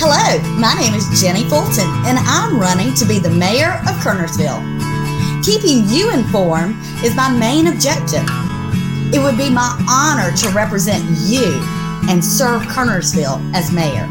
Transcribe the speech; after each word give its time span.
Hello, 0.00 0.38
my 0.54 0.74
name 0.74 0.94
is 0.94 1.20
Jenny 1.20 1.42
Fulton, 1.48 1.90
and 2.06 2.18
I'm 2.22 2.60
running 2.60 2.94
to 2.94 3.04
be 3.04 3.18
the 3.18 3.30
mayor 3.30 3.82
of 3.82 3.98
Kernersville. 3.98 4.62
Keeping 5.44 5.88
you 5.88 6.12
informed 6.12 6.76
is 7.02 7.16
my 7.16 7.28
main 7.28 7.66
objective. 7.66 8.22
It 9.12 9.18
would 9.18 9.36
be 9.36 9.50
my 9.50 9.74
honor 9.90 10.30
to 10.36 10.50
represent 10.50 11.02
you 11.26 11.50
and 12.08 12.24
serve 12.24 12.62
Kernersville 12.62 13.42
as 13.56 13.72
mayor. 13.72 14.06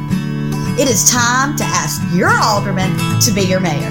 It 0.77 0.89
is 0.89 1.09
time 1.09 1.55
to 1.55 1.63
ask 1.63 2.01
your 2.13 2.35
alderman 2.35 2.91
to 3.21 3.31
be 3.31 3.43
your 3.43 3.61
mayor. 3.61 3.89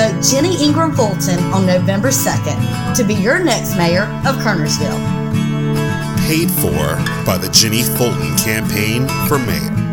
Vote 0.00 0.24
Jenny 0.24 0.56
Ingram 0.64 0.92
Fulton 0.92 1.40
on 1.52 1.66
November 1.66 2.08
2nd 2.08 2.96
to 2.96 3.04
be 3.04 3.12
your 3.12 3.38
next 3.38 3.76
mayor 3.76 4.04
of 4.24 4.36
Kernersville. 4.36 4.96
Paid 6.26 6.50
for 6.50 6.96
by 7.26 7.36
the 7.36 7.50
Jenny 7.52 7.82
Fulton 7.82 8.34
Campaign 8.38 9.06
for 9.28 9.38
Mayor. 9.38 9.87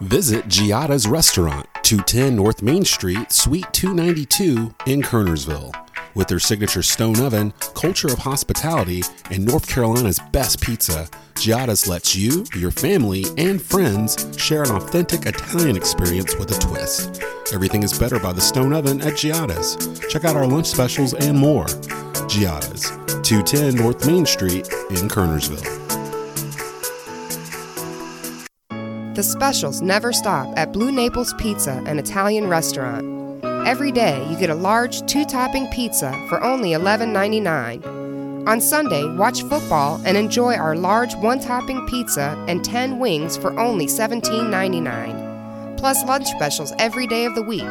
Visit 0.00 0.48
Giada's 0.48 1.06
Restaurant, 1.06 1.68
210 1.82 2.34
North 2.34 2.62
Main 2.62 2.84
Street, 2.84 3.30
Suite 3.30 3.66
292 3.72 4.74
in 4.86 5.02
Kernersville. 5.02 5.72
With 6.14 6.26
their 6.26 6.40
signature 6.40 6.82
stone 6.82 7.20
oven, 7.20 7.52
culture 7.74 8.08
of 8.08 8.18
hospitality, 8.18 9.02
and 9.30 9.44
North 9.44 9.68
Carolina's 9.68 10.18
best 10.32 10.60
pizza, 10.60 11.08
Giada's 11.36 11.86
lets 11.86 12.16
you, 12.16 12.44
your 12.56 12.72
family, 12.72 13.24
and 13.38 13.62
friends 13.62 14.36
share 14.36 14.64
an 14.64 14.72
authentic 14.72 15.26
Italian 15.26 15.76
experience 15.76 16.34
with 16.36 16.50
a 16.50 16.58
twist. 16.60 17.22
Everything 17.52 17.84
is 17.84 17.96
better 17.96 18.18
by 18.18 18.32
the 18.32 18.40
stone 18.40 18.72
oven 18.72 19.00
at 19.00 19.16
Giada's. 19.16 19.76
Check 20.08 20.24
out 20.24 20.36
our 20.36 20.46
lunch 20.46 20.66
specials 20.66 21.14
and 21.14 21.38
more. 21.38 21.66
Giada's, 22.28 22.90
210 23.22 23.76
North 23.76 24.06
Main 24.06 24.26
Street 24.26 24.68
in 24.90 25.08
Kernersville. 25.08 26.03
The 29.14 29.22
specials 29.22 29.80
never 29.80 30.12
stop 30.12 30.52
at 30.58 30.72
Blue 30.72 30.90
Naples 30.90 31.34
Pizza, 31.34 31.80
an 31.86 32.00
Italian 32.00 32.48
restaurant. 32.48 33.44
Every 33.64 33.92
day, 33.92 34.26
you 34.28 34.36
get 34.36 34.50
a 34.50 34.56
large 34.56 35.06
two 35.06 35.24
topping 35.24 35.68
pizza 35.68 36.10
for 36.28 36.42
only 36.42 36.70
$11.99. 36.70 38.48
On 38.48 38.60
Sunday, 38.60 39.04
watch 39.14 39.44
football 39.44 40.00
and 40.04 40.16
enjoy 40.16 40.56
our 40.56 40.74
large 40.74 41.14
one 41.14 41.38
topping 41.38 41.86
pizza 41.86 42.34
and 42.48 42.64
10 42.64 42.98
wings 42.98 43.36
for 43.36 43.56
only 43.56 43.86
$17.99. 43.86 45.78
Plus 45.78 46.04
lunch 46.06 46.26
specials 46.26 46.72
every 46.80 47.06
day 47.06 47.24
of 47.24 47.36
the 47.36 47.42
week. 47.42 47.62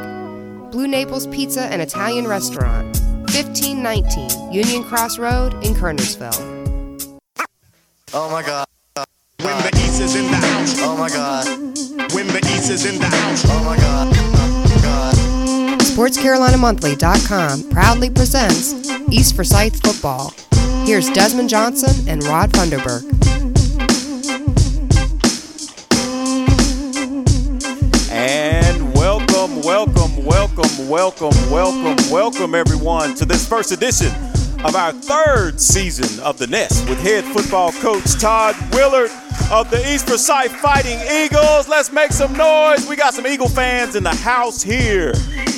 Blue 0.72 0.88
Naples 0.88 1.28
Pizza 1.28 1.64
and 1.64 1.82
Italian 1.82 2.26
Restaurant, 2.26 2.86
1519 3.36 4.54
Union 4.54 4.82
Cross 4.86 5.20
Road 5.20 5.56
in 5.56 5.74
Kernersville. 5.74 7.20
Oh 8.14 8.32
my 8.32 8.42
god. 8.44 8.66
When 9.44 9.58
the 9.58 9.72
East 9.84 10.00
is 10.00 10.16
in 10.16 10.32
the 10.32 10.38
house. 10.38 10.74
Oh 10.80 10.96
my 10.96 11.10
god. 11.10 11.46
When 12.14 12.28
the 12.28 12.40
East 12.56 12.72
is 12.72 12.86
in 12.86 12.98
the 12.98 13.08
house. 13.08 13.44
Oh 13.46 13.62
my 13.66 13.76
god. 13.76 14.14
god. 14.82 15.16
SportsCarolinaMonthly.com 15.82 17.70
proudly 17.70 18.10
presents 18.10 18.90
East 19.12 19.36
Forsyth 19.36 19.82
Football. 19.82 20.34
Here's 20.86 21.10
Desmond 21.10 21.50
Johnson 21.50 22.08
and 22.08 22.24
Rod 22.24 22.52
Funderburk. 22.52 23.04
And 28.10 28.96
welcome, 28.96 29.62
welcome, 29.62 30.24
welcome, 30.24 30.88
welcome, 30.88 31.52
welcome, 31.52 32.10
welcome, 32.10 32.56
everyone, 32.56 33.14
to 33.16 33.26
this 33.26 33.46
first 33.46 33.74
edition 33.74 34.14
of 34.64 34.78
our 34.78 34.94
third 34.94 35.60
season 35.60 36.24
of 36.24 36.38
The 36.38 36.48
Nest 36.48 36.88
with 36.88 37.02
head 37.02 37.26
football 37.26 37.74
coach 37.74 38.18
Todd 38.18 38.56
Willard 38.74 39.12
of 39.52 39.70
the 39.70 39.80
East 39.94 40.08
Forsyth 40.08 40.52
Fighting 40.58 41.00
Eagles. 41.12 41.68
Let's 41.68 41.92
make 41.92 42.12
some 42.12 42.34
noise. 42.34 42.88
We 42.88 42.96
got 42.96 43.14
some 43.14 43.26
Eagle 43.26 43.50
fans 43.50 43.96
in 43.96 44.04
the 44.04 44.16
house 44.16 44.62
here. 44.62 45.14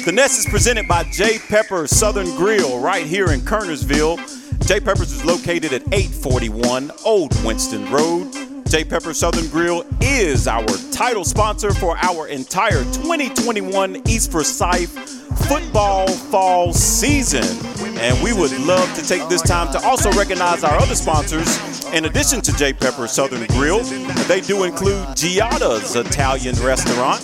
The 0.05 0.11
Nest 0.13 0.39
is 0.39 0.45
presented 0.45 0.87
by 0.87 1.03
J. 1.05 1.39
Pepper 1.39 1.87
Southern 1.87 2.27
Grill 2.35 2.79
right 2.79 3.05
here 3.05 3.31
in 3.31 3.41
Kernersville. 3.41 4.17
J. 4.67 4.79
Pepper's 4.79 5.11
is 5.11 5.25
located 5.25 5.73
at 5.73 5.81
841 5.93 6.91
Old 7.03 7.43
Winston 7.43 7.91
Road. 7.91 8.44
J. 8.67 8.83
Pepper 8.83 9.13
Southern 9.13 9.47
Grill 9.49 9.85
is 10.01 10.47
our 10.47 10.65
title 10.91 11.23
sponsor 11.23 11.71
for 11.71 11.97
our 11.97 12.27
entire 12.27 12.83
2021 12.85 14.01
East 14.07 14.31
Forsyth 14.31 14.89
football 15.47 16.07
fall 16.07 16.73
season. 16.73 17.43
And 17.99 18.21
we 18.23 18.33
would 18.33 18.51
love 18.61 18.91
to 18.95 19.07
take 19.07 19.27
this 19.29 19.41
time 19.41 19.71
to 19.71 19.79
also 19.85 20.11
recognize 20.13 20.63
our 20.63 20.77
other 20.77 20.95
sponsors. 20.95 21.85
In 21.93 22.05
addition 22.05 22.41
to 22.41 22.51
J. 22.57 22.73
Pepper 22.73 23.07
Southern 23.07 23.45
Grill, 23.47 23.83
they 24.27 24.41
do 24.41 24.63
include 24.63 25.15
Giada's 25.15 25.95
Italian 25.95 26.55
Restaurant, 26.55 27.21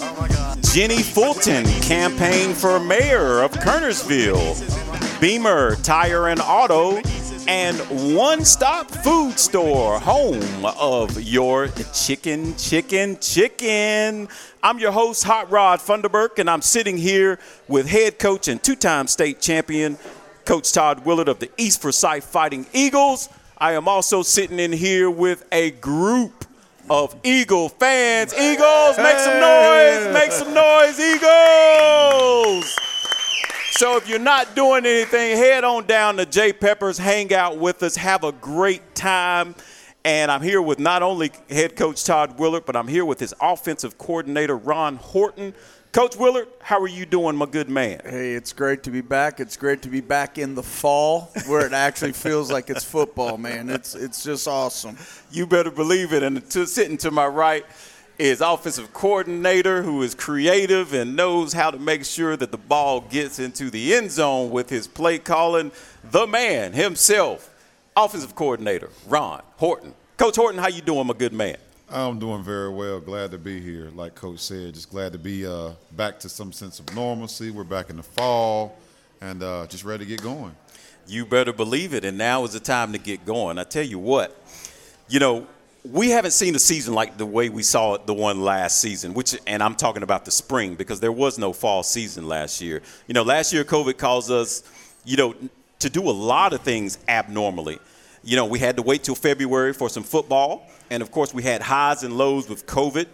Jenny 0.64 1.02
Fulton, 1.02 1.66
campaign 1.82 2.54
for 2.54 2.80
mayor 2.80 3.42
of 3.42 3.52
Kernersville, 3.54 5.20
Beamer 5.20 5.76
Tire 5.78 6.28
and 6.30 6.40
Auto, 6.40 7.02
and 7.48 7.78
One 8.16 8.46
Stop 8.46 8.90
Food 8.90 9.40
Store, 9.40 10.00
home 10.00 10.66
of 10.66 11.22
your 11.22 11.70
chicken, 11.94 12.56
chicken, 12.58 13.18
chicken. 13.20 14.28
I'm 14.62 14.80
your 14.80 14.92
host, 14.92 15.24
Hot 15.24 15.50
Rod 15.50 15.80
Funderburk, 15.80 16.40
and 16.40 16.50
I'm 16.50 16.62
sitting 16.62 16.98
here 16.98 17.40
with 17.68 17.88
head 17.88 18.20
coach 18.20 18.48
and 18.48 18.62
two 18.62 18.76
time 18.76 19.08
state 19.08 19.42
champion, 19.42 19.98
Coach 20.46 20.72
Todd 20.72 21.06
Willard 21.06 21.28
of 21.28 21.40
the 21.40 21.50
East 21.58 21.82
Forsyth 21.82 22.24
Fighting 22.24 22.66
Eagles. 22.74 23.30
I 23.58 23.74
am 23.74 23.88
also 23.88 24.24
sitting 24.24 24.60
in 24.60 24.72
here 24.72 25.10
with 25.10 25.46
a 25.52 25.72
group 25.72 26.46
of 26.90 27.16
Eagle 27.24 27.70
fans. 27.70 28.34
Eagles, 28.34 28.98
make 28.98 29.18
some 29.18 29.40
noise, 29.40 30.14
make 30.14 30.32
some 30.32 30.54
noise, 30.54 31.00
Eagles! 31.00 32.91
So 33.72 33.96
if 33.96 34.08
you're 34.10 34.20
not 34.20 34.54
doing 34.54 34.86
anything, 34.86 35.38
head 35.38 35.64
on 35.64 35.88
down 35.88 36.18
to 36.18 36.26
Jay 36.26 36.52
Peppers, 36.52 36.98
hang 36.98 37.34
out 37.34 37.58
with 37.58 37.82
us, 37.84 37.96
have 37.96 38.26
a 38.26 38.34
great 38.34 38.94
time. 38.94 39.56
And 40.04 40.30
I'm 40.30 40.42
here 40.42 40.62
with 40.62 40.78
not 40.78 41.04
only 41.04 41.32
head 41.50 41.78
coach 41.78 42.04
Todd 42.04 42.38
Willard, 42.38 42.66
but 42.66 42.76
I'm 42.76 42.90
here 42.90 43.06
with 43.06 43.20
his 43.20 43.34
offensive 43.42 43.98
coordinator, 43.98 44.58
Ron 44.58 44.98
Horton. 44.98 45.54
Coach 45.94 46.18
Willard, 46.18 46.48
how 46.62 46.82
are 46.82 46.88
you 46.88 47.06
doing, 47.06 47.36
my 47.36 47.46
good 47.46 47.70
man? 47.70 48.02
Hey, 48.04 48.34
it's 48.34 48.52
great 48.52 48.84
to 48.84 48.92
be 48.92 49.02
back. 49.02 49.40
It's 49.40 49.56
great 49.56 49.82
to 49.84 49.90
be 49.90 50.02
back 50.02 50.38
in 50.38 50.54
the 50.54 50.64
fall 50.64 51.32
where 51.48 51.66
it 51.66 51.74
actually 51.74 52.14
feels 52.14 52.52
like 52.52 52.70
it's 52.70 52.84
football, 52.84 53.38
man. 53.38 53.70
It's 53.70 53.96
it's 53.96 54.24
just 54.24 54.48
awesome. 54.48 54.98
You 55.32 55.48
better 55.48 55.72
believe 55.72 56.12
it. 56.14 56.24
And 56.24 56.50
to, 56.52 56.68
sitting 56.68 56.98
to 57.00 57.12
my 57.12 57.28
right 57.28 57.66
is 58.22 58.40
offensive 58.40 58.94
coordinator 58.94 59.82
who 59.82 60.04
is 60.04 60.14
creative 60.14 60.94
and 60.94 61.16
knows 61.16 61.54
how 61.54 61.72
to 61.72 61.80
make 61.80 62.06
sure 62.06 62.38
that 62.38 62.52
the 62.52 62.58
ball 62.58 63.02
gets 63.02 63.40
into 63.40 63.72
the 63.72 63.96
end 63.96 64.12
zone 64.12 64.52
with 64.52 64.70
his 64.70 64.88
play 64.88 65.18
calling. 65.18 65.72
The 66.04 66.28
man 66.28 66.74
himself, 66.74 67.50
offensive 67.98 68.36
coordinator 68.36 68.92
Ron 69.08 69.42
Horton. 69.58 69.96
Coach 70.18 70.36
Horton, 70.36 70.60
how 70.62 70.68
you 70.68 70.82
doing, 70.82 71.08
my 71.08 71.16
good 71.16 71.34
man? 71.34 71.58
I'm 71.90 72.20
doing 72.20 72.44
very 72.44 72.70
well. 72.70 73.00
Glad 73.00 73.32
to 73.32 73.40
be 73.40 73.60
here. 73.60 73.90
Like 73.96 74.14
Coach 74.14 74.38
said, 74.38 74.76
just 74.76 74.92
glad 74.92 75.14
to 75.14 75.18
be 75.18 75.48
uh, 75.48 75.72
back 75.94 76.20
to 76.20 76.30
some 76.30 76.52
sense 76.52 76.80
of 76.80 76.94
normalcy. 76.94 77.50
We're 77.50 77.64
back 77.64 77.90
in 77.90 77.98
the 77.98 78.04
fall 78.04 78.78
and 79.20 79.42
uh, 79.42 79.66
just 79.66 79.84
ready 79.84 80.06
to 80.06 80.10
get 80.10 80.22
going. 80.22 80.56
You 81.08 81.26
better 81.26 81.54
believe 81.54 81.96
it. 81.96 82.06
And 82.06 82.20
now 82.20 82.44
is 82.44 82.54
the 82.54 82.60
time 82.60 82.92
to 82.92 83.00
get 83.00 83.26
going. 83.26 83.58
I 83.58 83.64
tell 83.64 83.84
you 83.84 83.98
what, 83.98 84.40
you 85.10 85.20
know, 85.20 85.48
we 85.84 86.10
haven't 86.10 86.32
seen 86.32 86.56
a 86.56 86.60
season 86.60 86.94
like 86.94 87.18
the 87.18 87.26
way 87.26 87.50
we 87.50 87.64
saw 87.64 87.96
it 87.96 88.06
the 88.06 88.14
one 88.14 88.42
last 88.42 88.80
season, 88.80 89.14
which 89.14 89.36
and 89.48 89.64
I'm 89.64 89.76
talking 89.76 90.04
about 90.04 90.26
the 90.26 90.32
spring 90.32 90.76
because 90.76 91.00
there 91.00 91.12
was 91.12 91.40
no 91.40 91.54
fall 91.54 91.82
season 91.84 92.28
last 92.28 92.62
year. 92.62 92.82
You 93.08 93.14
know, 93.14 93.24
last 93.24 93.52
year 93.52 93.64
COVID 93.64 93.98
caused 93.98 94.30
us, 94.30 94.64
you 95.06 95.18
know, 95.18 95.36
to 95.80 95.90
do 95.90 96.08
a 96.08 96.12
lot 96.12 96.54
of 96.54 96.62
things 96.62 97.00
abnormally. 97.08 97.80
You 98.24 98.36
know, 98.36 98.46
we 98.46 98.60
had 98.60 98.76
to 98.76 98.84
wait 98.84 99.04
till 99.04 99.16
February 99.16 99.74
for 99.74 99.90
some 99.90 100.04
football, 100.04 100.68
and 100.92 101.02
of 101.02 101.12
course 101.12 101.34
we 101.34 101.42
had 101.42 101.62
highs 101.64 102.04
and 102.04 102.16
lows 102.16 102.48
with 102.48 102.68
COVID. 102.68 103.08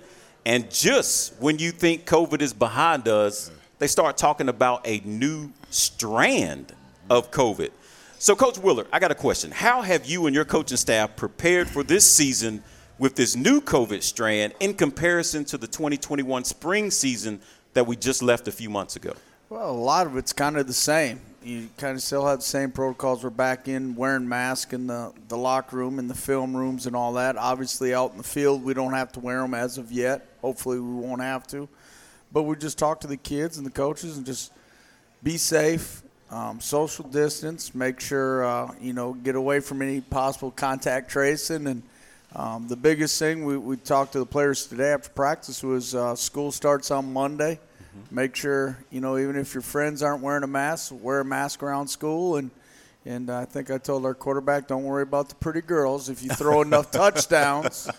And 0.46 0.70
just 0.70 1.40
when 1.42 1.60
you 1.60 1.72
think 1.72 2.06
COVID 2.06 2.42
is 2.42 2.54
behind 2.54 3.08
us, 3.08 3.50
they 3.80 3.88
start 3.88 4.18
talking 4.18 4.50
about 4.50 4.86
a 4.86 5.02
new 5.06 5.52
strand 5.70 6.74
of 7.10 7.32
COVID. 7.32 7.70
So, 8.20 8.36
Coach 8.36 8.58
Willard, 8.58 8.88
I 8.92 8.98
got 8.98 9.12
a 9.12 9.16
question. 9.16 9.52
How 9.52 9.84
have 9.84 10.08
you 10.08 10.26
and 10.26 10.34
your 10.34 10.44
coaching 10.44 10.78
staff 10.78 11.16
prepared 11.16 11.70
for 11.70 11.84
this 11.84 12.12
season 12.12 12.64
with 12.98 13.16
this 13.16 13.36
new 13.36 13.62
COVID 13.62 14.02
strand 14.02 14.56
in 14.60 14.74
comparison 14.74 15.46
to 15.46 15.58
the 15.58 15.68
2021 15.68 16.44
spring 16.44 16.90
season 16.90 17.40
that 17.74 17.86
we 17.86 17.96
just 17.96 18.24
left 18.24 18.48
a 18.48 18.52
few 18.52 18.72
months 18.72 18.96
ago? 18.96 19.14
Well, 19.50 19.70
a 19.70 19.72
lot 19.72 20.08
of 20.08 20.18
it's 20.18 20.34
kind 20.34 20.58
of 20.58 20.66
the 20.66 20.74
same. 20.74 21.22
You 21.44 21.70
kind 21.78 21.96
of 21.96 22.02
still 22.02 22.26
have 22.26 22.40
the 22.40 22.46
same 22.46 22.72
protocols. 22.72 23.24
We're 23.24 23.30
back 23.30 23.68
in 23.68 23.96
wearing 23.96 24.28
masks 24.28 24.74
in 24.74 24.88
the, 24.88 25.14
the 25.28 25.38
locker 25.38 25.78
room, 25.78 26.00
in 26.00 26.08
the 26.08 26.16
film 26.16 26.58
rooms, 26.58 26.88
and 26.88 26.96
all 26.96 27.14
that. 27.14 27.38
Obviously, 27.38 27.94
out 27.94 28.14
in 28.14 28.18
the 28.18 28.24
field, 28.24 28.64
we 28.64 28.74
don't 28.74 28.94
have 28.94 29.12
to 29.12 29.20
wear 29.20 29.42
them 29.42 29.54
as 29.54 29.78
of 29.78 29.92
yet. 29.92 30.28
Hopefully, 30.42 30.80
we 30.80 30.92
won't 30.92 31.22
have 31.22 31.46
to. 31.50 31.70
But 32.34 32.44
we 32.44 32.56
just 32.56 32.80
talk 32.80 33.00
to 33.02 33.08
the 33.08 33.16
kids 33.16 33.58
and 33.58 33.66
the 33.66 33.72
coaches 33.72 34.18
and 34.18 34.26
just 34.26 34.52
be 35.22 35.38
safe, 35.38 36.02
um, 36.30 36.60
social 36.60 37.06
distance, 37.06 37.74
make 37.74 38.00
sure 38.00 38.46
uh, 38.46 38.72
you 38.82 38.94
know 38.94 39.14
get 39.14 39.36
away 39.36 39.60
from 39.62 39.82
any 39.82 40.02
possible 40.02 40.52
contact 40.52 41.10
tracing, 41.10 41.68
and 41.68 41.84
Um, 42.36 42.68
the 42.68 42.76
biggest 42.76 43.18
thing 43.18 43.46
we, 43.46 43.58
we 43.58 43.78
talked 43.78 44.12
to 44.12 44.20
the 44.20 44.26
players 44.26 44.68
today 44.68 44.92
after 44.92 45.10
practice 45.10 45.64
was 45.64 45.96
uh, 45.96 46.14
school 46.16 46.52
starts 46.52 46.92
on 46.92 47.12
Monday. 47.14 47.58
Make 48.12 48.36
sure 48.36 48.78
you 48.92 49.02
know 49.02 49.18
even 49.18 49.38
if 49.38 49.54
your 49.56 49.64
friends 49.64 50.04
aren't 50.04 50.22
wearing 50.22 50.44
a 50.44 50.48
mask, 50.48 50.94
wear 51.02 51.22
a 51.22 51.26
mask 51.26 51.64
around 51.64 51.88
school. 51.88 52.36
And 52.38 52.52
and 53.06 53.30
I 53.32 53.46
think 53.46 53.72
I 53.72 53.78
told 53.80 54.06
our 54.06 54.14
quarterback, 54.14 54.68
don't 54.68 54.84
worry 54.84 55.04
about 55.04 55.30
the 55.30 55.36
pretty 55.36 55.62
girls. 55.62 56.10
If 56.10 56.22
you 56.22 56.30
throw 56.30 56.62
enough 56.62 56.92
touchdowns, 57.02 57.90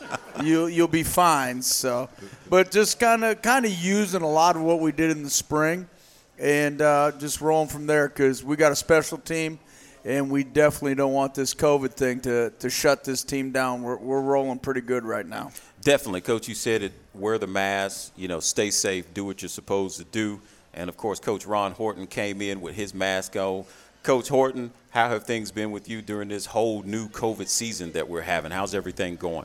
you 0.45 0.67
you'll 0.67 0.87
be 0.87 1.03
fine. 1.03 1.63
So, 1.63 2.09
but 2.51 2.71
just 2.71 3.01
kind 3.01 3.25
of 3.25 3.41
kind 3.43 3.65
of 3.65 3.73
using 3.73 4.23
a 4.23 4.31
lot 4.31 4.55
of 4.55 4.63
what 4.63 4.81
we 4.81 4.93
did 4.93 5.11
in 5.11 5.23
the 5.25 5.31
spring, 5.31 5.89
and 6.39 6.81
uh, 6.81 7.13
just 7.19 7.41
rolling 7.41 7.69
from 7.69 7.87
there 7.87 8.09
because 8.09 8.45
we 8.45 8.57
got 8.57 8.73
a 8.73 8.77
special 8.77 9.19
team 9.19 9.59
and 10.05 10.31
we 10.31 10.45
definitely 10.45 10.95
don't 10.95 11.13
want 11.13 11.35
this 11.35 11.55
COVID 11.55 11.93
thing 11.93 12.21
to, 12.21 12.51
to 12.59 12.71
shut 12.71 13.05
this 13.05 13.25
team 13.25 13.51
down. 13.51 13.83
We're, 13.83 13.97
we're 13.97 14.21
rolling 14.21 14.59
pretty 14.59 14.81
good 14.81 15.05
right 15.05 15.27
now. 15.27 15.51
Definitely, 15.83 16.23
Coach. 16.23 16.49
You 16.49 16.55
said 16.55 16.83
it. 16.83 16.93
Wear 17.15 17.39
the 17.39 17.47
mask. 17.47 18.13
You 18.17 18.29
know, 18.29 18.41
stay 18.41 18.71
safe. 18.71 19.13
Do 19.13 19.25
what 19.25 19.43
you're 19.43 19.49
supposed 19.49 19.99
to 19.99 20.05
do. 20.05 20.41
And 20.75 20.89
of 20.89 20.97
course, 20.97 21.19
Coach 21.19 21.47
Ron 21.47 21.73
Horton 21.73 22.07
came 22.07 22.41
in 22.41 22.61
with 22.61 22.75
his 22.75 22.95
mask 22.95 23.37
on. 23.37 23.65
Coach 24.05 24.29
Horton, 24.29 24.71
how 24.91 25.09
have 25.09 25.25
things 25.25 25.51
been 25.51 25.71
with 25.71 25.89
you 25.89 26.01
during 26.01 26.29
this 26.29 26.47
whole 26.47 26.83
new 26.83 27.09
COVID 27.09 27.49
season 27.49 27.93
that 27.93 28.09
we're 28.09 28.23
having? 28.23 28.53
How's 28.53 28.75
everything 28.75 29.17
going? 29.17 29.45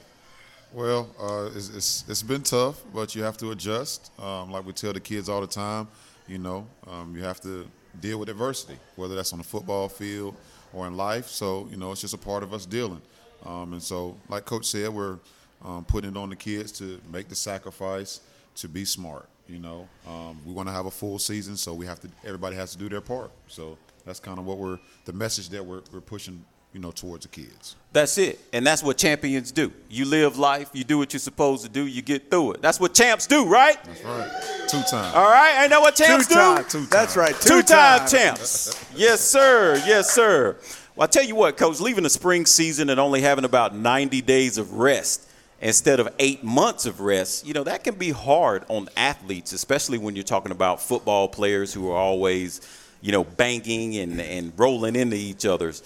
Well, 0.71 1.09
uh, 1.19 1.49
it's, 1.55 1.69
it's, 1.69 2.05
it's 2.07 2.23
been 2.23 2.43
tough, 2.43 2.81
but 2.93 3.15
you 3.15 3.23
have 3.23 3.37
to 3.37 3.51
adjust. 3.51 4.11
Um, 4.19 4.51
like 4.51 4.65
we 4.65 4.73
tell 4.73 4.93
the 4.93 4.99
kids 4.99 5.27
all 5.27 5.41
the 5.41 5.47
time, 5.47 5.87
you 6.27 6.37
know, 6.37 6.67
um, 6.87 7.15
you 7.15 7.23
have 7.23 7.41
to 7.41 7.67
deal 7.99 8.17
with 8.17 8.29
adversity, 8.29 8.77
whether 8.95 9.15
that's 9.15 9.33
on 9.33 9.39
the 9.39 9.45
football 9.45 9.89
field 9.89 10.35
or 10.73 10.87
in 10.87 10.97
life. 10.97 11.27
So, 11.27 11.67
you 11.69 11.77
know, 11.77 11.91
it's 11.91 12.01
just 12.01 12.13
a 12.13 12.17
part 12.17 12.43
of 12.43 12.53
us 12.53 12.65
dealing. 12.65 13.01
Um, 13.45 13.73
and 13.73 13.83
so, 13.83 14.17
like 14.29 14.45
Coach 14.45 14.65
said, 14.65 14.89
we're 14.89 15.19
um, 15.63 15.85
putting 15.85 16.11
it 16.11 16.17
on 16.17 16.29
the 16.29 16.35
kids 16.35 16.71
to 16.73 16.99
make 17.11 17.29
the 17.29 17.35
sacrifice 17.35 18.21
to 18.55 18.67
be 18.67 18.85
smart. 18.85 19.27
You 19.47 19.59
know, 19.59 19.87
um, 20.07 20.39
we 20.45 20.53
want 20.53 20.69
to 20.69 20.73
have 20.73 20.85
a 20.85 20.91
full 20.91 21.19
season, 21.19 21.57
so 21.57 21.73
we 21.73 21.85
have 21.85 21.99
to. 22.01 22.09
Everybody 22.23 22.55
has 22.55 22.71
to 22.71 22.77
do 22.77 22.87
their 22.87 23.01
part. 23.01 23.29
So 23.47 23.77
that's 24.05 24.19
kind 24.19 24.39
of 24.39 24.45
what 24.45 24.57
we're 24.57 24.79
the 25.05 25.13
message 25.13 25.49
that 25.49 25.65
we're, 25.65 25.81
we're 25.91 26.01
pushing. 26.01 26.45
You 26.73 26.79
know, 26.79 26.91
towards 26.91 27.25
the 27.25 27.29
kids. 27.29 27.75
That's 27.91 28.17
it. 28.17 28.39
And 28.51 28.65
that's 28.65 28.81
what 28.81 28.97
champions 28.97 29.51
do. 29.51 29.71
You 29.91 30.05
live 30.05 30.39
life, 30.39 30.71
you 30.73 30.83
do 30.83 30.97
what 30.97 31.13
you're 31.13 31.19
supposed 31.19 31.63
to 31.63 31.69
do, 31.69 31.85
you 31.85 32.01
get 32.01 32.31
through 32.31 32.53
it. 32.53 32.61
That's 32.63 32.79
what 32.79 32.95
champs 32.95 33.27
do, 33.27 33.45
right? 33.45 33.77
That's 33.83 34.03
right. 34.03 34.67
Two 34.67 34.81
times. 34.81 35.15
All 35.15 35.29
right. 35.29 35.61
Ain't 35.61 35.69
that 35.69 35.79
what 35.81 35.95
champs 35.95 36.27
Two 36.27 36.33
do? 36.33 36.39
times. 36.39 36.71
Two 36.71 36.85
That's 36.87 37.15
right. 37.15 37.35
Two 37.39 37.61
time 37.61 37.99
times. 37.99 38.11
champs. 38.11 38.85
yes, 38.95 39.21
sir. 39.21 39.75
Yes, 39.85 40.09
sir. 40.11 40.57
Well, 40.95 41.03
I 41.03 41.07
tell 41.07 41.23
you 41.23 41.35
what, 41.35 41.57
Coach, 41.57 41.79
leaving 41.79 42.03
the 42.03 42.09
spring 42.09 42.47
season 42.47 42.89
and 42.89 42.99
only 42.99 43.21
having 43.21 43.45
about 43.45 43.75
90 43.75 44.21
days 44.23 44.57
of 44.57 44.73
rest 44.73 45.29
instead 45.61 45.99
of 45.99 46.09
eight 46.17 46.43
months 46.43 46.87
of 46.87 47.01
rest, 47.01 47.45
you 47.45 47.53
know, 47.53 47.63
that 47.63 47.83
can 47.83 47.95
be 47.95 48.09
hard 48.09 48.65
on 48.67 48.89
athletes, 48.97 49.53
especially 49.53 49.99
when 49.99 50.15
you're 50.15 50.23
talking 50.23 50.51
about 50.51 50.81
football 50.81 51.27
players 51.27 51.71
who 51.71 51.89
are 51.91 51.97
always, 51.97 52.61
you 53.01 53.11
know, 53.11 53.23
banging 53.23 53.95
and, 53.97 54.19
and 54.19 54.51
rolling 54.57 54.95
into 54.95 55.15
each 55.15 55.45
other's. 55.45 55.83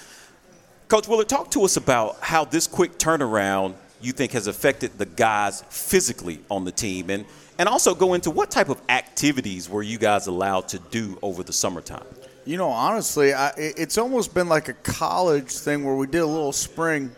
Coach 0.88 1.10
Willard, 1.10 1.28
talk 1.28 1.52
to 1.52 1.66
us 1.66 1.76
about 1.76 2.16
how 2.22 2.46
this 2.46 2.66
quick 2.66 2.98
turnaround 2.98 3.74
you 4.00 4.14
think 4.14 4.32
has 4.32 4.48
affected 4.48 4.98
the 4.98 5.06
guys 5.06 5.62
physically 5.68 6.40
on 6.50 6.64
the 6.64 6.72
team 6.72 7.10
and, 7.10 7.26
and 7.60 7.68
also 7.68 7.94
go 7.94 8.14
into 8.14 8.32
what 8.32 8.50
type 8.50 8.70
of 8.70 8.82
activities 8.88 9.68
were 9.68 9.84
you 9.84 9.98
guys 9.98 10.28
allowed 10.28 10.70
to 10.70 10.80
do 10.80 11.20
over 11.22 11.44
the 11.44 11.52
summertime? 11.52 12.06
You 12.46 12.56
know, 12.56 12.70
honestly, 12.70 13.34
I, 13.34 13.52
it's 13.58 13.98
almost 13.98 14.34
been 14.34 14.48
like 14.48 14.70
a 14.70 14.74
college 14.76 15.52
thing 15.52 15.84
where 15.84 15.96
we 15.96 16.08
did 16.08 16.20
a 16.22 16.26
little 16.26 16.54
spring 16.54 17.12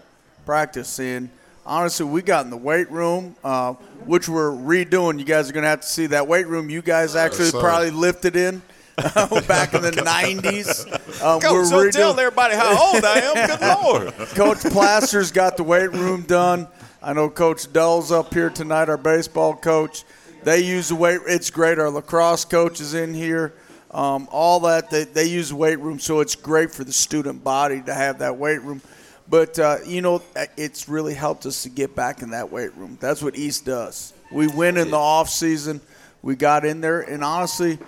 practice. 0.47 0.99
And 0.99 1.29
honestly, 1.63 2.07
we 2.07 2.23
got 2.23 2.45
in 2.45 2.49
the 2.49 2.57
weight 2.57 2.89
room, 2.89 3.35
uh, 3.43 3.73
which 4.07 4.27
we're 4.27 4.49
redoing. 4.49 5.19
You 5.19 5.25
guys 5.25 5.47
are 5.47 5.53
going 5.53 5.61
to 5.61 5.69
have 5.69 5.81
to 5.81 5.87
see 5.87 6.07
that 6.07 6.27
weight 6.27 6.47
room. 6.47 6.71
You 6.71 6.81
guys 6.81 7.15
actually 7.15 7.49
sir. 7.49 7.59
probably 7.59 7.91
lifted 7.91 8.35
in 8.35 8.63
back 9.47 9.73
in 9.73 9.81
the 9.81 9.91
90s. 9.91 11.21
Um, 11.23 11.39
Coach, 11.41 11.51
we're 11.51 11.65
so 11.65 11.77
redoing- 11.77 11.91
tell 11.91 12.19
everybody 12.19 12.55
how 12.55 12.69
old 12.93 13.03
I 13.03 13.19
am. 13.19 13.47
Good 13.47 13.61
Lord. 13.83 14.13
Coach 14.35 14.59
Plaster's 14.71 15.31
got 15.31 15.57
the 15.57 15.63
weight 15.63 15.91
room 15.91 16.23
done. 16.23 16.67
I 17.01 17.13
know 17.13 17.29
Coach 17.29 17.71
Dull's 17.71 18.11
up 18.11 18.33
here 18.33 18.49
tonight, 18.49 18.89
our 18.89 18.97
baseball 18.97 19.55
coach. 19.55 20.03
They 20.43 20.61
use 20.61 20.89
the 20.89 20.95
weight. 20.95 21.21
It's 21.27 21.49
great. 21.49 21.79
Our 21.79 21.89
lacrosse 21.89 22.45
coach 22.45 22.81
is 22.81 22.93
in 22.93 23.13
here. 23.13 23.53
Um, 23.91 24.27
all 24.31 24.59
that 24.61 24.89
they, 24.89 25.05
they 25.05 25.25
use 25.25 25.49
the 25.49 25.55
weight 25.55 25.79
room, 25.79 25.99
so 25.99 26.19
it's 26.19 26.35
great 26.35 26.71
for 26.71 26.83
the 26.83 26.93
student 26.93 27.43
body 27.43 27.81
to 27.81 27.93
have 27.93 28.19
that 28.19 28.37
weight 28.37 28.61
room. 28.61 28.81
But 29.27 29.57
uh, 29.59 29.77
you 29.85 30.01
know, 30.01 30.21
it's 30.57 30.87
really 30.87 31.13
helped 31.13 31.45
us 31.45 31.63
to 31.63 31.69
get 31.69 31.95
back 31.95 32.21
in 32.21 32.31
that 32.31 32.51
weight 32.51 32.75
room. 32.75 32.97
That's 33.01 33.21
what 33.21 33.35
East 33.35 33.65
does. 33.65 34.13
We 34.31 34.47
win 34.47 34.77
in 34.77 34.91
the 34.91 34.97
off 34.97 35.29
season. 35.29 35.81
We 36.21 36.35
got 36.35 36.65
in 36.65 36.81
there, 36.81 37.01
and 37.01 37.23
honestly, 37.23 37.79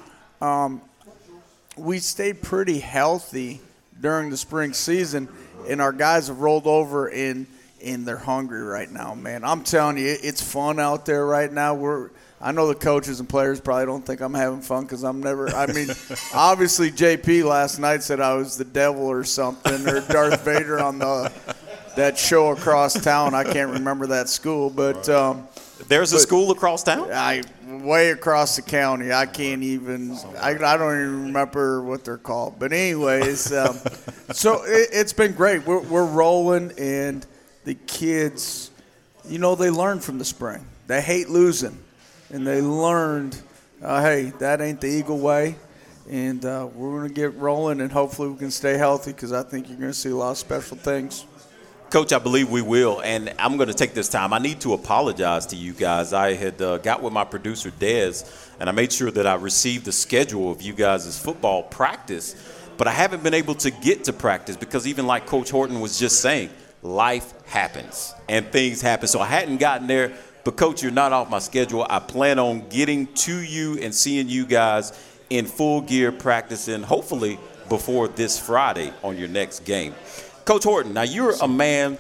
um, 0.42 0.82
we 1.78 2.00
stayed 2.00 2.42
pretty 2.42 2.80
healthy 2.80 3.62
during 4.00 4.30
the 4.30 4.38
spring 4.38 4.74
season, 4.74 5.28
and 5.68 5.82
our 5.82 5.94
guys 5.94 6.28
have 6.28 6.40
rolled 6.40 6.68
over 6.68 7.08
and 7.08 7.48
and 7.84 8.06
they're 8.06 8.18
hungry 8.18 8.62
right 8.62 8.92
now, 8.92 9.16
man. 9.16 9.44
I'm 9.44 9.64
telling 9.64 9.98
you, 9.98 10.16
it's 10.22 10.42
fun 10.42 10.80
out 10.80 11.06
there 11.06 11.26
right 11.26 11.52
now. 11.52 11.74
We're 11.74 12.10
I 12.40 12.52
know 12.52 12.68
the 12.68 12.76
coaches 12.76 13.20
and 13.20 13.30
players 13.30 13.60
probably 13.62 13.86
don't 13.86 14.06
think 14.06 14.20
I'm 14.22 14.34
having 14.34 14.62
fun 14.62 14.84
because 14.84 15.04
I'm 15.04 15.22
never. 15.22 15.50
I 15.50 15.68
mean, 15.68 15.90
obviously 16.34 16.92
JP 16.92 17.44
last 17.46 17.80
night 17.80 18.04
said 18.04 18.20
I 18.20 18.34
was 18.36 18.58
the 18.58 18.66
devil 18.66 19.04
or 19.06 19.24
something 19.24 19.88
or 19.88 20.02
Darth 20.02 20.42
Vader 20.46 20.80
on 20.80 21.00
the 21.00 21.32
that 21.96 22.18
show 22.18 22.52
across 22.52 22.94
town. 23.02 23.34
I 23.36 23.44
can't 23.44 23.72
remember 23.72 24.08
that 24.08 24.30
school, 24.30 24.70
but. 24.70 25.08
Um, 25.10 25.48
There's 25.88 26.14
a 26.14 26.16
But- 26.16 26.22
school 26.22 26.52
across 26.52 26.84
town? 26.84 27.12
I 27.12 27.42
way 27.84 28.12
across 28.12 28.56
the 28.56 28.62
county. 28.62 29.12
I 29.12 29.26
can't 29.26 29.64
even. 29.64 30.12
I, 30.40 30.52
I 30.52 30.78
don't 30.78 31.02
even 31.02 31.26
remember 31.26 31.82
what 31.82 32.06
they're 32.06 32.18
called. 32.18 32.60
But 32.60 32.74
anyways, 32.74 33.52
um, 33.54 33.78
so 34.32 34.64
it, 34.64 34.90
it's 34.92 35.14
been 35.14 35.34
great. 35.34 35.66
We're, 35.66 35.82
we're 35.82 36.06
rolling, 36.06 36.72
and 36.78 37.26
the 37.64 37.76
kids, 37.76 38.72
you 39.28 39.40
know, 39.40 39.56
they 39.56 39.70
learned 39.70 40.04
from 40.04 40.18
the 40.18 40.26
spring. 40.26 40.66
They 40.88 41.02
hate 41.02 41.30
losing, 41.30 41.78
and 42.30 42.46
they 42.46 42.62
learned, 42.62 43.42
uh, 43.82 44.02
hey, 44.02 44.34
that 44.40 44.62
ain't 44.62 44.82
the 44.82 44.88
Eagle 44.88 45.20
way. 45.20 45.56
And 46.10 46.44
uh, 46.44 46.68
we're 46.74 46.98
going 46.98 47.10
to 47.10 47.14
get 47.14 47.36
rolling, 47.36 47.80
and 47.80 47.92
hopefully 47.92 48.30
we 48.30 48.38
can 48.38 48.52
stay 48.52 48.78
healthy 48.78 49.12
because 49.14 49.32
I 49.32 49.44
think 49.44 49.70
you're 49.70 49.78
going 49.78 49.92
to 49.92 49.98
see 49.98 50.10
a 50.10 50.16
lot 50.16 50.32
of 50.32 50.38
special 50.38 50.76
things. 50.76 51.26
Coach, 51.92 52.14
I 52.14 52.20
believe 52.20 52.50
we 52.50 52.62
will. 52.62 53.02
And 53.02 53.34
I'm 53.38 53.58
going 53.58 53.68
to 53.68 53.74
take 53.74 53.94
this 53.94 54.08
time. 54.08 54.32
I 54.32 54.40
need 54.40 54.62
to 54.62 54.72
apologize 54.72 55.46
to 55.48 55.58
you 55.58 55.74
guys. 55.74 56.14
I 56.14 56.36
had 56.36 56.62
uh, 56.62 56.78
got 56.78 57.04
with 57.04 57.12
my 57.12 57.26
producer, 57.26 57.70
Dez, 57.70 58.50
and 58.62 58.70
I 58.70 58.72
made 58.72 58.94
sure 58.94 59.12
that 59.12 59.28
I 59.28 59.36
received 59.36 59.84
the 59.84 59.92
schedule 59.92 60.50
of 60.50 60.62
you 60.62 60.72
guys' 60.72 61.20
football 61.20 61.64
practice. 61.64 62.34
But 62.78 62.88
I 62.88 62.92
haven't 62.92 63.24
been 63.24 63.34
able 63.34 63.56
to 63.56 63.72
get 63.72 64.06
to 64.06 64.14
practice 64.14 64.56
because, 64.56 64.88
even 64.88 65.06
like 65.06 65.26
Coach 65.26 65.52
Horton 65.52 65.82
was 65.82 66.00
just 66.00 66.22
saying, 66.22 66.52
life 66.82 67.34
happens 67.48 68.16
and 68.30 68.50
things 68.54 68.82
happen. 68.82 69.10
So 69.10 69.20
I 69.20 69.26
hadn't 69.26 69.58
gotten 69.58 69.88
there. 69.88 70.14
But, 70.46 70.56
Coach, 70.56 70.82
you're 70.82 70.94
not 70.94 71.12
off 71.12 71.30
my 71.30 71.40
schedule. 71.40 71.86
I 71.90 72.00
plan 72.00 72.40
on 72.40 72.70
getting 72.70 73.08
to 73.08 73.38
you 73.38 73.78
and 73.80 73.94
seeing 73.94 74.30
you 74.30 74.46
guys 74.46 74.98
in 75.30 75.46
full 75.46 75.82
gear 75.82 76.14
practicing, 76.14 76.84
hopefully 76.84 77.38
before 77.68 78.08
this 78.08 78.40
Friday 78.40 78.94
on 79.04 79.18
your 79.18 79.28
next 79.28 79.66
game. 79.66 79.94
Coach 80.46 80.64
Horton, 80.64 80.94
now 80.94 81.04
you're 81.04 81.36
a 81.42 81.48
man 81.48 81.98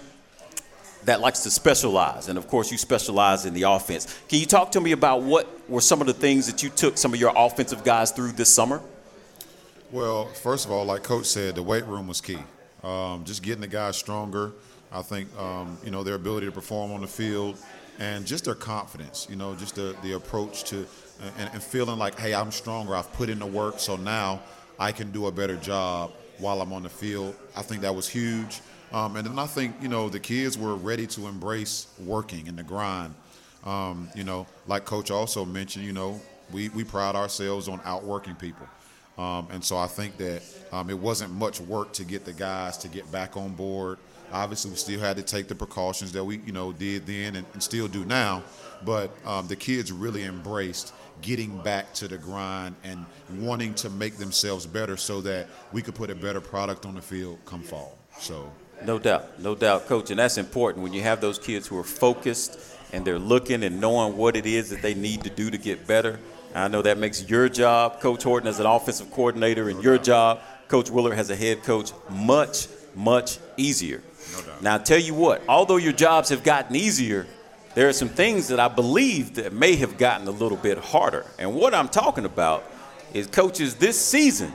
that 1.05 1.19
likes 1.19 1.41
to 1.41 1.51
specialize, 1.51 2.27
and 2.27 2.37
of 2.37 2.47
course, 2.47 2.71
you 2.71 2.77
specialize 2.77 3.45
in 3.45 3.53
the 3.53 3.63
offense. 3.63 4.19
Can 4.27 4.39
you 4.39 4.45
talk 4.45 4.71
to 4.71 4.81
me 4.81 4.91
about 4.91 5.21
what 5.23 5.47
were 5.69 5.81
some 5.81 6.01
of 6.01 6.07
the 6.07 6.13
things 6.13 6.47
that 6.47 6.61
you 6.61 6.69
took 6.69 6.97
some 6.97 7.13
of 7.13 7.19
your 7.19 7.33
offensive 7.35 7.83
guys 7.83 8.11
through 8.11 8.33
this 8.33 8.53
summer? 8.53 8.81
Well, 9.91 10.27
first 10.27 10.65
of 10.65 10.71
all, 10.71 10.85
like 10.85 11.03
Coach 11.03 11.25
said, 11.25 11.55
the 11.55 11.63
weight 11.63 11.85
room 11.85 12.07
was 12.07 12.21
key. 12.21 12.39
Um, 12.83 13.23
just 13.25 13.43
getting 13.43 13.61
the 13.61 13.67
guys 13.67 13.97
stronger. 13.97 14.53
I 14.91 15.01
think 15.01 15.27
um, 15.37 15.77
you 15.83 15.91
know 15.91 16.03
their 16.03 16.15
ability 16.15 16.47
to 16.47 16.51
perform 16.51 16.91
on 16.91 17.01
the 17.01 17.07
field, 17.07 17.57
and 17.99 18.25
just 18.25 18.45
their 18.45 18.55
confidence. 18.55 19.27
You 19.29 19.35
know, 19.35 19.55
just 19.55 19.75
the 19.75 19.95
the 20.01 20.13
approach 20.13 20.63
to 20.65 20.85
and, 21.37 21.49
and 21.53 21.63
feeling 21.63 21.97
like, 21.97 22.17
hey, 22.17 22.33
I'm 22.33 22.51
stronger. 22.51 22.95
I've 22.95 23.11
put 23.13 23.29
in 23.29 23.39
the 23.39 23.45
work, 23.45 23.79
so 23.79 23.95
now 23.95 24.41
I 24.79 24.91
can 24.91 25.11
do 25.11 25.27
a 25.27 25.31
better 25.31 25.57
job 25.57 26.11
while 26.41 26.61
I'm 26.61 26.73
on 26.73 26.83
the 26.83 26.89
field. 26.89 27.35
I 27.55 27.61
think 27.61 27.81
that 27.81 27.95
was 27.95 28.09
huge. 28.09 28.61
Um, 28.91 29.15
and 29.15 29.25
then 29.25 29.39
I 29.39 29.45
think 29.45 29.75
you 29.81 29.87
know 29.87 30.09
the 30.09 30.19
kids 30.19 30.57
were 30.57 30.75
ready 30.75 31.07
to 31.07 31.27
embrace 31.27 31.87
working 31.99 32.47
and 32.49 32.57
the 32.57 32.63
grind. 32.63 33.13
Um, 33.63 34.09
you 34.15 34.23
know, 34.23 34.47
like 34.67 34.85
Coach 34.85 35.11
also 35.11 35.45
mentioned, 35.45 35.85
you 35.85 35.93
know, 35.93 36.19
we, 36.51 36.69
we 36.69 36.83
pride 36.83 37.15
ourselves 37.15 37.67
on 37.67 37.79
outworking 37.85 38.35
people. 38.35 38.67
Um, 39.17 39.47
and 39.51 39.63
so 39.63 39.77
I 39.77 39.87
think 39.87 40.17
that 40.17 40.41
um, 40.71 40.89
it 40.89 40.97
wasn't 40.97 41.31
much 41.33 41.59
work 41.61 41.91
to 41.93 42.03
get 42.03 42.25
the 42.25 42.33
guys 42.33 42.77
to 42.79 42.87
get 42.87 43.09
back 43.11 43.37
on 43.37 43.53
board. 43.53 43.99
Obviously, 44.31 44.71
we 44.71 44.77
still 44.77 44.99
had 44.99 45.17
to 45.17 45.23
take 45.23 45.47
the 45.47 45.55
precautions 45.55 46.11
that 46.13 46.23
we, 46.23 46.37
you 46.45 46.51
know, 46.51 46.71
did 46.71 47.05
then 47.05 47.35
and, 47.35 47.45
and 47.53 47.61
still 47.61 47.87
do 47.87 48.05
now. 48.05 48.43
But 48.83 49.11
um, 49.25 49.47
the 49.47 49.55
kids 49.55 49.91
really 49.91 50.23
embraced 50.23 50.93
getting 51.21 51.57
back 51.61 51.93
to 51.93 52.07
the 52.07 52.17
grind 52.17 52.75
and 52.83 53.05
wanting 53.29 53.73
to 53.75 53.89
make 53.89 54.17
themselves 54.17 54.65
better 54.65 54.97
so 54.97 55.21
that 55.21 55.47
we 55.71 55.81
could 55.81 55.95
put 55.95 56.09
a 56.09 56.15
better 56.15 56.41
product 56.41 56.85
on 56.85 56.95
the 56.95 57.01
field 57.01 57.37
come 57.45 57.61
fall. 57.61 57.97
So 58.19 58.51
No 58.85 58.97
doubt, 58.97 59.39
no 59.39 59.53
doubt, 59.53 59.87
coach, 59.87 60.09
and 60.09 60.19
that's 60.19 60.37
important 60.37 60.83
when 60.83 60.93
you 60.93 61.01
have 61.01 61.21
those 61.21 61.37
kids 61.37 61.67
who 61.67 61.77
are 61.77 61.83
focused 61.83 62.59
and 62.91 63.05
they're 63.05 63.19
looking 63.19 63.63
and 63.63 63.79
knowing 63.79 64.17
what 64.17 64.35
it 64.35 64.45
is 64.45 64.69
that 64.71 64.81
they 64.81 64.93
need 64.93 65.23
to 65.23 65.29
do 65.29 65.51
to 65.51 65.57
get 65.57 65.87
better. 65.87 66.19
I 66.53 66.67
know 66.67 66.81
that 66.81 66.97
makes 66.97 67.29
your 67.29 67.47
job, 67.47 68.01
Coach 68.01 68.23
Horton, 68.23 68.47
as 68.49 68.59
an 68.59 68.65
offensive 68.65 69.11
coordinator, 69.11 69.69
and 69.69 69.81
your 69.81 69.97
job, 69.97 70.41
Coach 70.67 70.89
Willard, 70.89 71.17
as 71.17 71.29
a 71.29 71.35
head 71.35 71.63
coach, 71.63 71.91
much, 72.09 72.67
much 72.95 73.37
easier. 73.55 74.01
No 74.33 74.41
doubt. 74.41 74.61
Now, 74.61 74.75
I 74.75 74.77
tell 74.77 74.99
you 74.99 75.13
what, 75.13 75.41
although 75.47 75.77
your 75.77 75.93
jobs 75.93 76.29
have 76.29 76.43
gotten 76.43 76.75
easier, 76.75 77.27
there 77.73 77.87
are 77.87 77.93
some 77.93 78.09
things 78.09 78.49
that 78.49 78.59
I 78.59 78.67
believe 78.67 79.35
that 79.35 79.53
may 79.53 79.75
have 79.77 79.97
gotten 79.97 80.27
a 80.27 80.31
little 80.31 80.57
bit 80.57 80.77
harder. 80.77 81.25
And 81.39 81.55
what 81.55 81.73
I'm 81.73 81.87
talking 81.87 82.25
about 82.25 82.69
is, 83.13 83.27
coaches, 83.27 83.75
this 83.75 83.99
season, 83.99 84.51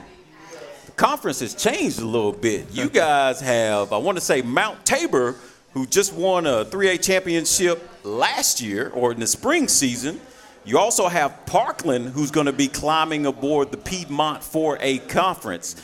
the 0.85 0.91
conference 0.91 1.39
has 1.39 1.55
changed 1.55 1.99
a 1.99 2.05
little 2.05 2.31
bit. 2.31 2.71
You 2.71 2.89
guys 2.91 3.41
have, 3.41 3.91
I 3.91 3.97
want 3.97 4.17
to 4.17 4.23
say, 4.23 4.41
Mount 4.41 4.85
Tabor, 4.85 5.35
who 5.73 5.85
just 5.85 6.13
won 6.13 6.45
a 6.45 6.65
3A 6.65 7.01
championship 7.03 7.87
last 8.03 8.61
year 8.61 8.89
or 8.89 9.11
in 9.11 9.19
the 9.19 9.27
spring 9.27 9.67
season. 9.67 10.19
You 10.65 10.77
also 10.77 11.07
have 11.07 11.45
Parkland, 11.45 12.09
who's 12.09 12.29
going 12.29 12.47
to 12.47 12.53
be 12.53 12.67
climbing 12.67 13.25
aboard 13.25 13.71
the 13.71 13.77
Piedmont 13.77 14.41
4A 14.41 15.07
conference. 15.07 15.75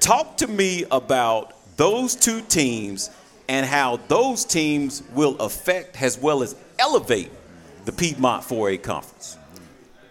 Talk 0.00 0.38
to 0.38 0.46
me 0.46 0.84
about 0.90 1.52
those 1.76 2.14
two 2.14 2.40
teams 2.42 3.10
and 3.48 3.66
how 3.66 3.98
those 4.08 4.44
teams 4.44 5.02
will 5.12 5.36
affect 5.38 6.00
as 6.00 6.18
well 6.18 6.42
as 6.42 6.56
elevate 6.78 7.30
the 7.84 7.92
Piedmont 7.92 8.42
4A 8.42 8.82
conference. 8.82 9.36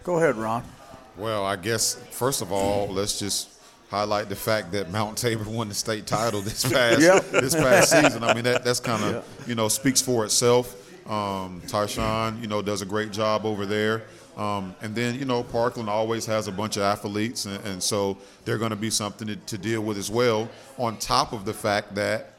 Go 0.04 0.16
ahead, 0.16 0.36
Ron. 0.36 0.62
Well, 1.16 1.44
I 1.44 1.56
guess 1.56 1.94
first 2.10 2.42
of 2.42 2.52
all, 2.52 2.88
let's 2.88 3.18
just 3.18 3.48
highlight 3.90 4.28
the 4.28 4.36
fact 4.36 4.72
that 4.72 4.90
Mount 4.90 5.16
Tabor 5.16 5.48
won 5.48 5.68
the 5.68 5.74
state 5.74 6.06
title 6.06 6.40
this 6.40 6.64
past 6.72 7.00
Yep. 7.00 7.30
this 7.30 7.54
past 7.54 7.90
season. 7.90 8.22
I 8.24 8.34
mean, 8.34 8.44
that 8.44 8.64
that's 8.64 8.80
kind 8.90 9.02
of 9.04 9.44
you 9.46 9.54
know 9.54 9.68
speaks 9.68 10.00
for 10.00 10.24
itself. 10.24 10.80
Um, 11.08 11.60
Tyshawn, 11.66 12.40
you 12.40 12.46
know, 12.46 12.62
does 12.62 12.80
a 12.82 12.86
great 12.86 13.12
job 13.12 13.44
over 13.44 13.66
there. 13.66 14.04
Um, 14.36 14.74
and 14.82 14.94
then 14.94 15.18
you 15.18 15.24
know, 15.24 15.42
Parkland 15.42 15.88
always 15.88 16.26
has 16.26 16.48
a 16.48 16.52
bunch 16.52 16.76
of 16.76 16.82
athletes, 16.82 17.44
and, 17.46 17.64
and 17.64 17.82
so 17.82 18.18
they're 18.44 18.58
going 18.58 18.70
to 18.70 18.76
be 18.76 18.90
something 18.90 19.28
to, 19.28 19.36
to 19.36 19.58
deal 19.58 19.80
with 19.82 19.96
as 19.96 20.10
well. 20.10 20.48
On 20.78 20.96
top 20.98 21.32
of 21.32 21.44
the 21.44 21.54
fact 21.54 21.94
that 21.94 22.30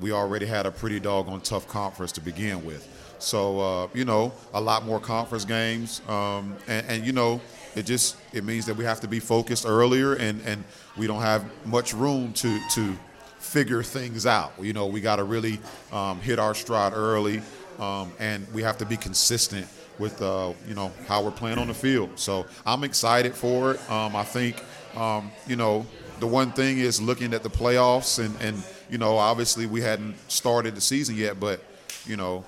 we 0.00 0.12
already 0.12 0.46
had 0.46 0.66
a 0.66 0.70
pretty 0.70 1.00
doggone 1.00 1.40
tough 1.40 1.66
conference 1.68 2.12
to 2.12 2.20
begin 2.20 2.64
with. 2.64 2.86
So 3.18 3.60
uh, 3.60 3.88
you 3.94 4.04
know, 4.04 4.32
a 4.52 4.60
lot 4.60 4.84
more 4.84 5.00
conference 5.00 5.44
games, 5.44 6.02
um, 6.08 6.56
and, 6.66 6.86
and 6.86 7.06
you 7.06 7.12
know, 7.12 7.40
it 7.74 7.86
just 7.86 8.16
it 8.32 8.44
means 8.44 8.66
that 8.66 8.76
we 8.76 8.84
have 8.84 9.00
to 9.00 9.08
be 9.08 9.20
focused 9.20 9.64
earlier, 9.66 10.14
and 10.14 10.40
and 10.44 10.64
we 10.96 11.06
don't 11.06 11.22
have 11.22 11.44
much 11.64 11.94
room 11.94 12.32
to 12.34 12.60
to 12.70 12.96
figure 13.38 13.82
things 13.82 14.26
out. 14.26 14.52
You 14.60 14.72
know, 14.72 14.86
we 14.86 15.00
got 15.00 15.16
to 15.16 15.24
really 15.24 15.60
um, 15.92 16.20
hit 16.20 16.38
our 16.38 16.54
stride 16.54 16.92
early, 16.92 17.40
um, 17.78 18.12
and 18.18 18.46
we 18.52 18.62
have 18.62 18.78
to 18.78 18.84
be 18.84 18.96
consistent 18.96 19.66
with 19.98 20.20
uh, 20.22 20.52
you 20.68 20.74
know 20.74 20.92
how 21.06 21.22
we're 21.22 21.30
playing 21.30 21.58
on 21.58 21.68
the 21.68 21.74
field. 21.74 22.18
So 22.18 22.46
I'm 22.64 22.84
excited 22.84 23.34
for 23.34 23.72
it. 23.72 23.90
Um, 23.90 24.16
I 24.16 24.24
think 24.24 24.62
um, 24.96 25.30
you 25.46 25.56
know 25.56 25.86
the 26.20 26.26
one 26.26 26.52
thing 26.52 26.78
is 26.78 27.00
looking 27.00 27.34
at 27.34 27.42
the 27.42 27.50
playoffs, 27.50 28.24
and 28.24 28.34
and 28.40 28.62
you 28.90 28.98
know 28.98 29.16
obviously 29.16 29.66
we 29.66 29.80
hadn't 29.80 30.16
started 30.30 30.74
the 30.74 30.80
season 30.80 31.16
yet, 31.16 31.40
but 31.40 31.60
you 32.06 32.16
know 32.16 32.44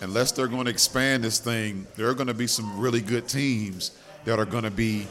unless 0.00 0.32
they're 0.32 0.48
going 0.48 0.64
to 0.64 0.70
expand 0.70 1.22
this 1.22 1.38
thing, 1.38 1.86
there 1.96 2.08
are 2.08 2.14
going 2.14 2.26
to 2.26 2.34
be 2.34 2.46
some 2.46 2.78
really 2.80 3.00
good 3.00 3.28
teams 3.28 3.92
that 4.24 4.38
are 4.38 4.44
going 4.44 4.64
to 4.64 4.70
be 4.70 5.06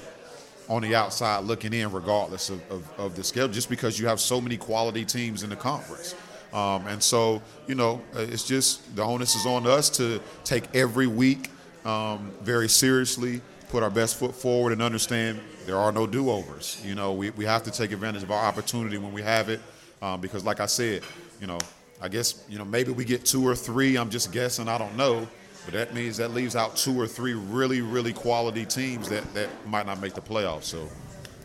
on 0.68 0.82
the 0.82 0.96
outside 0.96 1.44
looking 1.44 1.74
in, 1.74 1.92
regardless 1.92 2.50
of, 2.50 2.62
of, 2.70 3.00
of 3.00 3.16
the 3.16 3.24
schedule, 3.24 3.48
just 3.50 3.70
because 3.70 4.00
you 4.00 4.08
have 4.08 4.20
so 4.20 4.40
many 4.40 4.58
quality 4.58 5.04
teams 5.04 5.44
in 5.44 5.50
the 5.50 5.56
conference. 5.56 6.16
Um, 6.54 6.88
and 6.88 7.02
so, 7.02 7.42
you 7.68 7.76
know, 7.76 8.02
it's 8.14 8.46
just 8.46 8.96
the 8.96 9.04
onus 9.04 9.36
is 9.36 9.46
on 9.46 9.66
us 9.66 9.90
to 9.92 10.22
take 10.44 10.76
every 10.76 11.08
week 11.08 11.50
um, 11.86 12.32
very 12.42 12.70
seriously, 12.70 13.42
put 13.70 13.84
our 13.84 13.90
best 13.90 14.18
foot 14.18 14.36
forward, 14.36 14.74
and 14.74 14.82
understand 14.82 15.40
there 15.66 15.78
are 15.78 15.92
no 15.92 16.08
do 16.08 16.30
overs. 16.30 16.82
You 16.84 16.96
know, 16.96 17.14
we, 17.14 17.30
we 17.32 17.46
have 17.46 17.64
to 17.64 17.72
take 17.72 17.92
advantage 17.92 18.24
of 18.24 18.32
our 18.32 18.46
opportunity 18.46 18.98
when 18.98 19.14
we 19.14 19.22
have 19.22 19.50
it, 19.50 19.60
um, 20.02 20.22
because, 20.22 20.44
like 20.44 20.60
I 20.60 20.66
said, 20.66 21.04
you 21.40 21.48
know, 21.48 21.60
I 22.02 22.08
guess, 22.08 22.44
you 22.50 22.58
know, 22.58 22.66
maybe 22.66 22.92
we 22.92 23.06
get 23.06 23.26
two 23.26 23.48
or 23.48 23.56
three. 23.56 23.96
I'm 23.98 24.10
just 24.10 24.32
guessing. 24.32 24.68
I 24.68 24.78
don't 24.78 24.96
know. 24.98 25.28
But 25.66 25.76
that 25.76 25.94
means 25.94 26.18
that 26.18 26.32
leaves 26.32 26.56
out 26.56 26.76
two 26.76 27.00
or 27.00 27.08
three 27.08 27.34
really, 27.34 27.82
really 27.82 28.14
quality 28.14 28.66
teams 28.66 29.10
that, 29.10 29.32
that 29.36 29.50
might 29.68 29.86
not 29.86 30.02
make 30.02 30.16
the 30.16 30.22
playoffs. 30.22 30.64
So, 30.64 30.90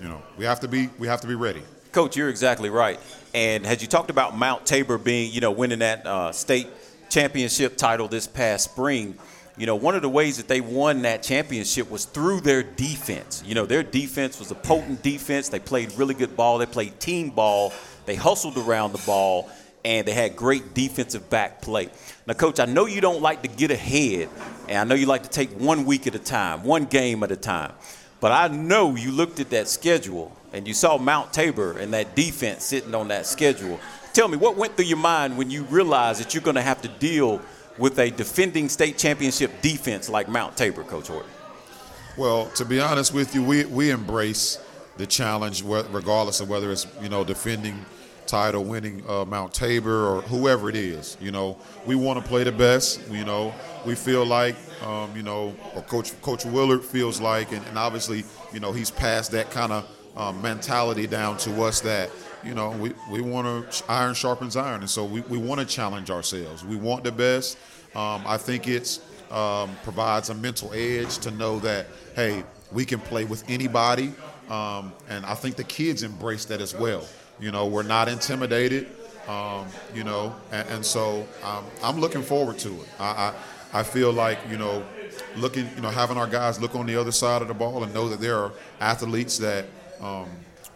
you 0.00 0.08
know, 0.08 0.22
we 0.38 0.46
have 0.46 0.60
to 0.60 0.68
be 0.68 0.88
we 0.98 1.06
have 1.06 1.20
to 1.20 1.26
be 1.26 1.34
ready. 1.34 1.62
Coach, 1.92 2.16
you're 2.16 2.30
exactly 2.30 2.70
right. 2.70 2.98
And 3.34 3.64
had 3.64 3.82
you 3.82 3.88
talked 3.88 4.10
about 4.10 4.36
Mount 4.36 4.64
Tabor 4.64 4.96
being, 4.96 5.32
you 5.32 5.40
know, 5.40 5.50
winning 5.50 5.80
that 5.80 6.06
uh, 6.06 6.32
state 6.32 6.68
championship 7.10 7.76
title 7.76 8.08
this 8.08 8.26
past 8.26 8.70
spring, 8.70 9.18
you 9.56 9.66
know, 9.66 9.76
one 9.76 9.94
of 9.94 10.02
the 10.02 10.08
ways 10.08 10.36
that 10.36 10.48
they 10.48 10.60
won 10.60 11.02
that 11.02 11.22
championship 11.22 11.90
was 11.90 12.04
through 12.04 12.40
their 12.40 12.62
defense. 12.62 13.42
You 13.46 13.54
know, 13.54 13.64
their 13.64 13.82
defense 13.82 14.38
was 14.38 14.50
a 14.50 14.54
potent 14.54 15.02
defense. 15.02 15.48
They 15.48 15.58
played 15.58 15.92
really 15.94 16.14
good 16.14 16.36
ball. 16.36 16.58
They 16.58 16.66
played 16.66 17.00
team 17.00 17.30
ball. 17.30 17.72
They 18.04 18.16
hustled 18.16 18.58
around 18.58 18.92
the 18.92 19.02
ball, 19.06 19.48
and 19.84 20.06
they 20.06 20.12
had 20.12 20.36
great 20.36 20.74
defensive 20.74 21.30
back 21.30 21.62
play. 21.62 21.88
Now, 22.26 22.34
Coach, 22.34 22.60
I 22.60 22.66
know 22.66 22.86
you 22.86 23.00
don't 23.00 23.22
like 23.22 23.42
to 23.42 23.48
get 23.48 23.70
ahead, 23.70 24.28
and 24.68 24.78
I 24.78 24.84
know 24.84 24.94
you 24.94 25.06
like 25.06 25.22
to 25.22 25.30
take 25.30 25.50
one 25.58 25.86
week 25.86 26.06
at 26.06 26.14
a 26.14 26.20
time, 26.20 26.62
one 26.62 26.84
game 26.84 27.22
at 27.22 27.32
a 27.32 27.36
time. 27.36 27.72
But 28.20 28.32
I 28.32 28.48
know 28.48 28.96
you 28.96 29.12
looked 29.12 29.40
at 29.40 29.50
that 29.50 29.68
schedule 29.68 30.36
and 30.52 30.66
you 30.66 30.74
saw 30.74 30.96
Mount 30.96 31.32
Tabor 31.32 31.78
and 31.78 31.92
that 31.92 32.16
defense 32.16 32.64
sitting 32.64 32.94
on 32.94 33.08
that 33.08 33.26
schedule. 33.26 33.78
Tell 34.14 34.26
me, 34.26 34.38
what 34.38 34.56
went 34.56 34.76
through 34.76 34.86
your 34.86 34.96
mind 34.96 35.36
when 35.36 35.50
you 35.50 35.64
realized 35.64 36.20
that 36.20 36.32
you're 36.32 36.42
going 36.42 36.56
to 36.56 36.62
have 36.62 36.80
to 36.82 36.88
deal 36.88 37.42
with 37.78 37.98
a 37.98 38.10
defending 38.10 38.68
state 38.68 38.98
championship 38.98 39.62
defense 39.62 40.08
like 40.08 40.28
Mount 40.28 40.56
Tabor, 40.56 40.84
Coach 40.84 41.08
Horton? 41.08 41.30
Well, 42.16 42.46
to 42.50 42.64
be 42.64 42.80
honest 42.80 43.12
with 43.12 43.34
you, 43.34 43.42
we 43.42 43.64
we 43.66 43.90
embrace 43.90 44.58
the 44.96 45.06
challenge, 45.06 45.62
regardless 45.62 46.40
of 46.40 46.48
whether 46.48 46.72
it's 46.72 46.86
you 47.02 47.08
know 47.08 47.24
defending 47.24 47.84
title, 48.26 48.64
winning 48.64 49.02
uh, 49.08 49.24
Mount 49.24 49.52
Tabor, 49.52 50.06
or 50.06 50.22
whoever 50.22 50.68
it 50.68 50.76
is. 50.76 51.16
You 51.20 51.30
know, 51.30 51.58
we 51.84 51.94
want 51.94 52.20
to 52.22 52.26
play 52.26 52.44
the 52.44 52.52
best. 52.52 53.00
You 53.10 53.24
know, 53.24 53.54
we 53.84 53.94
feel 53.94 54.24
like 54.24 54.56
um, 54.82 55.14
you 55.16 55.22
know, 55.22 55.54
or 55.74 55.82
Coach 55.82 56.20
Coach 56.22 56.44
Willard 56.44 56.84
feels 56.84 57.20
like, 57.20 57.52
and, 57.52 57.64
and 57.66 57.78
obviously, 57.78 58.24
you 58.52 58.60
know, 58.60 58.72
he's 58.72 58.90
passed 58.90 59.32
that 59.32 59.50
kind 59.50 59.72
of 59.72 59.88
um, 60.16 60.40
mentality 60.42 61.06
down 61.06 61.36
to 61.38 61.62
us 61.62 61.80
that 61.80 62.10
you 62.46 62.54
know 62.54 62.70
we, 62.70 62.92
we 63.10 63.20
want 63.20 63.70
to 63.70 63.84
iron 63.90 64.14
sharpens 64.14 64.56
iron, 64.56 64.80
and 64.80 64.90
so 64.90 65.04
we, 65.04 65.20
we 65.22 65.38
want 65.38 65.60
to 65.60 65.66
challenge 65.66 66.10
ourselves. 66.10 66.64
We 66.64 66.76
want 66.76 67.04
the 67.04 67.12
best. 67.12 67.58
Um, 67.94 68.22
I 68.26 68.36
think 68.36 68.68
it's 68.68 69.00
um, 69.30 69.76
provides 69.82 70.30
a 70.30 70.34
mental 70.34 70.72
edge 70.72 71.18
to 71.18 71.30
know 71.30 71.58
that 71.60 71.86
hey, 72.14 72.44
we 72.72 72.84
can 72.84 73.00
play 73.00 73.24
with 73.24 73.44
anybody, 73.48 74.12
um, 74.48 74.92
and 75.08 75.26
I 75.26 75.34
think 75.34 75.56
the 75.56 75.64
kids 75.64 76.02
embrace 76.02 76.44
that 76.46 76.60
as 76.60 76.74
well. 76.74 77.04
You 77.40 77.50
know, 77.50 77.66
we're 77.66 77.82
not 77.82 78.08
intimidated. 78.08 78.88
Um, 79.28 79.66
you 79.92 80.04
know, 80.04 80.36
and, 80.52 80.68
and 80.68 80.86
so 80.86 81.26
um, 81.42 81.64
I'm 81.82 82.00
looking 82.00 82.22
forward 82.22 82.58
to 82.58 82.68
it. 82.68 82.88
I, 83.00 83.04
I 83.04 83.34
I 83.72 83.82
feel 83.82 84.12
like 84.12 84.38
you 84.48 84.56
know, 84.56 84.84
looking 85.36 85.68
you 85.74 85.82
know 85.82 85.90
having 85.90 86.16
our 86.16 86.26
guys 86.26 86.60
look 86.60 86.74
on 86.74 86.86
the 86.86 86.96
other 86.96 87.12
side 87.12 87.42
of 87.42 87.48
the 87.48 87.54
ball 87.54 87.82
and 87.82 87.92
know 87.92 88.08
that 88.08 88.20
there 88.20 88.36
are 88.36 88.52
athletes 88.80 89.38
that 89.38 89.66
um, 90.00 90.28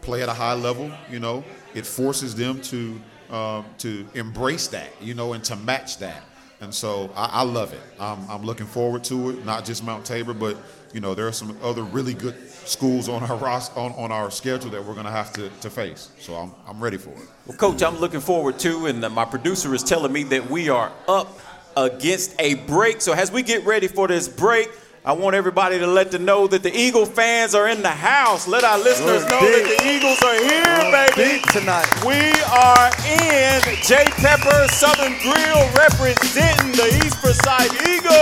play 0.02 0.22
at 0.22 0.28
a 0.28 0.34
high 0.34 0.54
level. 0.54 0.90
You 1.10 1.20
know, 1.20 1.44
it 1.74 1.86
forces 1.86 2.34
them 2.34 2.60
to 2.62 3.00
um, 3.30 3.64
to 3.78 4.06
embrace 4.14 4.68
that. 4.68 4.90
You 5.00 5.14
know, 5.14 5.32
and 5.32 5.44
to 5.44 5.56
match 5.56 5.98
that. 5.98 6.22
And 6.60 6.74
so 6.74 7.10
I, 7.16 7.40
I 7.40 7.42
love 7.42 7.72
it. 7.72 7.80
I'm, 7.98 8.28
I'm 8.28 8.42
looking 8.42 8.66
forward 8.66 9.02
to 9.04 9.30
it. 9.30 9.46
Not 9.46 9.64
just 9.64 9.82
Mount 9.82 10.04
Tabor, 10.04 10.34
but 10.34 10.58
you 10.92 11.00
know 11.00 11.14
there 11.14 11.26
are 11.26 11.32
some 11.32 11.56
other 11.62 11.82
really 11.82 12.14
good 12.14 12.36
schools 12.50 13.08
on 13.08 13.22
our 13.22 13.44
on, 13.76 13.92
on 13.92 14.12
our 14.12 14.30
schedule 14.30 14.70
that 14.70 14.84
we're 14.84 14.94
going 14.94 15.06
to 15.06 15.12
have 15.12 15.32
to 15.34 15.48
to 15.62 15.70
face. 15.70 16.10
So 16.18 16.34
I'm 16.34 16.52
I'm 16.66 16.82
ready 16.82 16.98
for 16.98 17.10
it. 17.10 17.28
Well, 17.46 17.56
Coach, 17.56 17.82
I'm 17.82 17.98
looking 17.98 18.20
forward 18.20 18.58
to, 18.60 18.86
and 18.86 19.04
uh, 19.04 19.08
my 19.08 19.24
producer 19.24 19.74
is 19.74 19.82
telling 19.82 20.12
me 20.12 20.24
that 20.24 20.50
we 20.50 20.68
are 20.68 20.92
up 21.08 21.38
against 21.76 22.38
a 22.40 22.54
break. 22.54 23.00
So 23.00 23.12
as 23.12 23.32
we 23.32 23.42
get 23.42 23.64
ready 23.64 23.88
for 23.88 24.08
this 24.08 24.28
break, 24.28 24.68
I 25.02 25.12
want 25.12 25.34
everybody 25.34 25.78
to 25.78 25.86
let 25.86 26.10
them 26.10 26.26
know 26.26 26.46
that 26.46 26.62
the 26.62 26.76
Eagle 26.76 27.06
fans 27.06 27.54
are 27.54 27.66
in 27.68 27.80
the 27.80 27.88
house. 27.88 28.46
Let 28.46 28.64
our 28.64 28.78
listeners 28.78 29.24
know 29.24 29.40
deep. 29.40 29.64
that 29.64 29.78
the 29.80 29.88
Eagles 29.88 30.20
are 30.20 30.36
here, 30.36 30.76
baby. 31.16 31.40
Tonight. 31.56 31.88
We 32.04 32.20
are 32.44 32.92
in 33.08 33.64
Jay 33.80 34.04
Pepper 34.20 34.68
Southern 34.68 35.16
Grill 35.24 35.64
representing 35.72 36.76
the 36.76 36.92
East 37.00 37.16
Forsyth 37.16 37.72
Eagles. 37.80 38.12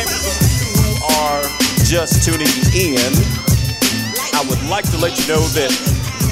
And 0.00 0.08
for 0.08 0.16
those 0.16 0.64
who 0.64 0.96
are 1.12 1.44
just 1.84 2.24
tuning 2.24 2.48
in, 2.72 3.12
I 4.32 4.40
would 4.48 4.62
like 4.70 4.88
to 4.92 4.96
let 4.96 5.12
you 5.20 5.28
know 5.28 5.44
that 5.60 5.68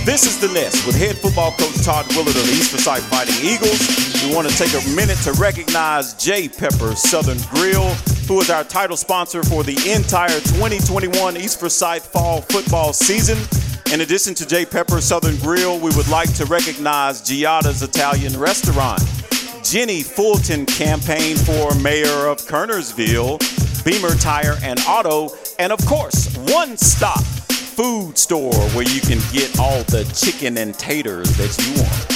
This 0.05 0.25
is 0.25 0.41
The 0.41 0.49
Nest 0.49 0.87
with 0.87 0.97
head 0.97 1.19
football 1.19 1.53
coach 1.53 1.85
Todd 1.85 2.07
Willard 2.17 2.35
of 2.35 2.47
the 2.47 2.53
East 2.53 2.71
Forsyth 2.71 3.05
Fighting 3.11 3.37
Eagles. 3.45 4.25
We 4.25 4.35
want 4.35 4.49
to 4.49 4.57
take 4.57 4.73
a 4.73 4.97
minute 4.97 5.19
to 5.25 5.33
recognize 5.35 6.15
Jay 6.15 6.49
Pepper 6.49 6.97
Southern 6.97 7.37
Grill, 7.51 7.91
who 8.27 8.41
is 8.41 8.49
our 8.49 8.65
title 8.65 8.97
sponsor 8.97 9.43
for 9.43 9.63
the 9.63 9.77
entire 9.93 10.41
2021 10.41 11.37
East 11.37 11.61
Forsyth 11.61 12.07
fall 12.07 12.41
football 12.41 12.95
season. 12.95 13.37
In 13.93 14.01
addition 14.01 14.35
to 14.37 14.47
Jay 14.47 14.65
Pepper 14.65 15.03
Southern 15.03 15.37
Grill, 15.37 15.79
we 15.79 15.95
would 15.95 16.09
like 16.09 16.33
to 16.35 16.47
recognize 16.47 17.21
Giada's 17.21 17.83
Italian 17.83 18.39
Restaurant, 18.41 19.03
Jenny 19.63 20.03
Fulton 20.03 20.65
campaign 20.65 21.37
for 21.37 21.75
mayor 21.75 22.27
of 22.27 22.39
Kernersville, 22.39 23.39
Beamer 23.85 24.15
Tire 24.15 24.57
and 24.63 24.81
Auto, 24.89 25.37
and 25.59 25.75
of 25.75 25.85
course, 25.85 26.35
One 26.49 26.79
Stop 26.79 27.23
Food 27.83 28.19
Store 28.19 28.53
where 28.75 28.87
you 28.87 29.01
can 29.01 29.19
get 29.33 29.59
all 29.59 29.83
the 29.85 30.05
chicken 30.15 30.59
and 30.59 30.75
taters 30.75 31.35
that 31.39 31.57
you 31.65 31.81
want. 31.81 32.07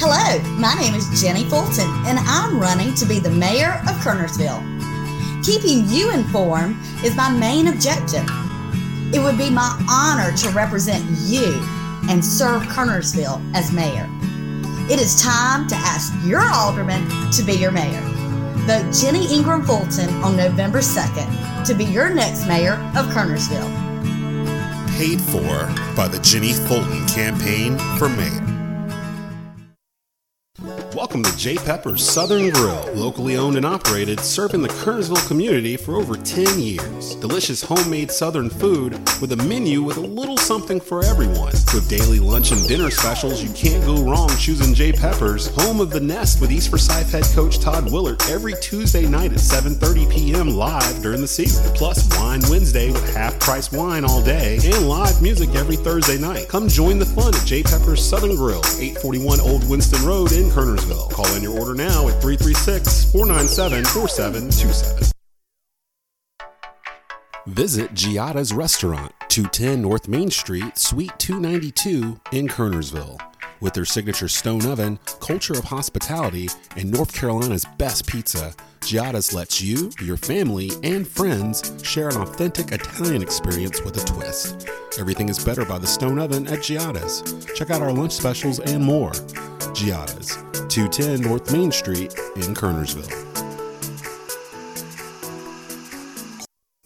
Hello, 0.00 0.42
my 0.58 0.74
name 0.74 0.94
is 0.94 1.22
Jenny 1.22 1.44
Fulton, 1.44 1.88
and 2.06 2.18
I'm 2.18 2.58
running 2.58 2.92
to 2.96 3.06
be 3.06 3.20
the 3.20 3.30
mayor 3.30 3.74
of 3.82 3.94
Kernersville. 4.02 4.64
Keeping 5.44 5.88
you 5.88 6.10
informed 6.10 6.74
is 7.04 7.14
my 7.14 7.30
main 7.30 7.68
objective. 7.68 8.28
It 9.14 9.20
would 9.20 9.38
be 9.38 9.48
my 9.48 9.80
honor 9.88 10.36
to 10.38 10.48
represent 10.48 11.04
you 11.28 11.64
and 12.08 12.24
serve 12.24 12.62
Kernersville 12.64 13.40
as 13.54 13.72
mayor. 13.72 14.08
It 14.90 15.00
is 15.00 15.20
time 15.20 15.66
to 15.68 15.74
ask 15.74 16.12
your 16.24 16.42
alderman 16.52 17.08
to 17.32 17.42
be 17.42 17.54
your 17.54 17.72
mayor. 17.72 18.00
Vote 18.66 18.92
Jenny 18.92 19.32
Ingram 19.32 19.62
Fulton 19.64 20.10
on 20.22 20.36
November 20.36 20.78
2nd 20.78 21.64
to 21.66 21.74
be 21.74 21.84
your 21.84 22.08
next 22.12 22.46
mayor 22.46 22.74
of 22.96 23.06
Kernersville. 23.06 23.70
Paid 24.96 25.20
for 25.20 25.66
by 25.94 26.08
the 26.08 26.20
Jenny 26.20 26.52
Fulton 26.52 27.06
Campaign 27.06 27.78
for 27.98 28.08
Mayor. 28.08 28.55
Welcome 30.94 31.22
to 31.22 31.36
J. 31.36 31.56
Pepper's 31.56 32.02
Southern 32.02 32.48
Grill, 32.48 32.90
locally 32.94 33.36
owned 33.36 33.58
and 33.58 33.66
operated, 33.66 34.20
serving 34.20 34.62
the 34.62 34.68
Kernersville 34.68 35.28
community 35.28 35.76
for 35.76 35.96
over 35.96 36.16
10 36.16 36.58
years. 36.58 37.14
Delicious 37.16 37.62
homemade 37.62 38.10
Southern 38.10 38.48
food 38.48 38.92
with 39.20 39.32
a 39.32 39.36
menu 39.36 39.82
with 39.82 39.98
a 39.98 40.00
little 40.00 40.38
something 40.38 40.80
for 40.80 41.04
everyone. 41.04 41.52
With 41.74 41.90
daily 41.90 42.20
lunch 42.20 42.52
and 42.52 42.66
dinner 42.66 42.90
specials, 42.90 43.42
you 43.42 43.50
can't 43.50 43.84
go 43.84 44.02
wrong 44.02 44.30
choosing 44.38 44.72
J. 44.72 44.92
Pepper's, 44.92 45.54
home 45.56 45.78
of 45.78 45.90
the 45.90 46.00
Nest 46.00 46.40
with 46.40 46.50
East 46.50 46.70
Forsyth 46.70 47.12
head 47.12 47.24
coach 47.34 47.58
Todd 47.58 47.92
Willard 47.92 48.22
every 48.30 48.54
Tuesday 48.62 49.06
night 49.06 49.32
at 49.32 49.40
7:30 49.40 50.10
p.m. 50.10 50.48
live 50.48 51.02
during 51.02 51.20
the 51.20 51.28
season. 51.28 51.70
Plus 51.74 52.08
Wine 52.16 52.40
Wednesday 52.48 52.90
with 52.90 53.14
half-price 53.14 53.72
wine 53.72 54.06
all 54.06 54.22
day 54.22 54.58
and 54.64 54.88
live 54.88 55.20
music 55.20 55.54
every 55.54 55.76
Thursday 55.76 56.16
night. 56.16 56.48
Come 56.48 56.66
join 56.66 56.98
the 56.98 57.04
fun 57.04 57.34
at 57.34 57.44
J. 57.44 57.62
Pepper's 57.62 58.02
Southern 58.02 58.36
Grill, 58.36 58.62
841 58.78 59.40
Old 59.40 59.68
Winston 59.68 60.02
Road 60.06 60.32
in 60.32 60.45
Kernersville. 60.50 61.10
Call 61.12 61.26
in 61.34 61.42
your 61.42 61.58
order 61.58 61.74
now 61.74 62.08
at 62.08 62.20
336 62.20 63.12
497 63.12 63.84
4727. 63.84 65.12
Visit 67.46 67.94
Giada's 67.94 68.52
Restaurant, 68.52 69.12
210 69.28 69.80
North 69.80 70.08
Main 70.08 70.30
Street, 70.30 70.76
Suite 70.76 71.16
292 71.18 72.20
in 72.32 72.48
Kernersville. 72.48 73.20
With 73.60 73.72
their 73.74 73.84
signature 73.84 74.28
stone 74.28 74.66
oven, 74.66 74.98
culture 75.20 75.54
of 75.54 75.64
hospitality, 75.64 76.48
and 76.76 76.90
North 76.90 77.14
Carolina's 77.14 77.64
best 77.78 78.06
pizza, 78.06 78.52
Giada's 78.80 79.32
lets 79.32 79.62
you, 79.62 79.90
your 80.00 80.16
family, 80.16 80.70
and 80.82 81.08
friends 81.08 81.72
share 81.82 82.08
an 82.08 82.16
authentic 82.16 82.72
Italian 82.72 83.22
experience 83.22 83.82
with 83.82 83.96
a 83.96 84.04
twist. 84.04 84.68
Everything 84.98 85.28
is 85.28 85.42
better 85.42 85.64
by 85.64 85.78
the 85.78 85.86
stone 85.86 86.18
oven 86.18 86.46
at 86.48 86.62
Giada's. 86.62 87.22
Check 87.54 87.70
out 87.70 87.82
our 87.82 87.92
lunch 87.92 88.12
specials 88.12 88.60
and 88.60 88.84
more. 88.84 89.12
Giada's, 89.72 90.36
210 90.68 91.22
North 91.22 91.50
Main 91.52 91.72
Street 91.72 92.14
in 92.36 92.54
Kernersville. 92.54 93.45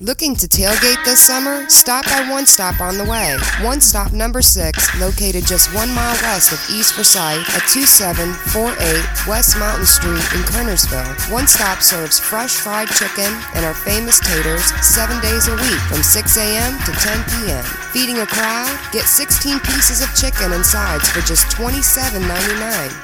Looking 0.03 0.35
to 0.37 0.49
tailgate 0.49 1.05
this 1.05 1.21
summer? 1.21 1.69
Stop 1.69 2.07
by 2.07 2.25
One 2.33 2.47
Stop 2.47 2.81
on 2.81 2.97
the 2.97 3.05
way. 3.05 3.37
One 3.61 3.83
Stop 3.83 4.13
number 4.17 4.41
6, 4.41 4.73
located 4.99 5.45
just 5.45 5.75
one 5.75 5.93
mile 5.93 6.17
west 6.25 6.57
of 6.57 6.61
East 6.73 6.97
Forsyth 6.97 7.45
at 7.53 7.69
2748 7.69 8.81
West 9.29 9.61
Mountain 9.61 9.85
Street 9.85 10.25
in 10.33 10.41
Kernersville. 10.49 11.13
One 11.29 11.45
Stop 11.45 11.85
serves 11.85 12.17
fresh 12.17 12.57
fried 12.57 12.89
chicken 12.97 13.29
and 13.53 13.69
our 13.69 13.77
famous 13.77 14.25
taters 14.25 14.65
seven 14.81 15.21
days 15.21 15.53
a 15.53 15.57
week 15.61 15.83
from 15.93 16.01
6 16.01 16.17
a.m. 16.17 16.81
to 16.89 16.93
10 16.97 17.21
p.m. 17.37 17.65
Feeding 17.93 18.25
a 18.25 18.27
crowd? 18.27 18.73
Get 18.97 19.05
16 19.05 19.61
pieces 19.61 20.01
of 20.01 20.09
chicken 20.17 20.57
and 20.57 20.65
sides 20.65 21.13
for 21.13 21.21
just 21.29 21.45
$27.99. 21.53 22.25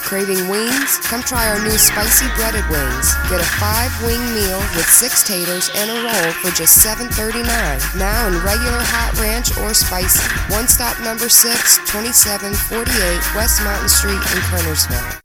Craving 0.00 0.48
wings? 0.48 0.96
Come 1.04 1.20
try 1.20 1.44
our 1.44 1.60
new 1.60 1.76
spicy 1.76 2.24
breaded 2.40 2.64
wings. 2.72 3.12
Get 3.28 3.44
a 3.44 3.50
five 3.60 3.92
wing 4.00 4.24
meal 4.32 4.64
with 4.72 4.88
six 4.88 5.28
taters 5.28 5.68
and 5.76 5.92
a 5.92 6.00
roll 6.00 6.32
for 6.40 6.48
just 6.56 6.85
$7.39. 6.86 7.98
Now 7.98 8.28
in 8.28 8.34
regular 8.44 8.78
hot 8.78 9.18
ranch 9.18 9.50
or 9.58 9.74
spicy. 9.74 10.22
One 10.54 10.68
stop 10.68 10.96
number 11.00 11.28
6, 11.28 11.78
2748 11.90 13.34
West 13.34 13.60
Mountain 13.64 13.88
Street 13.88 14.12
in 14.12 14.40
Kernersville. 14.46 15.20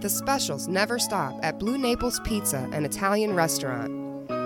The 0.00 0.08
specials 0.08 0.68
never 0.68 0.98
stop 0.98 1.38
at 1.42 1.58
Blue 1.58 1.76
Naples 1.76 2.18
Pizza, 2.24 2.66
an 2.72 2.86
Italian 2.86 3.34
restaurant. 3.34 3.92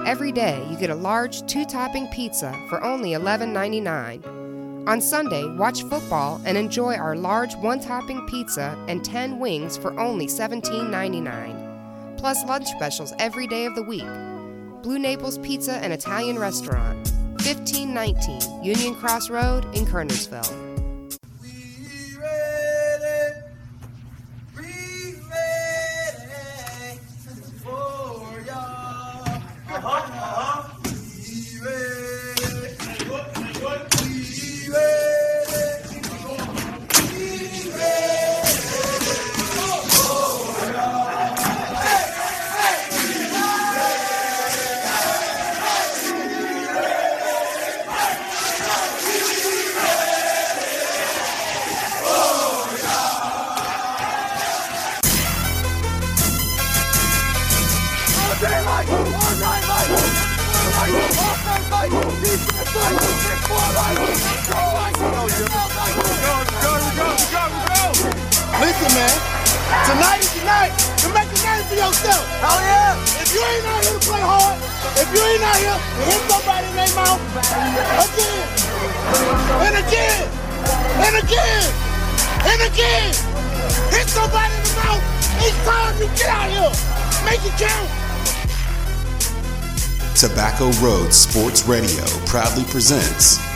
Every 0.09 0.33
day 0.33 0.67
you 0.69 0.77
get 0.77 0.91
a 0.91 0.95
large 0.97 1.47
two 1.47 1.65
topping 1.65 2.09
pizza 2.09 2.53
for 2.69 2.83
only 2.83 3.11
$11.99. 3.11 4.89
On 4.89 5.01
Sunday, 5.01 5.49
watch 5.55 5.85
football 5.85 6.41
and 6.45 6.59
enjoy 6.59 6.97
our 6.97 7.15
large 7.15 7.55
one 7.59 7.79
topping 7.79 8.27
pizza 8.27 8.77
and 8.89 9.05
10 9.05 9.39
wings 9.39 9.77
for 9.77 9.97
only 10.01 10.27
$17.99. 10.27 12.19
Plus 12.19 12.45
lunch 12.45 12.67
specials 12.67 13.13
every 13.21 13.47
day 13.47 13.67
of 13.67 13.77
the 13.77 13.85
week. 13.85 14.03
Blue 14.87 15.01
Naples 15.01 15.37
Pizza 15.39 15.79
and 15.79 15.93
Italian 15.93 16.39
Restaurant, 16.39 16.97
1519 17.43 18.63
Union 18.63 18.95
Cross 18.95 19.31
Road 19.31 19.65
in 19.75 19.85
Kernersville. 19.85 20.66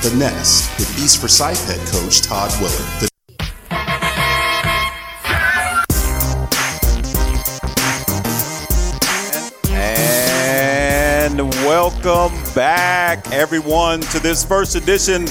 The 0.02 0.16
Nest 0.16 0.78
with 0.78 0.98
East 0.98 1.20
Forsyth 1.20 1.66
head 1.66 1.86
coach 1.88 2.22
Todd 2.22 2.50
Willard. 2.58 2.72
The 3.00 3.10
And 11.28 11.38
welcome 11.66 12.32
back, 12.54 13.30
everyone, 13.30 14.00
to 14.00 14.18
this 14.20 14.42
first 14.42 14.74
edition 14.74 15.24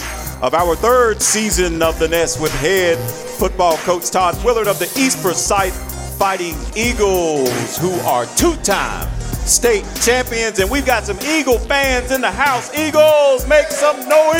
of 0.43 0.53
our 0.53 0.75
third 0.75 1.19
season 1.19 1.81
of 1.81 1.97
The 1.97 2.07
Nest 2.07 2.39
with 2.39 2.53
head 2.59 2.99
football 3.39 3.77
coach 3.77 4.11
Todd 4.11 4.37
Willard 4.45 4.67
of 4.67 4.77
the 4.77 4.85
East 4.95 5.17
Forsyth 5.17 5.73
Fighting 6.19 6.55
Eagles, 6.75 7.75
who 7.79 7.93
are 8.01 8.27
two 8.35 8.55
time 8.57 9.09
state 9.49 9.83
champions. 10.01 10.59
And 10.59 10.69
we've 10.69 10.85
got 10.85 11.05
some 11.05 11.19
Eagle 11.21 11.59
fans 11.59 12.11
in 12.11 12.21
the 12.21 12.31
house. 12.31 12.73
Eagles, 12.77 13.47
make 13.47 13.67
some 13.67 13.97
noise! 14.07 14.39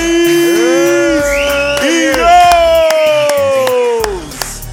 Eagles! 3.79 4.67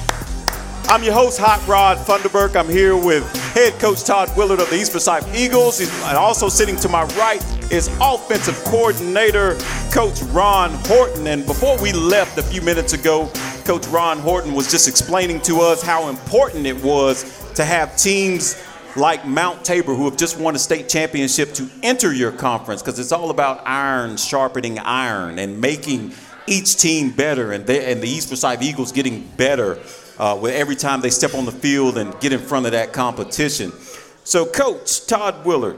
I'm 0.89 1.03
your 1.03 1.13
host, 1.13 1.37
Hot 1.39 1.65
Rod 1.67 1.97
Funderburk. 1.97 2.55
I'm 2.55 2.69
here 2.69 2.95
with 2.95 3.29
head 3.53 3.73
coach 3.79 4.03
Todd 4.05 4.31
Willard 4.37 4.61
of 4.61 4.69
the 4.69 4.77
East 4.77 4.91
Forsyth 4.93 5.27
Eagles. 5.35 5.79
He's- 5.79 5.91
And 6.05 6.15
also 6.17 6.47
sitting 6.47 6.77
to 6.77 6.87
my 6.89 7.03
right 7.19 7.43
is 7.69 7.89
offensive 7.99 8.63
coordinator 8.63 9.57
Coach 9.91 10.21
Ron 10.31 10.73
Horton. 10.85 11.27
And 11.27 11.45
before 11.45 11.77
we 11.77 11.91
left 11.91 12.37
a 12.37 12.43
few 12.43 12.61
minutes 12.61 12.93
ago, 12.93 13.29
Coach 13.65 13.85
Ron 13.87 14.19
Horton 14.19 14.53
was 14.53 14.71
just 14.71 14.87
explaining 14.87 15.41
to 15.41 15.59
us 15.59 15.81
how 15.81 16.07
important 16.07 16.65
it 16.65 16.81
was 16.81 17.25
to 17.55 17.65
have 17.65 17.97
teams 17.97 18.55
like 18.97 19.25
Mount 19.25 19.63
Tabor, 19.63 19.95
who 19.95 20.05
have 20.05 20.17
just 20.17 20.37
won 20.39 20.55
a 20.55 20.59
state 20.59 20.89
championship, 20.89 21.53
to 21.53 21.69
enter 21.83 22.13
your 22.13 22.31
conference 22.31 22.81
because 22.81 22.99
it's 22.99 23.11
all 23.11 23.29
about 23.29 23.61
iron 23.65 24.17
sharpening 24.17 24.79
iron 24.79 25.39
and 25.39 25.61
making 25.61 26.13
each 26.47 26.77
team 26.77 27.11
better. 27.11 27.51
And, 27.51 27.65
they, 27.65 27.91
and 27.91 28.01
the 28.01 28.09
East 28.09 28.29
Forsyth 28.29 28.61
Eagles 28.61 28.91
getting 28.91 29.27
better 29.37 29.79
uh, 30.17 30.37
with 30.41 30.53
every 30.53 30.75
time 30.75 31.01
they 31.01 31.09
step 31.09 31.35
on 31.35 31.45
the 31.45 31.51
field 31.51 31.97
and 31.97 32.19
get 32.19 32.33
in 32.33 32.39
front 32.39 32.65
of 32.65 32.71
that 32.71 32.93
competition. 32.93 33.71
So, 34.23 34.45
Coach 34.45 35.05
Todd 35.05 35.45
Willard, 35.45 35.77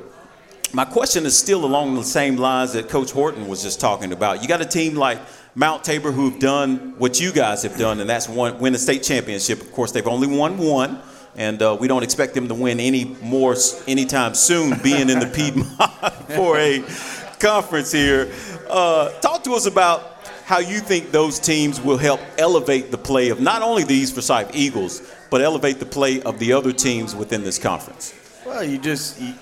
my 0.74 0.86
question 0.86 1.26
is 1.26 1.38
still 1.38 1.66
along 1.66 1.96
the 1.96 2.04
same 2.04 2.38
lines 2.38 2.74
that 2.74 2.90
Coach 2.90 3.12
Horton 3.12 3.48
was 3.48 3.64
just 3.64 3.80
talking 3.80 4.12
about. 4.12 4.42
You 4.42 4.48
got 4.48 4.62
a 4.62 4.66
team 4.66 4.96
like 4.96 5.20
Mount 5.56 5.84
Tabor 5.84 6.12
who've 6.12 6.40
done 6.40 6.96
what 6.98 7.20
you 7.20 7.32
guys 7.32 7.64
have 7.64 7.78
done, 7.78 8.00
and 8.00 8.10
that's 8.10 8.30
one, 8.30 8.60
win 8.60 8.74
a 8.76 8.78
state 8.78 9.04
championship. 9.04 9.62
Of 9.62 9.72
course, 9.72 9.92
they've 9.92 10.08
only 10.08 10.28
won 10.28 10.58
one, 10.58 11.02
and 11.40 11.62
uh, 11.62 11.76
we 11.80 11.88
don't 11.88 12.04
expect 12.04 12.34
them 12.34 12.50
to 12.50 12.54
win 12.54 12.82
any 12.82 13.06
more 13.22 13.56
anytime 13.88 14.36
soon, 14.36 14.78
being 14.84 15.10
in 15.10 15.20
the 15.20 15.26
Piedmont 15.34 15.70
4A 16.28 17.40
conference 17.40 17.94
here. 17.94 18.30
Uh, 18.70 19.10
talk 19.22 19.44
to 19.46 19.54
us 19.54 19.66
about 19.66 20.18
how 20.44 20.60
you 20.60 20.80
think 20.80 21.12
those 21.12 21.40
teams 21.40 21.80
will 21.80 21.98
help 21.98 22.20
elevate 22.38 22.92
the 22.92 22.98
play 22.98 23.30
of 23.30 23.40
not 23.40 23.62
only 23.62 23.84
the 23.84 23.94
East 23.94 24.14
Forsyth 24.14 24.54
Eagles, 24.54 25.02
but 25.30 25.42
elevate 25.42 25.80
the 25.80 25.86
play 25.86 26.22
of 26.24 26.40
the 26.40 26.52
other 26.52 26.74
teams 26.74 27.16
within 27.16 27.42
this 27.42 27.58
conference. 27.58 28.14
Well, 28.46 28.64
you 28.64 28.78
just 28.78 29.22
you, 29.22 29.34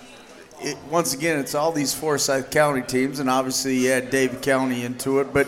it, 0.61 0.77
once 0.91 1.15
again, 1.15 1.39
it's 1.39 1.55
all 1.55 1.71
these 1.71 1.95
Forsyth 1.95 2.51
County 2.51 2.83
teams, 2.83 3.19
and 3.19 3.29
obviously 3.29 3.75
you 3.75 3.91
add 3.91 4.11
Davie 4.11 4.37
County 4.37 4.83
into 4.83 5.19
it. 5.19 5.33
But 5.33 5.47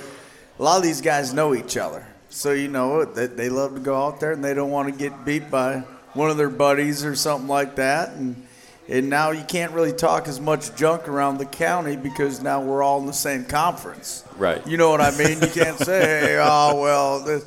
a 0.58 0.64
lot 0.64 0.78
of 0.78 0.84
these 0.84 1.02
guys 1.02 1.32
know 1.32 1.54
each 1.54 1.78
other, 1.78 2.08
so 2.30 2.54
you 2.54 2.70
know 2.70 3.06
they, 3.06 3.28
they 3.28 3.50
love 3.50 3.76
to 3.76 3.80
go 3.80 4.04
out 4.04 4.20
there 4.20 4.32
and 4.32 4.44
they 4.44 4.56
don't 4.56 4.72
want 4.72 4.92
to 4.92 4.98
get 4.98 5.26
beat 5.26 5.52
by 5.52 5.84
one 6.20 6.30
of 6.30 6.36
their 6.36 6.50
buddies 6.50 7.06
or 7.06 7.16
something 7.16 7.48
like 7.48 7.78
that. 7.78 8.10
And 8.10 8.36
and 8.90 9.10
now 9.10 9.32
you 9.32 9.44
can't 9.44 9.72
really 9.72 9.94
talk 9.94 10.28
as 10.28 10.40
much 10.40 10.76
junk 10.76 11.08
around 11.08 11.38
the 11.38 11.46
county 11.46 11.96
because 11.96 12.42
now 12.42 12.60
we're 12.60 12.82
all 12.82 13.00
in 13.00 13.06
the 13.06 13.14
same 13.14 13.46
conference. 13.46 14.26
Right. 14.36 14.66
You 14.68 14.78
know 14.78 14.90
what 14.90 15.00
I 15.00 15.16
mean? 15.16 15.40
You 15.40 15.48
can't 15.48 15.78
say, 15.78 16.02
hey, 16.02 16.40
oh 16.42 16.82
well, 16.82 17.24
this, 17.24 17.46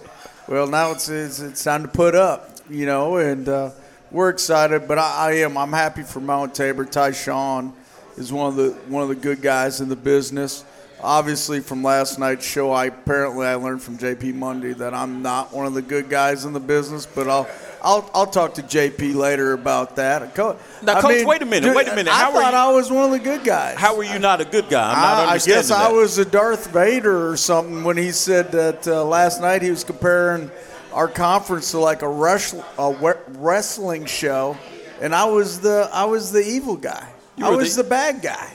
well 0.48 0.68
now 0.68 0.92
it's, 0.92 1.08
it's 1.08 1.40
it's 1.40 1.62
time 1.62 1.82
to 1.82 1.88
put 1.88 2.14
up. 2.14 2.48
You 2.70 2.86
know, 2.86 3.18
and 3.18 3.46
uh, 3.48 3.70
we're 4.10 4.30
excited. 4.30 4.88
But 4.88 4.98
I, 4.98 5.16
I 5.16 5.32
am. 5.38 5.58
I'm 5.58 5.72
happy 5.72 6.02
for 6.02 6.20
Mount 6.20 6.54
Tabor. 6.54 6.86
Tyshawn 6.86 7.72
is 8.16 8.32
one 8.32 8.46
of 8.46 8.56
the 8.56 8.70
one 8.88 9.02
of 9.02 9.10
the 9.10 9.16
good 9.16 9.42
guys 9.42 9.82
in 9.82 9.90
the 9.90 9.96
business. 9.96 10.64
Obviously, 11.02 11.58
from 11.60 11.82
last 11.82 12.20
night's 12.20 12.46
show, 12.46 12.70
I 12.70 12.86
apparently 12.86 13.44
I 13.44 13.56
learned 13.56 13.82
from 13.82 13.98
JP 13.98 14.34
Monday 14.34 14.72
that 14.74 14.94
I'm 14.94 15.20
not 15.20 15.52
one 15.52 15.66
of 15.66 15.74
the 15.74 15.82
good 15.82 16.08
guys 16.08 16.44
in 16.44 16.52
the 16.52 16.60
business. 16.60 17.04
But 17.04 17.28
I'll 17.28 17.48
I'll, 17.84 18.08
I'll 18.14 18.26
talk 18.26 18.54
to 18.54 18.62
JP 18.62 19.14
later 19.14 19.52
about 19.52 19.96
that. 19.96 20.34
Co- 20.34 20.56
Now, 20.82 20.96
I 20.98 21.00
Coach, 21.00 21.16
mean, 21.16 21.26
wait 21.26 21.42
a 21.42 21.46
minute, 21.46 21.74
wait 21.74 21.88
a 21.88 21.94
minute. 21.94 22.12
I 22.12 22.16
How 22.16 22.28
are 22.30 22.40
thought 22.42 22.52
you- 22.52 22.58
I 22.58 22.72
was 22.72 22.90
one 22.90 23.04
of 23.06 23.10
the 23.10 23.18
good 23.18 23.44
guys. 23.44 23.76
How 23.76 23.96
are 23.96 24.04
you 24.04 24.18
not 24.18 24.40
a 24.40 24.44
good 24.44 24.68
guy? 24.68 24.90
I'm 24.92 24.96
not 25.00 25.04
I, 25.04 25.22
I 25.22 25.26
understanding 25.28 25.58
guess 25.62 25.70
I 25.70 25.90
was 25.92 26.18
a 26.18 26.24
Darth 26.24 26.68
Vader 26.70 27.28
or 27.30 27.36
something 27.36 27.82
when 27.84 27.96
he 27.96 28.12
said 28.12 28.52
that 28.52 28.86
uh, 28.86 29.04
last 29.04 29.40
night 29.40 29.62
he 29.62 29.70
was 29.70 29.84
comparing 29.84 30.50
our 30.92 31.08
conference 31.08 31.70
to 31.72 31.78
like 31.78 32.02
a, 32.02 32.08
rush, 32.08 32.52
a 32.78 33.16
wrestling 33.38 34.06
show, 34.06 34.56
and 35.00 35.14
I 35.14 35.24
was 35.24 35.60
the 35.60 35.88
I 35.92 36.04
was 36.04 36.30
the 36.32 36.42
evil 36.46 36.76
guy. 36.76 37.08
I 37.42 37.50
was 37.50 37.74
the- 37.76 37.82
the, 37.82 37.88
bad 37.88 38.22
guy. 38.22 38.50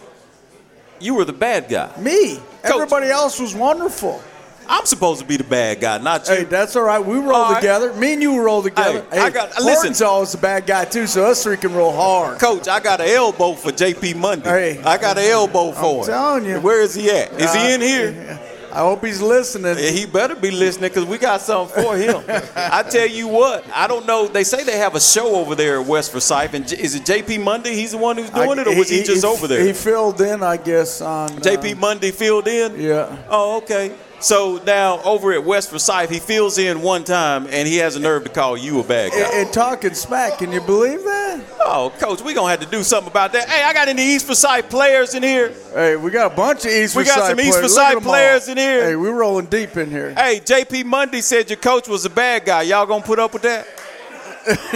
You 1.00 1.16
were 1.16 1.26
the 1.26 1.34
bad 1.34 1.68
guy. 1.70 1.92
Me. 2.00 2.40
Everybody 2.64 3.08
else 3.08 3.40
was 3.40 3.54
wonderful. 3.54 4.22
I'm 4.70 4.86
supposed 4.86 5.22
to 5.22 5.26
be 5.26 5.38
the 5.38 5.44
bad 5.44 5.80
guy, 5.82 5.98
not 5.98 6.28
you. 6.28 6.36
Hey, 6.36 6.44
that's 6.44 6.76
all 6.76 6.84
right. 6.84 7.00
We 7.04 7.16
roll 7.18 7.34
All 7.34 7.52
right. 7.54 7.62
together. 7.62 7.94
Me 7.94 8.14
and 8.14 8.22
you 8.22 8.42
roll 8.42 8.62
together. 8.62 9.06
Hey, 9.12 9.20
I 9.20 9.30
got- 9.30 9.50
listen. 9.56 9.74
Horton's 9.74 10.02
always 10.02 10.32
the 10.34 10.38
bad 10.38 10.66
guy 10.66 10.86
too, 10.86 11.08
so 11.08 11.26
us 11.26 11.44
three 11.44 11.58
can 11.58 11.74
roll 11.74 11.94
hard. 11.94 12.40
Coach, 12.40 12.68
I 12.68 12.80
got 12.80 13.00
an 13.02 13.08
elbow 13.10 13.54
for 13.54 13.72
JP 13.72 14.16
Monday. 14.16 14.76
Hey. 14.76 14.84
I 14.84 14.98
got 14.98 15.18
an 15.18 15.26
elbow 15.26 15.72
for 15.72 16.02
him. 16.02 16.06
telling 16.08 16.46
you. 16.46 16.60
Where 16.60 16.82
is 16.82 16.96
he 16.96 17.10
at? 17.10 17.32
Is 17.40 17.54
he 17.54 17.74
in 17.74 17.82
Uh, 17.82 17.86
here? 17.86 18.40
I 18.70 18.82
hope 18.82 19.04
he's 19.04 19.22
listening. 19.22 19.76
Yeah, 19.80 19.90
He 19.90 20.06
better 20.06 20.36
be 20.36 20.52
listening 20.52 20.90
because 20.90 21.06
we 21.06 21.18
got 21.18 21.42
something 21.42 21.84
for 21.84 21.96
him. 21.98 22.22
I 22.56 22.84
tell 22.84 23.08
you 23.08 23.28
what, 23.28 23.64
I 23.74 23.88
don't 23.88 24.06
know. 24.06 24.28
They 24.28 24.44
say 24.44 24.64
they 24.64 24.78
have 24.78 24.94
a 24.94 25.00
show 25.00 25.36
over 25.38 25.56
there 25.56 25.80
at 25.80 25.88
West 25.88 26.12
Forsyth. 26.12 26.54
And 26.54 26.68
J- 26.68 26.78
is 26.78 26.94
it 26.94 27.04
JP 27.04 27.40
Monday? 27.44 27.74
He's 27.74 27.92
the 27.92 27.98
one 27.98 28.18
who's 28.18 28.30
doing 28.30 28.60
I- 28.60 28.62
it, 28.62 28.68
or 28.68 28.76
was 28.76 28.90
he, 28.90 29.02
just 29.04 29.24
over 29.26 29.48
there? 29.48 29.64
He 29.66 29.74
filled 29.74 30.22
in, 30.22 30.44
I 30.44 30.58
guess, 30.58 31.02
on 31.02 31.32
uh, 31.32 31.40
JP 31.40 31.78
Monday 31.78 32.12
filled 32.12 32.48
in? 32.48 32.80
Yeah. 32.80 33.16
Oh, 33.30 33.58
okay. 33.58 33.94
So 34.20 34.60
now 34.66 35.00
over 35.04 35.32
at 35.34 35.44
West 35.44 35.70
Forsyth, 35.70 36.10
he 36.10 36.20
fills 36.20 36.58
in 36.58 36.82
one 36.82 37.04
time 37.04 37.46
and 37.50 37.68
he 37.68 37.78
has 37.78 37.96
a 37.96 38.00
nerve 38.00 38.24
to 38.24 38.30
call 38.30 38.58
you 38.58 38.80
a 38.80 38.84
bad 38.84 39.12
guy. 39.12 39.20
And, 39.20 39.34
and 39.46 39.54
talking 39.54 39.94
smack, 39.94 40.40
can 40.40 40.52
you 40.52 40.60
believe 40.62 41.04
that? 41.04 41.42
Oh, 41.60 41.94
coach, 42.00 42.22
we're 42.22 42.34
going 42.34 42.48
to 42.48 42.60
have 42.60 42.60
to 42.62 42.78
do 42.78 42.82
something 42.84 43.12
about 43.12 43.32
that. 43.34 43.48
Hey, 43.48 43.64
I 43.64 43.74
got 43.74 43.88
any 43.90 44.04
East 44.16 44.26
Forsyth 44.26 44.70
players 44.70 45.14
in 45.14 45.22
here. 45.22 45.54
Hey, 45.74 45.96
we 45.98 46.10
got 46.10 46.32
a 46.32 46.36
bunch 46.36 46.66
of 46.66 46.72
East 46.72 46.96
Forsyth 46.96 47.14
players. 47.14 47.16
We 47.16 47.22
got 47.22 47.30
some 47.30 47.40
East 47.40 47.52
players. 47.60 47.74
Forsyth 47.74 47.80
at 47.80 47.92
'em 47.92 47.98
all. 47.98 48.02
players 48.02 48.48
in 48.48 48.58
here. 48.58 48.84
Hey, 48.86 48.96
we're 48.96 49.14
rolling 49.14 49.46
deep 49.46 49.78
in 49.78 49.92
here. 49.92 50.14
Hey, 50.16 50.40
JP 50.44 50.86
Monday 50.86 51.22
said 51.22 51.50
your 51.50 51.58
coach 51.58 51.88
was 51.88 52.06
a 52.06 52.10
bad 52.10 52.46
guy. 52.46 52.64
Y'all 52.64 52.86
going 52.88 53.02
to 53.02 53.08
put 53.08 53.20
up 53.20 53.34
with 53.34 53.44
that? 53.44 53.68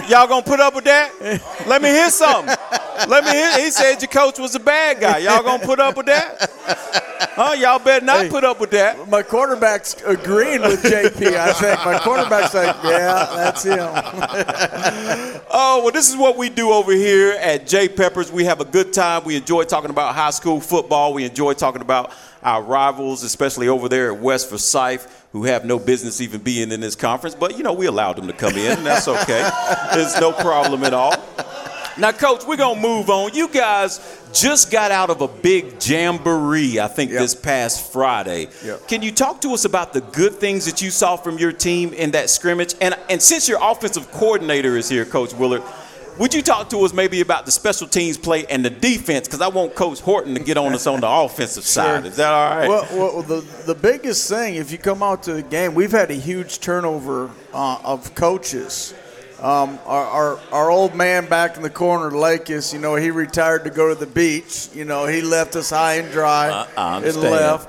Y'all 0.09 0.27
going 0.27 0.43
to 0.43 0.49
put 0.49 0.59
up 0.59 0.75
with 0.75 0.83
that? 0.83 1.11
Let 1.65 1.81
me 1.81 1.87
hear 1.89 2.09
something. 2.11 2.53
Let 3.07 3.23
me 3.25 3.31
hear. 3.31 3.59
He 3.59 3.71
said 3.71 4.01
your 4.01 4.09
coach 4.09 4.39
was 4.39 4.55
a 4.55 4.59
bad 4.59 4.99
guy. 4.99 5.17
Y'all 5.19 5.43
to 5.59 5.65
put 5.65 5.79
up 5.79 5.97
with 5.97 6.05
that? 6.05 6.49
Huh? 7.33 7.53
Y'all 7.53 7.79
better 7.79 8.05
not 8.05 8.23
Hey. 8.25 8.29
put 8.29 8.43
up 8.43 8.59
with 8.59 8.71
that. 8.71 9.07
My 9.09 9.23
quarterback's 9.23 9.95
agreeing 10.05 10.61
with 10.61 10.83
JP. 10.83 11.33
I 11.37 11.53
think 11.53 11.79
my 11.85 11.97
quarterback's 11.99 12.53
like, 12.53 12.75
yeah, 12.83 13.25
that's 13.35 13.63
him. 13.63 15.41
Oh, 15.53 15.81
well, 15.83 15.91
this 15.91 16.09
is 16.09 16.15
what 16.15 16.37
we 16.37 16.49
do 16.49 16.71
over 16.71 16.93
here 16.93 17.31
at 17.33 17.67
J 17.67 17.89
Peppers. 17.89 18.31
We 18.31 18.45
have 18.45 18.61
a 18.61 18.65
good 18.65 18.93
time. 18.93 19.25
We 19.25 19.35
enjoy 19.35 19.65
talking 19.65 19.89
about 19.89 20.15
high 20.15 20.29
school 20.29 20.61
football. 20.61 21.13
We 21.13 21.25
enjoy 21.25 21.53
talking 21.53 21.81
about 21.81 22.13
our 22.41 22.61
rivals, 22.63 23.23
especially 23.23 23.67
over 23.67 23.89
there 23.89 24.13
at 24.13 24.19
West 24.19 24.49
Forsyth, 24.49 25.25
who 25.33 25.43
have 25.43 25.65
no 25.65 25.77
business 25.77 26.21
even 26.21 26.39
being 26.41 26.71
in 26.71 26.79
this 26.79 26.95
conference. 26.95 27.35
But, 27.35 27.57
you 27.57 27.63
know, 27.63 27.73
we 27.73 27.85
allowed 27.87 28.15
them 28.15 28.27
to 28.27 28.33
come 28.33 28.53
in, 28.53 28.77
and 28.77 28.85
that's 28.85 29.07
okay. 29.09 29.49
There's 29.93 30.17
no 30.21 30.31
problem 30.31 30.85
at 30.85 30.93
all. 30.93 31.13
Now, 32.01 32.11
Coach, 32.11 32.47
we're 32.47 32.57
going 32.57 32.77
to 32.77 32.81
move 32.81 33.11
on. 33.11 33.35
You 33.35 33.47
guys 33.47 33.99
just 34.33 34.71
got 34.71 34.89
out 34.89 35.11
of 35.11 35.21
a 35.21 35.27
big 35.27 35.75
jamboree, 35.79 36.79
I 36.79 36.87
think, 36.87 37.11
this 37.11 37.35
past 37.35 37.93
Friday. 37.93 38.47
Yep. 38.65 38.87
Can 38.87 39.03
you 39.03 39.11
talk 39.11 39.39
to 39.41 39.53
us 39.53 39.65
about 39.65 39.93
the 39.93 40.01
good 40.01 40.33
things 40.33 40.65
that 40.65 40.81
you 40.81 40.89
saw 40.89 41.15
from 41.15 41.37
your 41.37 41.51
team 41.51 41.93
in 41.93 42.09
that 42.11 42.31
scrimmage? 42.31 42.73
And, 42.81 42.95
and 43.07 43.21
since 43.21 43.47
your 43.47 43.59
offensive 43.61 44.11
coordinator 44.11 44.77
is 44.77 44.89
here, 44.89 45.05
Coach 45.05 45.35
Willard, 45.35 45.61
would 46.17 46.33
you 46.33 46.41
talk 46.41 46.71
to 46.71 46.79
us 46.81 46.91
maybe 46.91 47.21
about 47.21 47.45
the 47.45 47.51
special 47.51 47.87
teams 47.87 48.17
play 48.17 48.47
and 48.47 48.65
the 48.65 48.71
defense? 48.71 49.27
Because 49.27 49.41
I 49.41 49.49
want 49.49 49.75
Coach 49.75 49.99
Horton 49.99 50.33
to 50.33 50.39
get 50.43 50.57
on 50.57 50.73
us 50.73 50.87
on 50.87 51.01
the 51.01 51.07
offensive 51.09 51.65
side. 51.65 52.07
Is 52.07 52.15
that 52.15 52.33
all 52.33 52.57
right? 52.57 52.67
Well, 52.67 52.87
well 52.93 53.21
the, 53.21 53.41
the 53.67 53.75
biggest 53.75 54.27
thing, 54.27 54.55
if 54.55 54.71
you 54.71 54.79
come 54.79 55.03
out 55.03 55.21
to 55.23 55.33
the 55.33 55.43
game, 55.43 55.75
we've 55.75 55.91
had 55.91 56.09
a 56.09 56.15
huge 56.15 56.61
turnover 56.61 57.29
uh, 57.53 57.77
of 57.83 58.15
coaches. 58.15 58.95
Um, 59.41 59.79
our, 59.87 60.05
our, 60.05 60.39
our 60.51 60.69
old 60.69 60.93
man 60.93 61.27
back 61.27 61.57
in 61.57 61.63
the 61.63 61.69
corner, 61.69 62.11
Lakis, 62.11 62.73
you 62.73 62.79
know, 62.79 62.95
he 62.95 63.09
retired 63.09 63.63
to 63.63 63.71
go 63.71 63.89
to 63.89 63.95
the 63.95 64.05
beach. 64.05 64.69
You 64.73 64.85
know, 64.85 65.07
he 65.07 65.21
left 65.21 65.55
us 65.55 65.71
high 65.71 65.95
and 65.95 66.11
dry 66.11 66.67
I 66.77 66.97
and 66.97 67.15
left. 67.17 67.67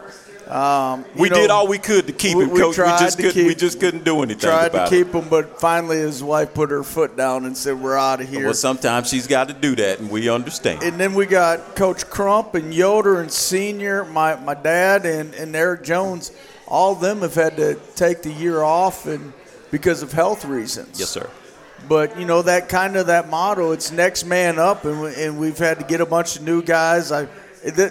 Um, 0.52 1.06
we 1.16 1.30
know, 1.30 1.36
did 1.36 1.50
all 1.50 1.66
we 1.66 1.78
could 1.78 2.08
to 2.08 2.12
keep 2.12 2.36
we- 2.36 2.44
him, 2.44 2.50
we 2.50 2.60
Coach. 2.60 2.76
We 2.76 2.84
just 2.84 3.16
to 3.16 3.22
couldn't. 3.22 3.46
we 3.46 3.54
just 3.54 3.80
couldn't 3.80 4.04
do 4.04 4.22
anything 4.22 4.40
tried 4.40 4.72
to 4.72 4.86
keep 4.90 5.14
him, 5.14 5.26
but 5.30 5.58
finally 5.58 5.96
his 5.96 6.22
wife 6.22 6.52
put 6.52 6.68
her 6.70 6.82
foot 6.82 7.16
down 7.16 7.46
and 7.46 7.56
said, 7.56 7.80
"We're 7.80 7.96
out 7.96 8.20
of 8.20 8.28
here." 8.28 8.44
Well, 8.44 8.54
sometimes 8.54 9.08
she's 9.08 9.26
got 9.26 9.48
to 9.48 9.54
do 9.54 9.74
that, 9.76 10.00
and 10.00 10.10
we 10.10 10.28
understand. 10.28 10.82
And 10.82 11.00
then 11.00 11.14
we 11.14 11.24
got 11.24 11.74
Coach 11.74 12.04
Crump 12.10 12.54
and 12.54 12.74
Yoder 12.74 13.20
and 13.20 13.32
Senior, 13.32 14.04
my, 14.04 14.34
my 14.36 14.52
dad 14.54 15.06
and, 15.06 15.32
and 15.34 15.56
Eric 15.56 15.84
Jones. 15.84 16.32
All 16.66 16.92
of 16.92 17.00
them 17.00 17.20
have 17.20 17.34
had 17.34 17.56
to 17.56 17.76
take 17.96 18.22
the 18.22 18.32
year 18.32 18.62
off 18.62 19.06
and 19.06 19.32
because 19.70 20.02
of 20.02 20.12
health 20.12 20.44
reasons. 20.44 21.00
yes, 21.00 21.08
sir. 21.08 21.30
But 21.92 22.18
you 22.18 22.24
know 22.24 22.40
that 22.40 22.70
kind 22.70 22.96
of 22.96 23.08
that 23.08 23.28
motto. 23.28 23.72
It's 23.72 23.92
next 23.92 24.24
man 24.24 24.58
up, 24.58 24.86
and, 24.86 25.02
we, 25.02 25.14
and 25.14 25.38
we've 25.38 25.58
had 25.58 25.78
to 25.78 25.84
get 25.84 26.00
a 26.00 26.06
bunch 26.06 26.36
of 26.36 26.42
new 26.42 26.62
guys. 26.62 27.12
I 27.12 27.28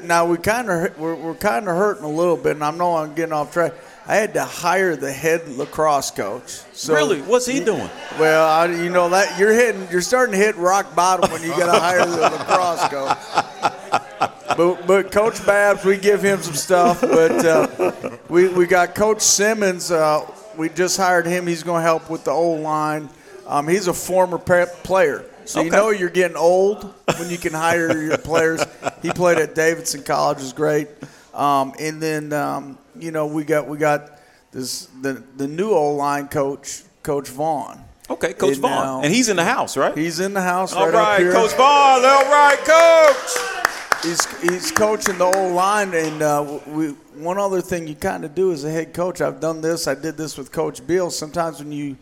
now 0.03 0.25
we 0.25 0.37
kind 0.37 0.71
of 0.71 0.97
we're, 0.97 1.13
we're 1.13 1.35
kind 1.35 1.67
of 1.67 1.77
hurting 1.77 2.03
a 2.03 2.09
little 2.09 2.35
bit, 2.35 2.53
and 2.53 2.63
I 2.63 2.71
know 2.71 2.95
I'm 2.95 3.13
getting 3.13 3.31
off 3.31 3.53
track. 3.53 3.73
I 4.07 4.15
had 4.15 4.33
to 4.33 4.43
hire 4.43 4.95
the 4.95 5.11
head 5.11 5.47
lacrosse 5.49 6.09
coach. 6.09 6.61
So 6.73 6.95
really? 6.95 7.21
What's 7.21 7.45
he 7.45 7.63
doing? 7.63 7.91
Well, 8.19 8.47
I, 8.47 8.65
you 8.73 8.89
know 8.89 9.07
that 9.09 9.37
you're 9.37 9.53
hitting, 9.53 9.87
you're 9.91 10.01
starting 10.01 10.33
to 10.33 10.39
hit 10.39 10.55
rock 10.55 10.95
bottom 10.95 11.29
when 11.31 11.43
you 11.43 11.49
got 11.49 11.71
to 11.71 11.79
hire 11.79 12.03
the 12.03 12.21
lacrosse 12.21 12.87
coach. 12.89 14.57
But, 14.57 14.87
but 14.87 15.11
Coach 15.11 15.45
Babs, 15.45 15.85
we 15.85 15.97
give 15.97 16.23
him 16.23 16.41
some 16.41 16.55
stuff. 16.55 17.01
But 17.01 17.45
uh, 17.45 18.01
we 18.29 18.47
we 18.47 18.65
got 18.65 18.95
Coach 18.95 19.21
Simmons. 19.21 19.91
Uh, 19.91 20.27
we 20.57 20.69
just 20.69 20.97
hired 20.97 21.27
him. 21.27 21.45
He's 21.45 21.61
going 21.61 21.81
to 21.81 21.83
help 21.83 22.09
with 22.09 22.23
the 22.23 22.31
O-line. 22.31 23.07
Um, 23.51 23.67
he's 23.67 23.87
a 23.87 23.93
former 23.93 24.37
pe- 24.37 24.65
player, 24.83 25.25
so 25.43 25.61
you 25.61 25.69
know 25.71 25.89
you're 25.89 26.09
getting 26.09 26.37
old 26.37 26.93
when 27.17 27.29
you 27.29 27.37
can 27.37 27.51
hire 27.53 28.01
your 28.01 28.17
players. 28.17 28.63
He 29.01 29.11
played 29.11 29.39
at 29.39 29.55
Davidson 29.55 30.03
College, 30.03 30.39
is 30.39 30.53
great. 30.53 30.87
Um, 31.33 31.73
and 31.77 32.01
then 32.01 32.31
um, 32.31 32.77
you 32.97 33.11
know 33.11 33.27
we 33.27 33.43
got 33.43 33.67
we 33.67 33.77
got 33.77 34.19
this 34.53 34.85
the 35.01 35.21
the 35.35 35.49
new 35.49 35.71
O-line 35.71 36.29
coach, 36.29 36.83
Coach 37.03 37.27
Vaughn. 37.27 37.83
Okay, 38.09 38.31
Coach 38.33 38.53
And 38.53 38.61
Vaughn, 38.61 38.85
now- 38.85 39.01
and 39.01 39.13
he's 39.13 39.27
in 39.27 39.35
the 39.35 39.43
house, 39.43 39.75
right? 39.75 39.97
He's 39.97 40.21
in 40.21 40.33
the 40.33 40.41
house 40.41 40.73
All 40.73 40.85
right, 40.85 40.95
up 40.95 41.07
right, 41.07 41.19
here. 41.19 41.33
Coach 41.33 41.51
Vaughn. 41.57 42.05
All 42.05 42.23
right, 42.31 42.57
Coach. 42.63 44.03
He's 44.03 44.41
he's 44.41 44.71
coaching 44.71 45.17
the 45.17 45.25
O-line, 45.25 45.93
and 45.93 46.21
uh, 46.21 46.59
we 46.67 46.91
one 47.15 47.37
other 47.37 47.59
thing 47.61 47.85
you 47.85 47.95
kind 47.95 48.23
of 48.23 48.33
do 48.33 48.53
as 48.53 48.63
a 48.63 48.71
head 48.71 48.93
coach. 48.93 49.19
I've 49.19 49.41
done 49.41 49.59
this. 49.59 49.87
I 49.87 49.95
did 49.95 50.15
this 50.15 50.37
with 50.37 50.53
Coach 50.53 50.87
Beal. 50.87 51.11
Sometimes 51.11 51.59
when 51.59 51.73
you 51.73 51.97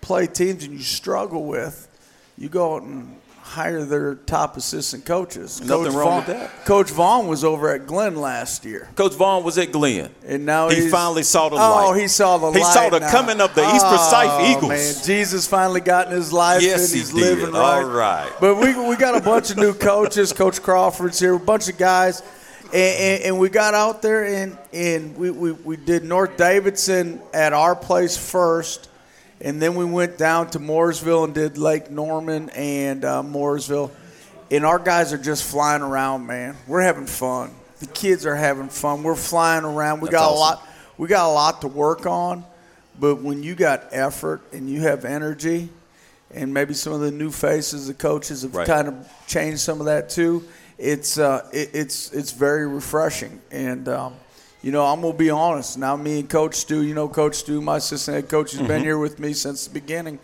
play 0.00 0.26
teams 0.26 0.64
and 0.64 0.72
you 0.74 0.80
struggle 0.82 1.44
with, 1.44 1.88
you 2.38 2.48
go 2.48 2.76
out 2.76 2.82
and 2.82 3.16
hire 3.42 3.84
their 3.84 4.14
top 4.14 4.56
assistant 4.56 5.04
coaches. 5.04 5.60
Nothing 5.60 5.86
Coach 5.86 5.94
wrong 5.94 6.04
Vaughn, 6.04 6.16
with 6.18 6.26
that. 6.38 6.64
Coach 6.64 6.90
Vaughn 6.90 7.26
was 7.26 7.42
over 7.42 7.74
at 7.74 7.84
Glenn 7.86 8.14
last 8.14 8.64
year, 8.64 8.88
Coach 8.94 9.14
Vaughn 9.14 9.42
was 9.42 9.58
at 9.58 9.72
Glenn. 9.72 10.08
and 10.24 10.46
now 10.46 10.68
He 10.68 10.88
finally 10.88 11.24
saw 11.24 11.48
the 11.48 11.56
Oh, 11.56 11.90
light. 11.90 12.00
he 12.00 12.06
saw 12.06 12.38
the 12.38 12.52
He 12.52 12.60
light. 12.60 12.72
saw 12.72 12.88
the 12.90 13.00
now. 13.00 13.10
coming 13.10 13.40
of 13.40 13.52
the 13.56 13.62
East 13.74 13.84
oh, 13.88 13.96
Forsyth 13.96 14.30
Oh, 14.30 14.50
Eagles. 14.56 14.68
Man, 14.68 14.94
Jesus 15.04 15.48
finally 15.48 15.80
got 15.80 16.06
in 16.06 16.12
his 16.12 16.32
life, 16.32 16.62
Yes, 16.62 16.84
and 16.84 16.92
he 16.92 16.98
he's 17.00 17.08
did. 17.12 17.16
living 17.38 17.52
right. 17.54 17.82
All 17.82 17.84
right. 17.90 18.30
But 18.40 18.54
we 18.56 18.72
we 18.88 18.94
got 18.96 19.16
a 19.16 19.20
bunch 19.20 19.50
of 19.50 19.56
new 19.56 19.74
coaches. 19.74 20.32
Coach 20.32 20.62
Crawford's 20.62 21.18
here, 21.18 21.34
a 21.34 21.40
bunch 21.40 21.68
of 21.68 21.76
guys, 21.76 22.22
and, 22.72 22.74
and, 22.74 23.22
and 23.24 23.38
we 23.40 23.48
got 23.48 23.74
out 23.74 24.00
there 24.00 24.24
and 24.26 24.56
and 24.72 25.16
we, 25.16 25.30
we, 25.32 25.50
we 25.50 25.76
did 25.76 26.04
North 26.04 26.36
Davidson 26.36 27.20
at 27.34 27.52
our 27.52 27.74
place 27.74 28.16
first, 28.16 28.88
and 29.40 29.60
then 29.60 29.74
we 29.74 29.84
went 29.84 30.18
down 30.18 30.50
to 30.50 30.58
Mooresville 30.58 31.24
and 31.24 31.34
did 31.34 31.58
Lake 31.58 31.90
Norman 31.90 32.50
and 32.50 33.04
uh, 33.04 33.22
Mooresville, 33.22 33.90
and 34.50 34.64
our 34.64 34.78
guys 34.78 35.12
are 35.12 35.18
just 35.18 35.44
flying 35.44 35.82
around, 35.82 36.26
man. 36.26 36.56
We're 36.66 36.82
having 36.82 37.06
fun. 37.06 37.50
The 37.80 37.86
kids 37.86 38.26
are 38.26 38.36
having 38.36 38.68
fun. 38.68 39.02
We're 39.02 39.14
flying 39.14 39.64
around. 39.64 40.00
We 40.00 40.08
That's 40.10 40.22
got 40.22 40.32
a 40.32 40.34
lot. 40.34 40.66
We 40.98 41.08
got 41.08 41.28
a 41.30 41.32
lot 41.32 41.62
to 41.62 41.68
work 41.68 42.04
on, 42.04 42.44
but 42.98 43.22
when 43.22 43.42
you 43.42 43.54
got 43.54 43.84
effort 43.92 44.42
and 44.52 44.68
you 44.68 44.82
have 44.82 45.04
energy, 45.06 45.70
and 46.32 46.52
maybe 46.52 46.74
some 46.74 46.92
of 46.92 47.00
the 47.00 47.10
new 47.10 47.30
faces, 47.30 47.86
the 47.86 47.94
coaches 47.94 48.42
have 48.42 48.54
Right. 48.54 48.66
kind 48.66 48.86
of 48.88 49.08
changed 49.26 49.60
some 49.60 49.80
of 49.80 49.86
that 49.86 50.10
too. 50.10 50.44
It's 50.78 51.18
uh, 51.18 51.48
it, 51.52 51.70
it's 51.74 52.12
it's 52.12 52.32
very 52.32 52.66
refreshing, 52.68 53.40
and 53.50 53.88
um, 53.88 54.14
you 54.62 54.72
know 54.72 54.84
I'm 54.84 55.00
gonna 55.00 55.14
be 55.14 55.30
honest. 55.30 55.78
Now 55.78 55.96
me 55.96 56.20
and 56.20 56.28
Coach 56.28 56.54
Stu, 56.56 56.82
you 56.82 56.94
know 56.94 57.08
Coach 57.08 57.36
Stu, 57.36 57.60
my 57.60 57.76
assistant 57.78 58.14
head 58.16 58.28
coach, 58.28 58.52
has 58.52 58.60
Mm-hmm. 58.60 58.68
been 58.68 58.82
here 58.82 58.98
with 58.98 59.18
me 59.18 59.32
since 59.32 59.66
the 59.66 59.72
beginning. 59.74 60.18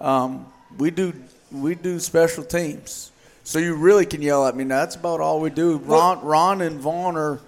Um, 0.00 0.46
we 0.78 0.90
do 0.90 1.12
we 1.52 1.74
do 1.74 1.98
special 2.00 2.44
teams, 2.44 3.10
so 3.44 3.58
you 3.58 3.74
really 3.76 4.04
can 4.06 4.20
yell 4.22 4.46
at 4.46 4.56
me. 4.56 4.64
Now, 4.64 4.80
that's 4.80 4.96
about 4.96 5.20
all 5.20 5.40
we 5.40 5.50
do. 5.50 5.76
Ron, 5.78 6.24
Ron 6.24 6.60
and 6.60 6.80
Vaughn 6.80 7.16
are 7.16 7.40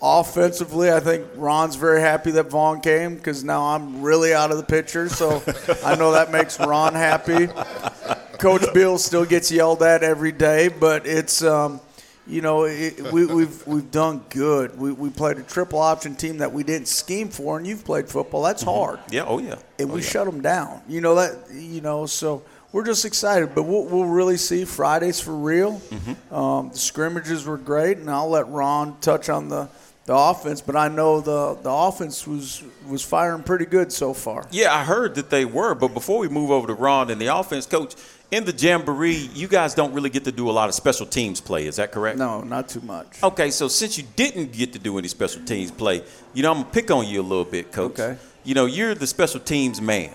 offensively. 0.00 0.90
I 0.90 0.98
think 1.00 1.26
Ron's 1.36 1.76
very 1.76 2.00
happy 2.00 2.30
that 2.32 2.50
Vaughn 2.50 2.80
came 2.80 3.14
because 3.16 3.44
now 3.44 3.62
I'm 3.66 4.02
really 4.02 4.34
out 4.34 4.50
of 4.50 4.56
the 4.56 4.64
picture. 4.64 5.08
So 5.08 5.42
I 5.84 5.94
know 5.94 6.12
that 6.12 6.32
makes 6.32 6.58
Ron 6.58 6.94
happy. 6.94 7.48
Coach 8.38 8.64
Bill 8.74 8.98
still 8.98 9.24
gets 9.24 9.52
yelled 9.52 9.82
at 9.82 10.02
every 10.02 10.32
day, 10.32 10.66
but 10.68 11.06
it's 11.06 11.44
um, 11.44 11.80
you 12.26 12.40
know 12.40 12.64
it, 12.64 13.12
we, 13.12 13.26
we've 13.26 13.66
we've 13.66 13.90
done 13.90 14.24
good. 14.30 14.78
We, 14.78 14.92
we 14.92 15.10
played 15.10 15.38
a 15.38 15.42
triple 15.42 15.80
option 15.80 16.14
team 16.14 16.38
that 16.38 16.52
we 16.52 16.62
didn't 16.62 16.88
scheme 16.88 17.28
for, 17.28 17.56
and 17.58 17.66
you've 17.66 17.84
played 17.84 18.08
football. 18.08 18.42
That's 18.42 18.62
hard 18.62 19.00
Yeah. 19.10 19.24
Oh 19.26 19.38
yeah. 19.38 19.56
and 19.78 19.90
Oh, 19.90 19.94
we 19.94 20.00
yeah. 20.02 20.06
shut 20.08 20.26
them 20.26 20.40
down. 20.40 20.82
You 20.88 21.00
know 21.00 21.16
that. 21.16 21.50
You 21.52 21.80
know, 21.80 22.06
so 22.06 22.42
we're 22.72 22.84
just 22.84 23.04
excited. 23.04 23.54
But 23.54 23.64
we'll, 23.64 23.84
we'll 23.84 24.04
really 24.06 24.36
see 24.36 24.64
Fridays 24.64 25.20
for 25.20 25.34
real. 25.34 25.80
Mm-hmm. 25.80 26.34
Um, 26.34 26.68
the 26.70 26.78
scrimmages 26.78 27.44
were 27.44 27.58
great, 27.58 27.98
and 27.98 28.08
I'll 28.10 28.30
let 28.30 28.48
Ron 28.48 28.98
touch 29.00 29.28
on 29.28 29.48
the, 29.48 29.68
the 30.06 30.14
offense. 30.14 30.60
But 30.60 30.76
I 30.76 30.88
know 30.88 31.20
the 31.20 31.54
the 31.62 31.70
offense 31.70 32.26
was 32.26 32.62
was 32.86 33.02
firing 33.02 33.42
pretty 33.42 33.66
good 33.66 33.92
so 33.92 34.14
far. 34.14 34.46
Yeah, 34.50 34.74
I 34.74 34.84
heard 34.84 35.14
that 35.16 35.30
they 35.30 35.44
were, 35.44 35.74
but 35.74 35.94
before 35.94 36.18
we 36.18 36.28
move 36.28 36.50
over 36.50 36.66
to 36.66 36.74
Ron 36.74 37.10
and 37.10 37.20
the 37.20 37.34
offense 37.34 37.66
coach, 37.66 37.94
in 38.30 38.44
the 38.46 38.52
Jamboree, 38.52 39.28
you 39.34 39.46
guys 39.46 39.74
don't 39.74 39.92
really 39.92 40.10
get 40.10 40.24
to 40.24 40.32
do 40.32 40.48
a 40.48 40.52
lot 40.52 40.68
of 40.68 40.74
special 40.74 41.06
teams 41.06 41.40
play. 41.40 41.66
Is 41.66 41.76
that 41.76 41.92
correct? 41.92 42.18
No, 42.18 42.42
not 42.42 42.68
too 42.68 42.80
much. 42.80 43.22
Okay, 43.22 43.50
so 43.50 43.68
since 43.68 43.98
you 43.98 44.04
didn't 44.16 44.52
get 44.52 44.72
to 44.72 44.78
do 44.78 44.98
any 44.98 45.08
special 45.08 45.44
teams 45.44 45.70
play, 45.70 46.02
you 46.32 46.42
know, 46.42 46.50
I'm 46.50 46.62
gonna 46.62 46.72
pick 46.72 46.90
on 46.90 47.06
you 47.06 47.20
a 47.20 47.22
little 47.22 47.44
bit, 47.44 47.70
coach. 47.70 48.00
Okay. 48.00 48.16
You 48.44 48.54
know, 48.54 48.66
you're 48.66 48.94
the 48.94 49.06
special 49.06 49.38
teams 49.38 49.80
man. 49.80 50.12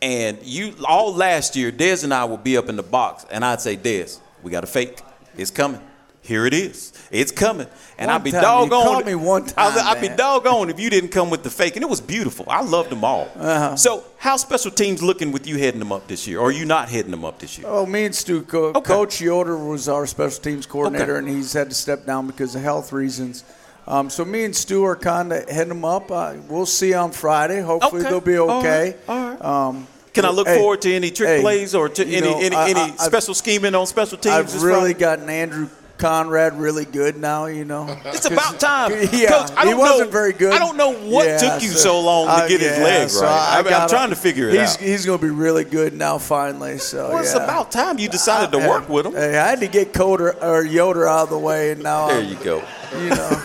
And 0.00 0.38
you 0.44 0.74
all 0.86 1.12
last 1.12 1.56
year, 1.56 1.72
Dez 1.72 2.04
and 2.04 2.14
I 2.14 2.24
would 2.24 2.44
be 2.44 2.56
up 2.56 2.68
in 2.68 2.76
the 2.76 2.84
box, 2.84 3.26
and 3.30 3.44
I'd 3.44 3.60
say, 3.60 3.76
Dez, 3.76 4.20
we 4.42 4.50
got 4.50 4.62
a 4.62 4.68
fake. 4.68 5.00
It's 5.36 5.50
coming. 5.50 5.80
Here 6.28 6.44
it 6.44 6.52
is. 6.52 6.92
It's 7.10 7.32
coming. 7.32 7.66
And 7.96 8.10
I'd 8.10 8.22
be 8.22 8.32
time. 8.32 8.42
You 8.42 8.68
doggone. 8.68 8.84
caught 8.84 9.06
me 9.06 9.14
one 9.14 9.46
time, 9.46 9.72
I'd 9.82 9.98
be 9.98 10.10
doggone 10.10 10.68
if 10.68 10.78
you 10.78 10.90
didn't 10.90 11.08
come 11.08 11.30
with 11.30 11.42
the 11.42 11.48
fake. 11.48 11.74
And 11.74 11.82
it 11.82 11.88
was 11.88 12.02
beautiful. 12.02 12.44
I 12.50 12.60
loved 12.60 12.90
them 12.90 13.02
all. 13.02 13.28
Uh-huh. 13.34 13.76
So, 13.76 14.04
how 14.18 14.36
special 14.36 14.70
teams 14.70 15.02
looking 15.02 15.32
with 15.32 15.46
you 15.46 15.56
heading 15.56 15.78
them 15.78 15.90
up 15.90 16.06
this 16.06 16.26
year? 16.28 16.38
Or 16.38 16.48
are 16.48 16.52
you 16.52 16.66
not 16.66 16.90
heading 16.90 17.12
them 17.12 17.24
up 17.24 17.38
this 17.38 17.56
year? 17.56 17.66
Oh, 17.66 17.86
me 17.86 18.04
and 18.04 18.14
Stu, 18.14 18.42
Co- 18.42 18.72
Okay. 18.74 18.80
Coach 18.82 19.22
Yoder 19.22 19.56
was 19.56 19.88
our 19.88 20.06
special 20.06 20.42
teams 20.42 20.66
coordinator, 20.66 21.16
Okay. 21.16 21.26
and 21.26 21.34
he's 21.34 21.54
had 21.54 21.70
to 21.70 21.74
step 21.74 22.04
down 22.04 22.26
because 22.26 22.54
of 22.54 22.60
health 22.60 22.92
reasons. 22.92 23.42
Um, 23.86 24.10
so 24.10 24.22
me 24.22 24.44
and 24.44 24.54
Stu 24.54 24.84
are 24.84 24.96
kind 24.96 25.32
of 25.32 25.48
heading 25.48 25.70
them 25.70 25.84
up. 25.86 26.10
Uh, 26.10 26.34
we'll 26.50 26.66
see 26.66 26.92
on 26.92 27.10
Friday. 27.12 27.62
Hopefully 27.62 28.02
Okay. 28.02 28.10
they'll 28.10 28.20
be 28.20 28.36
okay. 28.38 28.84
right. 28.84 29.08
All 29.08 29.28
right. 29.30 29.42
Um, 29.42 29.86
Can 30.12 30.26
I 30.26 30.30
look 30.30 30.46
hey, 30.46 30.58
forward 30.58 30.82
to 30.82 30.92
any 30.92 31.10
trick 31.10 31.28
hey, 31.28 31.40
plays 31.40 31.74
or 31.74 31.88
to 31.88 32.04
any 32.04 32.20
know, 32.20 32.38
any, 32.38 32.54
I- 32.54 32.68
any 32.68 32.80
I- 32.80 32.96
special 32.96 33.32
scheming 33.32 33.74
on 33.74 33.86
special 33.86 34.18
teams? 34.18 34.54
I've 34.54 34.62
really 34.62 34.92
gotten 34.92 35.30
Andrew 35.30 35.68
Conrad 35.98 36.58
really 36.58 36.84
good 36.84 37.16
now. 37.16 37.46
You 37.46 37.64
know, 37.64 37.86
It's 38.06 38.24
about 38.26 38.58
time, 38.60 38.92
Yeah, 39.12 39.28
Coach. 39.28 39.50
I 39.56 39.64
he 39.64 39.70
don't 39.70 39.78
wasn't 39.78 40.08
know, 40.08 40.12
very 40.12 40.32
good. 40.32 40.52
I 40.52 40.58
don't 40.58 40.76
know 40.76 40.92
what 40.92 41.26
Yeah, 41.26 41.38
took 41.38 41.62
you 41.62 41.68
so, 41.68 42.00
long 42.00 42.26
to 42.26 42.32
uh, 42.32 42.48
get 42.48 42.60
his 42.60 42.78
yeah, 42.78 42.84
leg 42.84 43.10
so 43.10 43.22
right. 43.22 43.58
I 43.58 43.62
mean, 43.62 43.74
I'm 43.74 43.88
trying 43.88 44.10
to 44.10 44.16
figure 44.16 44.48
it 44.48 44.58
he's, 44.58 44.74
out. 44.74 44.80
He's 44.80 45.06
going 45.06 45.18
to 45.18 45.24
be 45.24 45.30
really 45.30 45.64
good 45.64 45.94
now, 45.94 46.18
finally. 46.18 46.78
So 46.78 47.10
well, 47.10 47.18
it's 47.18 47.34
yeah. 47.34 47.44
about 47.44 47.70
time 47.70 47.98
you 47.98 48.08
decided 48.08 48.52
to 48.58 48.66
work 48.66 48.88
with 48.88 49.06
him. 49.06 49.12
Hey, 49.12 49.36
I 49.36 49.48
had 49.48 49.60
to 49.60 49.68
get 49.68 49.92
Coder 49.92 50.40
or 50.42 50.64
Yoder 50.64 51.06
out 51.06 51.24
of 51.24 51.30
the 51.30 51.38
way, 51.38 51.72
and 51.72 51.82
now 51.82 52.08
There 52.08 52.20
I'm, 52.20 52.28
you 52.28 52.36
go. 52.36 52.62
you 53.00 53.10
know. 53.10 53.42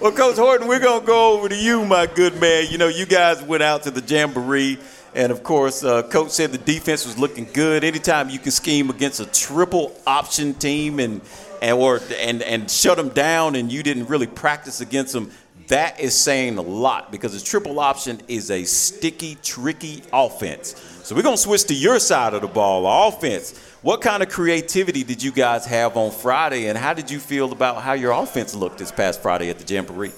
Well, 0.00 0.12
Coach 0.12 0.36
Horton, 0.36 0.68
we're 0.68 0.78
going 0.78 1.00
to 1.00 1.06
go 1.06 1.32
over 1.32 1.48
to 1.48 1.56
you, 1.56 1.84
my 1.84 2.06
good 2.06 2.40
man. 2.40 2.66
You 2.70 2.78
know, 2.78 2.86
you 2.86 3.04
guys 3.04 3.42
went 3.42 3.64
out 3.64 3.82
to 3.82 3.90
the 3.90 4.00
Jamboree, 4.00 4.78
and 5.14 5.32
of 5.32 5.42
course, 5.42 5.84
uh, 5.84 6.02
Coach 6.02 6.30
said 6.30 6.52
the 6.52 6.58
defense 6.58 7.06
was 7.06 7.18
looking 7.18 7.48
good. 7.52 7.84
Anytime 7.84 8.30
you 8.30 8.38
can 8.38 8.50
scheme 8.50 8.90
against 8.90 9.20
a 9.20 9.26
triple 9.26 9.94
option 10.06 10.54
team 10.54 11.00
and, 11.00 11.20
and, 11.62 11.78
or, 11.78 12.00
and, 12.18 12.42
and 12.42 12.70
shut 12.70 12.96
them 12.96 13.08
down 13.10 13.56
and 13.56 13.72
you 13.72 13.82
didn't 13.82 14.06
really 14.06 14.26
practice 14.26 14.80
against 14.80 15.12
them, 15.12 15.30
that 15.68 16.00
is 16.00 16.16
saying 16.16 16.56
a 16.58 16.62
lot 16.62 17.12
because 17.12 17.40
a 17.40 17.44
triple 17.44 17.78
option 17.78 18.20
is 18.28 18.50
a 18.50 18.64
sticky, 18.64 19.36
tricky 19.42 20.02
offense. 20.12 20.74
So 21.04 21.14
we're 21.14 21.22
to 21.22 21.36
switch 21.36 21.64
to 21.64 21.74
your 21.74 21.98
side 21.98 22.34
of 22.34 22.42
the 22.42 22.48
ball, 22.48 23.08
offense. 23.08 23.58
What 23.82 24.00
kind 24.00 24.22
of 24.22 24.28
creativity 24.28 25.04
did 25.04 25.22
you 25.22 25.30
guys 25.30 25.64
have 25.66 25.96
on 25.96 26.10
Friday, 26.10 26.68
and 26.68 26.76
how 26.76 26.94
did 26.94 27.10
you 27.10 27.18
feel 27.18 27.52
about 27.52 27.82
how 27.82 27.92
your 27.92 28.12
offense 28.12 28.54
looked 28.54 28.78
this 28.78 28.90
past 28.90 29.22
Friday 29.22 29.50
at 29.50 29.58
the 29.58 29.72
Jamboree? 29.72 30.12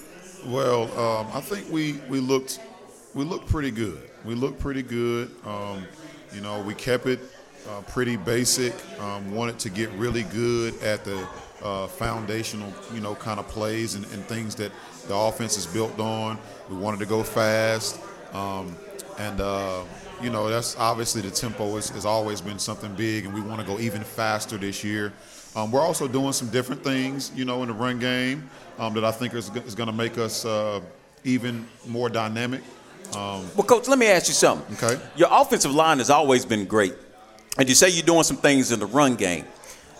Well, 0.46 0.85
um, 0.98 1.29
I 1.35 1.40
think 1.40 1.70
we, 1.70 2.00
we 2.09 2.20
looked 2.20 2.59
we 3.14 3.24
looked 3.24 3.48
pretty 3.48 3.70
good. 3.70 4.09
We 4.24 4.35
looked 4.35 4.61
pretty 4.61 4.83
good. 4.83 5.30
Um, 5.46 5.85
you 6.33 6.40
know, 6.40 6.61
we 6.62 6.74
kept 6.74 7.06
it 7.06 7.20
uh, 7.68 7.80
pretty 7.83 8.16
basic. 8.16 8.74
Um, 9.00 9.35
wanted 9.35 9.59
to 9.61 9.70
get 9.70 9.90
really 9.92 10.24
good 10.24 10.80
at 10.83 11.04
the 11.04 11.26
uh, 11.62 11.87
foundational, 11.87 12.72
you 12.94 13.00
know, 13.00 13.14
kind 13.14 13.40
of 13.40 13.48
plays 13.48 13.94
and, 13.94 14.04
and 14.06 14.24
things 14.24 14.54
that 14.56 14.72
the 15.09 15.14
offense 15.14 15.56
is 15.56 15.66
built 15.66 15.98
on. 15.98 16.38
We 16.68 16.76
wanted 16.76 17.00
to 17.00 17.06
go 17.06 17.22
fast, 17.22 18.00
um, 18.33 18.76
and 19.18 19.40
uh, 19.40 19.83
you 20.22 20.30
know, 20.30 20.48
that's 20.48 20.76
obviously 20.76 21.22
the 21.22 21.30
tempo 21.30 21.74
has, 21.76 21.88
has 21.90 22.04
always 22.04 22.40
been 22.40 22.59
something 22.59 22.94
big, 22.94 23.24
and 23.24 23.35
we 23.35 23.40
want 23.40 23.61
to 23.61 23.66
go 23.66 23.78
even 23.78 24.02
faster 24.02 24.56
this 24.56 24.85
year. 24.85 25.12
Um, 25.56 25.72
we're 25.72 25.80
also 25.80 26.06
doing 26.06 26.33
some 26.33 26.48
different 26.48 26.85
things, 26.85 27.33
you 27.35 27.44
know, 27.44 27.62
in 27.62 27.68
the 27.68 27.74
run 27.74 27.98
game 27.98 28.48
um, 28.78 28.94
that 28.94 29.04
I 29.04 29.11
think 29.11 29.35
is, 29.35 29.50
is 29.56 29.74
going 29.74 29.88
to 29.88 29.92
make 29.92 30.16
us 30.16 30.44
uh, 30.44 30.80
even 31.24 31.66
more 31.88 32.09
dynamic. 32.09 32.62
Um, 33.16 33.48
Well, 33.56 33.64
Coach, 33.66 33.88
let 33.88 33.98
me 33.98 34.06
ask 34.06 34.28
you 34.28 34.34
something. 34.34 34.76
Okay. 34.82 35.00
Your 35.16 35.28
offensive 35.30 35.72
line 35.74 35.98
has 35.98 36.10
always 36.10 36.44
been 36.44 36.64
great, 36.66 36.94
and 37.58 37.68
you 37.68 37.74
say 37.74 37.88
you're 37.88 38.04
doing 38.06 38.22
some 38.24 38.36
things 38.36 38.72
in 38.72 38.80
the 38.80 38.86
run 38.86 39.16
game. 39.16 39.44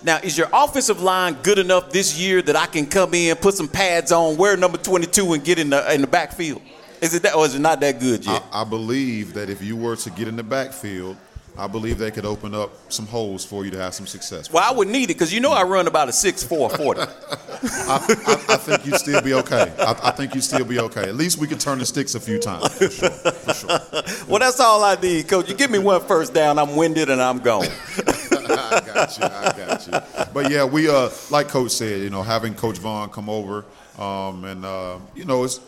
Now, 0.03 0.19
is 0.23 0.39
your 0.39 0.49
offensive 0.53 1.03
line 1.03 1.37
good 1.43 1.59
enough 1.59 1.91
this 1.91 2.19
year 2.19 2.41
that 2.43 2.57
I 2.57 2.67
can 2.67 2.87
come 2.87 3.13
in, 3.15 3.37
put 3.37 3.55
some 3.55 3.69
pads 3.69 4.13
on, 4.13 4.37
wear 4.39 4.57
number 4.57 4.79
22, 4.79 5.35
and 5.35 5.45
get 5.45 5.59
in 5.59 5.71
the 5.71 5.93
in 5.95 6.01
the 6.01 6.07
backfield? 6.07 6.63
Is 7.03 7.15
it 7.15 7.23
that, 7.23 7.35
or 7.35 7.45
is 7.47 7.55
it 7.55 7.61
not 7.61 7.81
that 7.81 7.99
good 8.01 8.25
yet? 8.25 8.43
I, 8.53 8.63
I 8.63 8.65
believe 8.65 9.35
that 9.35 9.49
if 9.51 9.63
you 9.63 9.77
were 9.77 9.97
to 9.97 10.11
get 10.11 10.29
in 10.29 10.37
the 10.37 10.43
backfield, 10.43 11.17
I 11.57 11.67
believe 11.67 11.99
they 11.99 12.11
could 12.11 12.25
open 12.25 12.55
up 12.55 12.71
some 12.91 13.07
holes 13.07 13.45
for 13.45 13.65
you 13.65 13.71
to 13.73 13.79
have 13.79 13.95
some 13.95 14.07
success. 14.07 14.51
well, 14.51 14.65
I 14.67 14.75
would 14.75 14.89
need 14.89 15.05
it 15.05 15.15
because 15.15 15.33
you 15.33 15.41
know 15.41 15.53
I 15.53 15.63
run 15.63 15.87
about 15.87 16.09
a 16.09 16.13
6'4", 16.13 16.77
40. 16.77 17.01
I, 17.01 17.07
I, 17.09 18.55
I 18.55 18.57
think 18.57 18.87
you'd 18.87 18.97
still 18.97 19.21
be 19.21 19.35
okay. 19.35 19.73
I, 19.79 20.09
I 20.09 20.11
think 20.13 20.35
you'd 20.35 20.45
still 20.45 20.65
be 20.65 20.79
okay. 20.79 21.03
At 21.03 21.17
least 21.17 21.39
we 21.39 21.47
could 21.47 21.61
turn 21.61 21.79
the 21.79 21.87
sticks 21.87 22.15
a 22.15 22.21
few 22.21 22.39
times. 22.39 22.73
For 22.79 22.89
sure. 22.89 23.11
For 23.11 23.55
sure. 23.55 23.69
well, 24.29 24.39
that's 24.39 24.61
all 24.61 24.83
I 24.83 24.95
need, 24.95 25.29
Coach. 25.29 25.49
You 25.49 25.55
give 25.55 25.71
me 25.71 25.79
one 25.79 26.01
first 26.03 26.33
down, 26.33 26.59
I'm 26.59 26.77
winded 26.77 27.11
and 27.11 27.21
I'm 27.21 27.39
gone. 27.41 27.67
I 28.73 28.81
got 28.81 29.19
you. 29.19 29.25
I 29.25 29.53
got 29.57 29.87
you. 29.87 30.27
But 30.33 30.51
yeah, 30.51 30.65
we 30.65 30.89
uh, 30.89 31.11
like 31.31 31.49
Coach 31.49 31.73
said, 31.73 32.01
you 32.01 32.11
know, 32.11 32.23
having 32.23 32.55
Coach 32.55 32.79
Vaughn 32.79 33.11
come 33.11 33.29
over, 33.29 33.65
um, 33.99 34.45
and 34.45 34.65
uh, 34.65 34.99
you 35.15 35.25
know, 35.25 35.45
it's 35.45 35.61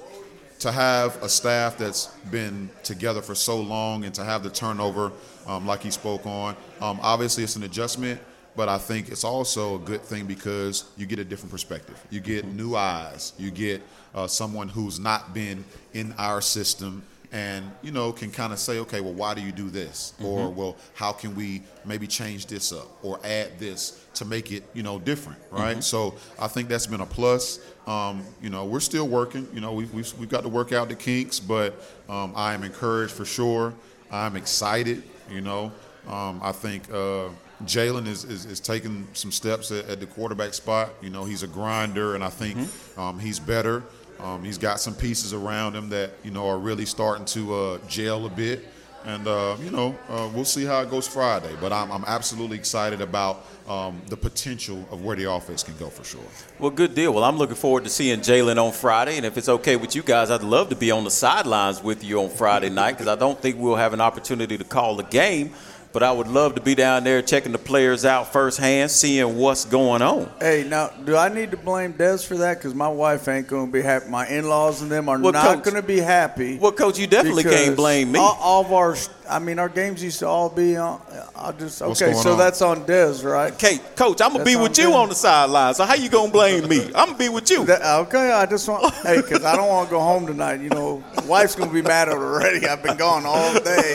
to 0.61 0.71
have 0.71 1.21
a 1.23 1.29
staff 1.29 1.77
that's 1.77 2.07
been 2.31 2.71
together 2.85 3.21
for 3.21 3.35
so 3.35 3.61
long, 3.61 4.05
and 4.05 4.15
to 4.15 4.25
have 4.25 4.43
the 4.43 4.51
turnover, 4.51 5.11
um, 5.47 5.67
like 5.67 5.83
he 5.83 5.91
spoke 5.91 6.27
on. 6.27 6.57
Um, 6.81 6.99
obviously, 7.03 7.45
it's 7.45 7.57
an 7.57 7.63
adjustment, 7.63 8.21
but 8.57 8.69
I 8.69 8.79
think 8.79 9.09
it's 9.09 9.25
also 9.25 9.77
a 9.77 9.79
good 9.79 10.03
thing 10.03 10.27
because 10.27 10.85
you 10.97 11.07
get 11.07 11.19
a 11.19 11.25
different 11.25 11.51
perspective. 11.51 12.01
You 12.11 12.21
get 12.21 12.45
new 12.45 12.77
eyes. 12.77 13.33
You 13.39 13.51
get 13.51 13.83
uh, 14.15 14.27
someone 14.27 14.69
who's 14.69 14.99
not 14.99 15.35
been 15.35 15.65
in 15.95 16.15
our 16.19 16.41
system 16.41 17.03
and 17.33 17.65
you 17.81 17.91
know 17.91 18.13
can 18.13 18.31
kind 18.31 18.53
of 18.53 18.59
say 18.59 18.79
okay 18.79 19.01
well 19.01 19.15
why 19.15 19.33
do 19.33 19.41
you 19.41 19.53
do 19.53 19.71
this? 19.71 20.13
Or 20.23 20.51
well 20.51 20.77
how 20.95 21.13
can 21.13 21.35
we 21.35 21.63
maybe 21.85 22.07
change 22.07 22.47
this 22.47 22.73
up 22.73 22.89
or 23.03 23.19
add 23.25 23.59
this 23.59 24.05
to 24.15 24.27
make 24.27 24.53
it 24.53 24.63
you 24.75 24.83
know 24.83 24.99
different 24.99 25.39
right? 25.51 25.83
So 25.83 26.15
i 26.39 26.47
think 26.47 26.69
that's 26.69 26.87
been 26.87 27.01
a 27.01 27.07
plus. 27.07 27.59
Um, 27.87 28.23
you 28.43 28.51
know 28.51 28.67
we're 28.67 28.81
still 28.81 29.09
working. 29.09 29.49
You 29.55 29.61
know 29.61 29.73
we've, 29.73 29.93
we've, 29.95 30.13
we've 30.19 30.29
got 30.29 30.43
to 30.43 30.49
work 30.49 30.73
out 30.73 30.89
the 30.91 30.95
kinks 30.95 31.41
but 31.41 31.75
um, 32.09 32.33
i 32.37 32.53
am 32.53 32.63
encouraged 32.63 33.13
for 33.13 33.25
sure 33.25 33.75
i'm 34.13 34.37
excited 34.37 35.03
you 35.31 35.41
know 35.41 35.73
um, 36.09 36.41
i 36.43 36.53
think 36.53 36.89
uh, 36.93 37.29
Jalen 37.65 38.07
is, 38.07 38.25
is, 38.25 38.45
is 38.45 38.61
taking 38.61 39.07
some 39.13 39.31
steps 39.31 39.71
at, 39.71 39.89
at 39.89 40.01
the 40.01 40.07
quarterback 40.07 40.53
spot. 40.53 40.91
You 41.01 41.11
know, 41.11 41.25
he's 41.25 41.45
a 41.45 41.47
grinder, 41.47 42.17
and 42.17 42.25
I 42.25 42.29
think 42.29 42.59
um, 42.99 43.21
he's 43.21 43.39
better. 43.39 43.85
Um, 44.19 44.43
he's 44.43 44.59
got 44.59 44.81
some 44.81 44.95
pieces 44.95 45.33
around 45.33 45.75
him 45.77 45.89
that 45.91 46.11
you 46.25 46.31
know 46.31 46.49
are 46.49 46.59
really 46.59 46.87
starting 46.87 47.25
to 47.27 47.55
uh, 47.55 47.79
gel 47.89 48.27
a 48.27 48.31
bit, 48.31 48.67
and 49.05 49.27
uh, 49.27 49.57
you 49.61 49.71
know 49.71 49.97
uh, 50.09 50.29
we'll 50.35 50.45
see 50.45 50.65
how 50.65 50.81
it 50.83 50.91
goes 50.91 51.07
Friday. 51.07 51.55
But 51.61 51.73
I'm, 51.73 51.91
I'm 51.91 52.05
absolutely 52.07 52.57
excited 52.57 53.01
about 53.01 53.45
um, 53.69 54.01
the 54.09 54.17
potential 54.17 54.87
of 54.91 55.05
where 55.05 55.17
the 55.17 55.31
offense 55.31 55.63
can 55.63 55.77
go 55.77 55.89
for 55.89 56.05
sure. 56.05 56.21
Well, 56.59 56.71
good 56.71 56.95
deal. 56.95 57.13
Well, 57.13 57.25
I'm 57.25 57.37
looking 57.37 57.57
forward 57.57 57.85
to 57.85 57.91
seeing 57.91 58.21
Jalen 58.21 58.63
on 58.63 58.73
Friday, 58.73 59.17
and 59.17 59.27
if 59.27 59.37
it's 59.37 59.49
okay 59.49 59.77
with 59.77 59.95
you 59.95 60.03
guys, 60.03 60.31
I'd 60.31 60.43
love 60.43 60.69
to 60.71 60.77
be 60.77 60.91
on 60.91 61.05
the 61.05 61.11
sidelines 61.11 61.83
with 61.83 62.05
you 62.05 62.21
on 62.21 62.31
Friday 62.31 62.71
night 62.71 62.93
because 62.93 63.09
I 63.09 63.17
don't 63.17 63.41
think 63.41 63.59
we'll 63.59 63.77
have 63.77 63.93
an 63.93 64.01
opportunity 64.01 64.59
to 64.59 64.65
call 64.65 64.97
the 64.97 65.05
game. 65.05 65.53
But 65.93 66.03
I 66.03 66.11
would 66.11 66.29
love 66.29 66.55
to 66.55 66.61
be 66.63 66.75
down 66.75 67.05
there 67.05 67.21
checking 67.21 67.53
the 67.53 67.59
players 67.59 68.05
out 68.07 68.33
firsthand, 68.33 68.91
seeing 68.91 69.37
what's 69.37 69.67
going 69.67 70.01
on. 70.01 70.31
Hey, 70.41 70.65
now, 70.67 70.89
do 70.89 71.17
I 71.17 71.29
need 71.29 71.51
to 71.51 71.59
blame 71.59 71.93
Des 71.93 72.19
for 72.19 72.37
that? 72.39 72.59
Because 72.59 72.75
my 72.75 72.89
wife 72.89 73.29
ain't 73.29 73.47
going 73.47 73.67
to 73.67 73.73
be 73.73 73.83
happy. 73.83 74.09
My 74.09 74.27
in-laws 74.27 74.81
and 74.81 74.91
them 74.91 75.09
are 75.11 75.19
Well, 75.19 75.33
not 75.33 75.63
Coach- 75.63 75.75
to 75.75 75.83
be 75.83 75.99
happy. 76.01 76.59
Well, 76.59 76.73
Coach, 76.73 76.99
you 76.99 77.07
definitely 77.07 77.45
can't 77.45 77.77
blame 77.77 78.13
me. 78.13 78.19
All, 78.19 78.39
all 78.41 78.65
of 78.65 78.73
our, 78.73 78.97
I 79.33 79.39
mean, 79.39 79.59
our 79.59 79.71
games 79.71 80.05
used 80.05 80.19
to 80.19 80.27
all 80.27 80.51
be 80.51 80.77
on. 80.77 81.01
I 81.35 81.53
just 81.53 81.81
What's 81.81 82.03
okay. 82.03 82.13
going 82.13 82.23
So 82.23 82.33
on? 82.33 82.39
that's 82.39 82.61
on 82.61 82.85
Dez, 82.85 83.25
right? 83.25 83.51
Okay, 83.55 83.79
Coach, 83.97 84.21
I'm 84.21 84.33
gonna 84.33 84.45
be 84.45 84.57
with 84.57 84.79
all 84.79 84.85
you 84.85 84.91
good. 84.91 84.97
on 84.97 85.09
the 85.09 85.15
sideline. 85.15 85.73
So 85.75 85.87
how 85.87 85.95
you 85.95 86.11
gonna 86.11 86.31
blame 86.31 86.69
me? 86.69 86.85
I'm 86.95 87.07
gonna 87.07 87.17
be 87.19 87.31
with 87.31 87.51
you. 87.51 87.65
That- 87.65 87.81
okay, 88.07 88.31
I 88.31 88.45
just 88.45 88.69
want, 88.69 88.93
hey, 88.97 89.23
because 89.23 89.43
I 89.43 89.57
don't 89.57 89.69
want 89.69 89.89
to 89.89 89.95
go 89.95 90.01
home 90.01 90.27
tonight. 90.27 90.61
You 90.61 90.69
know, 90.69 91.03
wife's 91.25 91.55
gonna 91.55 91.73
be 91.73 91.81
mad 91.81 92.11
at 92.11 92.15
already. 92.17 92.69
I've 92.69 92.83
been 92.83 92.99
gone 92.99 93.25
all 93.25 93.55
day. 93.61 93.95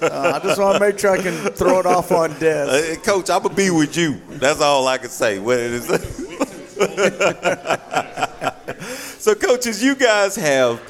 Uh, 0.00 0.32
I 0.34 0.38
just 0.42 0.58
want 0.58 0.76
to 0.76 0.80
make 0.80 0.98
sure 0.98 1.10
I 1.10 1.20
can 1.22 1.34
throw 1.52 1.78
it 1.80 1.86
off 1.86 2.10
on 2.10 2.30
Dez. 2.36 2.96
Uh, 2.96 3.00
Coach, 3.02 3.28
I'm 3.28 3.42
gonna 3.42 3.54
be 3.54 3.68
with 3.70 3.94
you. 3.96 4.20
That's 4.30 4.60
all 4.62 4.88
I 4.88 4.96
can 4.98 5.10
say. 5.10 5.38
What 5.38 5.58
it 5.58 5.72
is. 5.72 5.86
so, 9.18 9.34
coaches, 9.34 9.82
you 9.82 9.94
guys 9.94 10.36
have, 10.36 10.80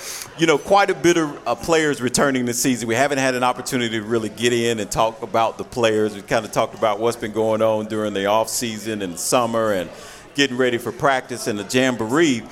you 0.42 0.46
know, 0.48 0.59
quite 0.59 0.90
a 0.90 0.94
bit 0.94 1.16
of 1.16 1.46
uh, 1.46 1.55
players 1.55 2.02
returning 2.02 2.46
this 2.46 2.61
season. 2.61 2.88
We 2.88 2.96
haven't 2.96 3.18
had 3.18 3.37
an 3.37 3.44
opportunity 3.44 4.00
to 4.00 4.02
really 4.02 4.28
get 4.28 4.52
in 4.52 4.81
and 4.81 4.90
talk 4.90 5.22
about 5.22 5.57
the 5.57 5.62
players. 5.62 6.16
We 6.16 6.22
kind 6.22 6.44
of 6.44 6.50
talked 6.50 6.74
about 6.74 6.98
what's 6.98 7.16
been 7.16 7.31
going 7.31 7.62
on 7.62 7.87
during 7.87 8.12
the 8.12 8.26
off 8.26 8.48
season 8.48 9.02
and 9.02 9.16
summer 9.16 9.72
and 9.72 9.88
getting 10.35 10.57
ready 10.57 10.78
for 10.78 10.90
practice 10.90 11.46
and 11.46 11.61
the 11.61 11.62
jamboree. 11.62 12.42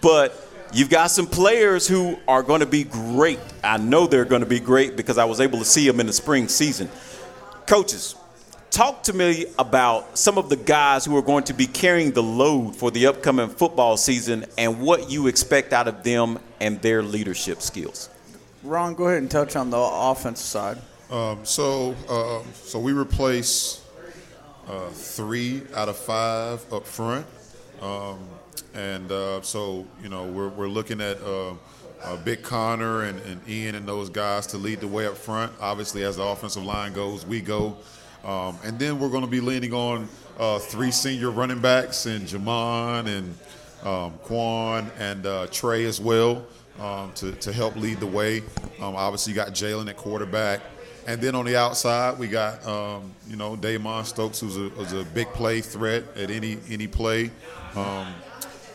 But 0.00 0.40
you've 0.72 0.88
got 0.88 1.08
some 1.08 1.26
players 1.26 1.88
who 1.88 2.16
are 2.28 2.44
going 2.44 2.60
to 2.60 2.66
be 2.66 2.84
great. 2.84 3.40
I 3.64 3.76
know 3.76 4.06
they're 4.06 4.24
going 4.24 4.42
to 4.42 4.48
be 4.48 4.60
great 4.60 4.96
because 4.96 5.18
I 5.18 5.24
was 5.24 5.40
able 5.40 5.58
to 5.58 5.64
see 5.64 5.84
them 5.84 5.98
in 5.98 6.06
the 6.06 6.12
spring 6.12 6.46
season. 6.46 6.88
Coaches, 7.66 8.14
talk 8.72 9.02
to 9.02 9.12
me 9.12 9.44
about 9.58 10.18
some 10.18 10.38
of 10.38 10.48
the 10.48 10.56
guys 10.56 11.04
who 11.04 11.14
are 11.16 11.22
going 11.22 11.44
to 11.44 11.52
be 11.52 11.66
carrying 11.66 12.10
the 12.10 12.22
load 12.22 12.74
for 12.74 12.90
the 12.90 13.06
upcoming 13.06 13.48
football 13.50 13.98
season 13.98 14.46
and 14.56 14.80
what 14.80 15.10
you 15.10 15.26
expect 15.26 15.74
out 15.74 15.86
of 15.86 16.02
them 16.02 16.38
and 16.58 16.80
their 16.80 17.02
leadership 17.02 17.60
skills. 17.60 18.08
Ron, 18.62 18.94
go 18.94 19.08
ahead 19.08 19.18
and 19.18 19.30
touch 19.30 19.56
on 19.56 19.68
the 19.68 19.78
offensive 19.78 20.46
side. 20.46 20.78
Um, 21.10 21.44
so, 21.44 21.94
uh, 22.08 22.42
so 22.54 22.78
we 22.78 22.92
replace 22.92 23.84
uh, 24.66 24.88
three 24.88 25.62
out 25.74 25.90
of 25.90 25.98
five 25.98 26.64
up 26.72 26.86
front, 26.86 27.26
um, 27.82 28.18
and 28.72 29.12
uh, 29.12 29.42
so 29.42 29.86
you 30.02 30.08
know 30.08 30.24
we're, 30.24 30.48
we're 30.48 30.68
looking 30.68 31.02
at 31.02 31.20
uh, 31.22 31.50
uh, 32.02 32.16
Big 32.24 32.42
Connor 32.42 33.02
and, 33.02 33.20
and 33.22 33.46
Ian 33.46 33.74
and 33.74 33.86
those 33.86 34.08
guys 34.08 34.46
to 34.48 34.56
lead 34.56 34.80
the 34.80 34.88
way 34.88 35.06
up 35.06 35.18
front. 35.18 35.52
Obviously, 35.60 36.04
as 36.04 36.16
the 36.16 36.22
offensive 36.22 36.64
line 36.64 36.94
goes, 36.94 37.26
we 37.26 37.42
go, 37.42 37.76
um, 38.24 38.58
and 38.64 38.78
then 38.78 38.98
we're 38.98 39.08
going 39.08 39.24
to 39.24 39.30
be 39.30 39.40
leaning 39.40 39.72
on 39.72 40.08
uh, 40.38 40.58
three 40.58 40.90
senior 40.90 41.30
running 41.30 41.60
backs 41.60 42.06
and 42.06 42.26
Jamon 42.26 43.06
and 43.06 43.34
um, 43.86 44.12
Quan 44.22 44.90
and 44.98 45.26
uh, 45.26 45.46
Trey 45.50 45.84
as 45.84 46.00
well 46.00 46.46
um, 46.80 47.12
to, 47.14 47.32
to 47.32 47.52
help 47.52 47.76
lead 47.76 48.00
the 48.00 48.06
way. 48.06 48.38
Um, 48.80 48.96
obviously, 48.96 49.32
you 49.32 49.36
got 49.36 49.48
Jalen 49.48 49.88
at 49.88 49.96
quarterback. 49.96 50.60
And 51.06 51.20
then 51.20 51.34
on 51.34 51.44
the 51.44 51.56
outside, 51.56 52.16
we 52.18 52.28
got 52.28 52.64
um, 52.64 53.12
you 53.28 53.34
know 53.34 53.56
Damon 53.56 54.04
Stokes, 54.04 54.38
who's 54.38 54.56
a, 54.56 54.68
who's 54.68 54.92
a 54.92 55.04
big 55.06 55.26
play 55.28 55.60
threat 55.60 56.04
at 56.16 56.30
any 56.30 56.58
any 56.70 56.86
play, 56.86 57.32
um, 57.74 58.14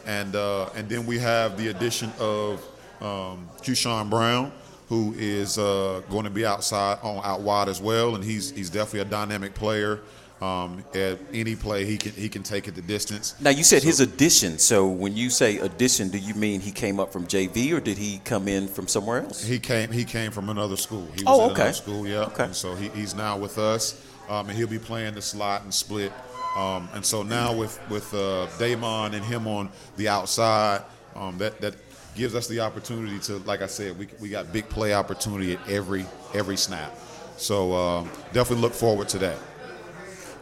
and 0.05 0.35
uh, 0.35 0.69
and 0.75 0.89
then 0.89 1.05
we 1.05 1.19
have 1.19 1.57
the 1.57 1.69
addition 1.69 2.11
of 2.19 2.59
um, 2.99 3.47
Keyshawn 3.61 4.09
Brown, 4.09 4.51
who 4.89 5.13
is 5.17 5.57
uh, 5.57 6.01
going 6.09 6.23
to 6.23 6.29
be 6.29 6.45
outside 6.45 6.99
on 7.03 7.21
out 7.23 7.41
wide 7.41 7.69
as 7.69 7.81
well, 7.81 8.15
and 8.15 8.23
he's 8.23 8.51
he's 8.51 8.69
definitely 8.69 9.01
a 9.01 9.05
dynamic 9.05 9.53
player. 9.53 9.99
Um, 10.39 10.83
at 10.93 11.17
any 11.33 11.55
play, 11.55 11.83
he 11.85 11.97
can 11.97 12.11
he 12.11 12.29
can 12.29 12.43
take 12.43 12.67
it 12.67 12.75
the 12.75 12.81
distance. 12.83 13.33
Now, 13.41 13.49
you 13.49 13.63
said 13.63 13.81
his 13.81 14.01
addition. 14.01 14.59
So, 14.59 14.85
when 14.87 15.17
you 15.17 15.31
say 15.31 15.57
addition, 15.57 16.09
do 16.09 16.19
you 16.19 16.35
mean 16.35 16.61
he 16.61 16.69
came 16.71 16.99
up 16.99 17.11
from 17.11 17.25
JV 17.25 17.73
or 17.73 17.79
did 17.79 17.97
he 17.97 18.21
come 18.23 18.47
in 18.47 18.67
from 18.67 18.87
somewhere 18.87 19.23
else? 19.23 19.43
He 19.43 19.57
came. 19.57 19.91
He 19.91 20.03
came 20.05 20.31
from 20.31 20.49
another 20.49 20.77
school. 20.77 21.07
He 21.15 21.23
was 21.23 21.25
Oh, 21.25 21.45
okay. 21.49 21.53
another 21.61 21.73
school. 21.73 22.05
Yeah. 22.07 22.25
Okay. 22.25 22.43
And 22.43 22.55
so 22.55 22.75
he, 22.75 22.89
he's 22.89 23.15
now 23.15 23.35
with 23.39 23.57
us, 23.57 23.99
um, 24.29 24.47
and 24.47 24.55
he'll 24.55 24.67
be 24.67 24.77
playing 24.77 25.15
the 25.15 25.23
slot 25.23 25.63
and 25.63 25.73
split. 25.73 26.11
Um, 26.55 26.87
and 26.93 27.03
so 27.03 27.23
now 27.23 27.51
with 27.55 27.79
with 27.89 28.13
uh, 28.13 28.45
Damon 28.59 29.15
and 29.15 29.25
him 29.25 29.47
on 29.47 29.69
the 29.95 30.07
outside, 30.07 30.83
um, 31.15 31.39
that 31.39 31.59
that 31.61 31.73
gives 32.17 32.35
us 32.35 32.47
the 32.47 32.59
opportunity 32.59 33.19
to, 33.19 33.37
like 33.39 33.61
I 33.61 33.67
said, 33.67 33.97
we 33.97 34.07
we 34.19 34.29
got 34.29 34.51
big 34.51 34.67
play 34.69 34.93
opportunity 34.93 35.53
at 35.53 35.69
every 35.69 36.05
every 36.33 36.57
snap. 36.57 36.93
So 37.37 37.73
um, 37.73 38.09
definitely 38.33 38.63
look 38.63 38.73
forward 38.73 39.07
to 39.09 39.19
that. 39.19 39.37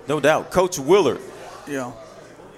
No 0.08 0.20
doubt. 0.20 0.52
Coach 0.52 0.80
Willard, 0.80 1.20
Yeah. 1.68 1.92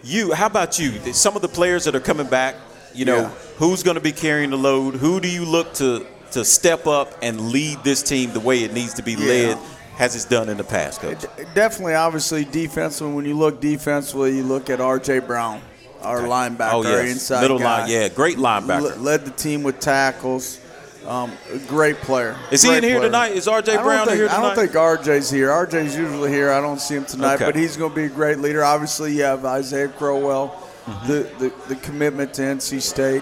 you, 0.03 0.33
how 0.33 0.45
about 0.47 0.77
you? 0.79 0.91
Some 1.13 1.35
of 1.35 1.41
the 1.41 1.47
players 1.47 1.85
that 1.85 1.95
are 1.95 1.99
coming 2.01 2.27
back, 2.27 2.55
you 2.93 3.05
know, 3.05 3.21
Yeah. 3.21 3.29
who's 3.57 3.83
going 3.83 3.95
to 3.95 4.01
be 4.01 4.11
carrying 4.11 4.51
the 4.51 4.57
load? 4.57 4.95
Who 4.95 5.19
do 5.19 5.27
you 5.27 5.43
look 5.45 5.73
to 5.75 6.05
to 6.31 6.43
step 6.45 6.85
up 6.87 7.13
and 7.21 7.51
lead 7.51 7.83
this 7.85 8.03
team 8.03 8.31
the 8.33 8.39
way 8.41 8.63
it 8.63 8.73
needs 8.73 8.93
to 8.95 9.01
be 9.01 9.13
Yeah. 9.13 9.27
led, 9.27 9.57
Has 9.97 10.13
it's 10.15 10.25
done 10.25 10.47
in 10.49 10.57
the 10.57 10.63
past, 10.63 11.01
Coach? 11.01 11.25
Definitely, 11.55 11.95
obviously, 11.95 12.45
defensively. 12.45 13.13
When 13.13 13.25
you 13.25 13.35
look 13.35 13.59
defensively, 13.61 14.35
you 14.35 14.43
look 14.43 14.69
at 14.69 14.79
R.J. 14.79 15.19
Brown, 15.19 15.59
our 16.01 16.21
linebacker, 16.21 16.73
Oh, 16.73 16.83
yes. 16.83 17.11
inside 17.11 17.41
Middle 17.41 17.59
guy. 17.59 17.81
line, 17.81 17.89
yeah, 17.89 18.07
great 18.09 18.37
linebacker. 18.37 18.97
Le- 18.97 19.01
led 19.01 19.25
the 19.25 19.31
team 19.31 19.63
with 19.63 19.79
tackles. 19.79 20.59
Um, 21.07 21.31
great 21.67 21.97
player. 22.01 22.35
Is 22.51 22.61
he 22.63 22.67
Great 22.67 22.83
in 22.83 22.89
here 22.89 22.99
tonight? 22.99 23.31
Is 23.31 23.47
R.J. 23.47 23.71
I 23.71 23.75
don't 23.75 23.85
Brown 23.85 24.05
think- 24.07 24.17
here 24.17 24.27
tonight? 24.27 24.39
I 24.39 24.41
don't 24.41 24.55
think 24.55 24.71
RJ's 24.73 25.29
here. 25.29 25.49
RJ's 25.49 25.95
usually 25.95 26.31
here. 26.31 26.51
I 26.51 26.59
don't 26.59 26.81
see 26.81 26.95
him 26.95 27.05
tonight, 27.05 27.35
Okay. 27.35 27.45
but 27.45 27.55
he's 27.55 27.77
going 27.77 27.91
to 27.91 27.95
be 27.95 28.03
a 28.05 28.09
great 28.09 28.39
leader. 28.39 28.61
Obviously, 28.63 29.13
you 29.15 29.23
have 29.23 29.45
Isaiah 29.45 29.87
Crowell, 29.87 30.49
Mm-hmm. 30.85 31.07
the, 31.07 31.29
the 31.39 31.53
the 31.69 31.75
commitment 31.81 32.33
to 32.35 32.41
NC 32.41 32.81
State. 32.81 33.21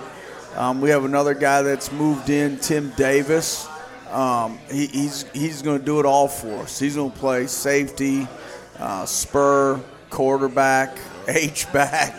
Um, 0.56 0.82
we 0.82 0.92
have 0.92 1.04
another 1.04 1.34
guy 1.34 1.64
that's 1.64 1.92
moved 1.92 2.30
in, 2.30 2.58
Tim 2.60 2.92
Davis. 2.96 3.68
Um, 4.12 4.60
he, 4.72 4.86
he's 4.86 5.26
he's 5.34 5.62
going 5.64 5.80
to 5.80 5.86
do 5.86 6.00
it 6.00 6.06
all 6.06 6.28
for 6.28 6.62
us. 6.62 6.78
He's 6.80 6.96
going 6.96 7.12
to 7.12 7.18
play 7.18 7.48
safety, 7.48 8.28
uh, 8.80 9.06
spur, 9.08 9.80
quarterback, 10.12 10.98
H 11.28 11.72
back, 11.74 12.14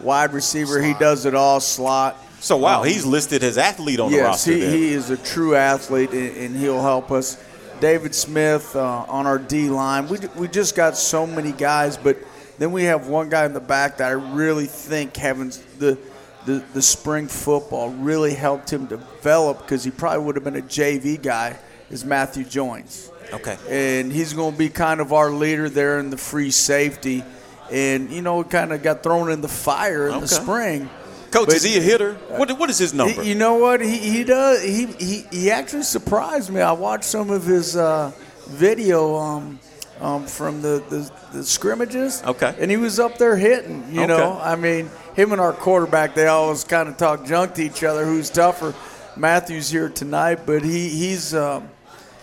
wide 0.00 0.32
receiver. 0.32 0.80
He 0.82 0.94
does 0.94 1.26
it 1.26 1.34
all. 1.34 1.60
Slot. 1.60 2.16
So 2.40 2.56
wow, 2.56 2.82
Um, 2.82 2.86
he's 2.86 3.04
listed 3.04 3.42
as 3.42 3.58
athlete 3.58 3.98
on 3.98 4.10
the 4.10 4.18
yes, 4.18 4.24
roster. 4.26 4.52
he, 4.52 4.60
he 4.66 4.88
is 4.92 5.10
a 5.10 5.16
true 5.16 5.56
athlete, 5.56 6.10
and, 6.12 6.36
and 6.36 6.56
he'll 6.56 6.80
help 6.82 7.10
us. 7.10 7.42
David 7.80 8.14
Smith 8.14 8.74
uh, 8.74 9.04
on 9.08 9.26
our 9.26 9.38
D 9.38 9.68
line. 9.68 10.08
We, 10.08 10.18
we 10.36 10.48
just 10.48 10.74
got 10.74 10.96
so 10.96 11.26
many 11.26 11.52
guys, 11.52 11.96
but 11.96 12.16
then 12.58 12.72
we 12.72 12.84
have 12.84 13.06
one 13.08 13.28
guy 13.28 13.44
in 13.44 13.52
the 13.52 13.60
back 13.60 13.98
that 13.98 14.08
I 14.08 14.12
really 14.12 14.66
think 14.66 15.16
having 15.16 15.52
the 15.78 15.98
the, 16.46 16.64
the 16.72 16.80
spring 16.80 17.28
football 17.28 17.90
really 17.90 18.32
helped 18.34 18.72
him 18.72 18.86
develop 18.86 19.58
because 19.58 19.84
he 19.84 19.90
probably 19.90 20.24
would 20.24 20.34
have 20.34 20.44
been 20.44 20.56
a 20.56 20.62
JV 20.62 21.20
guy. 21.20 21.58
Is 21.90 22.04
Matthew 22.04 22.44
Joins 22.44 23.10
okay. 23.32 23.56
and 23.68 24.12
he's 24.12 24.34
going 24.34 24.52
to 24.52 24.58
be 24.58 24.68
kind 24.68 25.00
of 25.00 25.12
our 25.14 25.30
leader 25.30 25.68
there 25.70 25.98
in 26.00 26.10
the 26.10 26.16
free 26.18 26.50
safety. 26.50 27.24
And 27.70 28.10
you 28.10 28.22
know, 28.22 28.42
kind 28.44 28.72
of 28.72 28.82
got 28.82 29.02
thrown 29.02 29.30
in 29.30 29.40
the 29.40 29.48
fire 29.48 30.06
in 30.08 30.12
Okay. 30.14 30.20
the 30.20 30.28
spring. 30.28 30.90
Coach, 31.30 31.46
But- 31.48 31.56
is 31.56 31.62
he 31.62 31.76
a 31.76 31.82
hitter? 31.82 32.14
What, 32.28 32.50
what 32.58 32.70
is 32.70 32.78
his 32.78 32.94
number? 32.94 33.20
He- 33.22 33.28
you 33.30 33.34
know 33.34 33.54
what? 33.56 33.80
He, 33.82 33.98
he 33.98 34.24
does. 34.24 34.62
He, 34.62 34.86
he 34.86 35.24
he 35.30 35.50
actually 35.50 35.82
surprised 35.82 36.50
me. 36.50 36.60
I 36.62 36.72
watched 36.72 37.04
some 37.04 37.28
of 37.30 37.44
his 37.44 37.76
uh, 37.76 38.12
video 38.46 39.14
um, 39.16 39.60
um, 40.00 40.26
from 40.26 40.62
the, 40.62 40.82
the, 40.88 41.10
the 41.36 41.44
scrimmages. 41.44 42.22
Okay. 42.24 42.54
And 42.58 42.70
he 42.70 42.78
was 42.78 42.98
up 42.98 43.18
there 43.18 43.36
hitting. 43.36 43.84
You 43.92 44.06
know, 44.06 44.40
I 44.42 44.56
mean, 44.56 44.90
him 45.14 45.32
and 45.32 45.40
our 45.40 45.52
quarterback, 45.52 46.14
they 46.14 46.28
always 46.28 46.64
kind 46.64 46.88
of 46.88 46.96
talk 46.96 47.26
junk 47.26 47.52
to 47.56 47.62
each 47.62 47.84
other. 47.84 48.06
Who's 48.06 48.30
tougher? 48.30 48.74
Matthew's 49.16 49.68
here 49.68 49.90
tonight, 49.90 50.46
but 50.46 50.62
he 50.62 50.88
he's. 50.88 51.34
Um, 51.34 51.68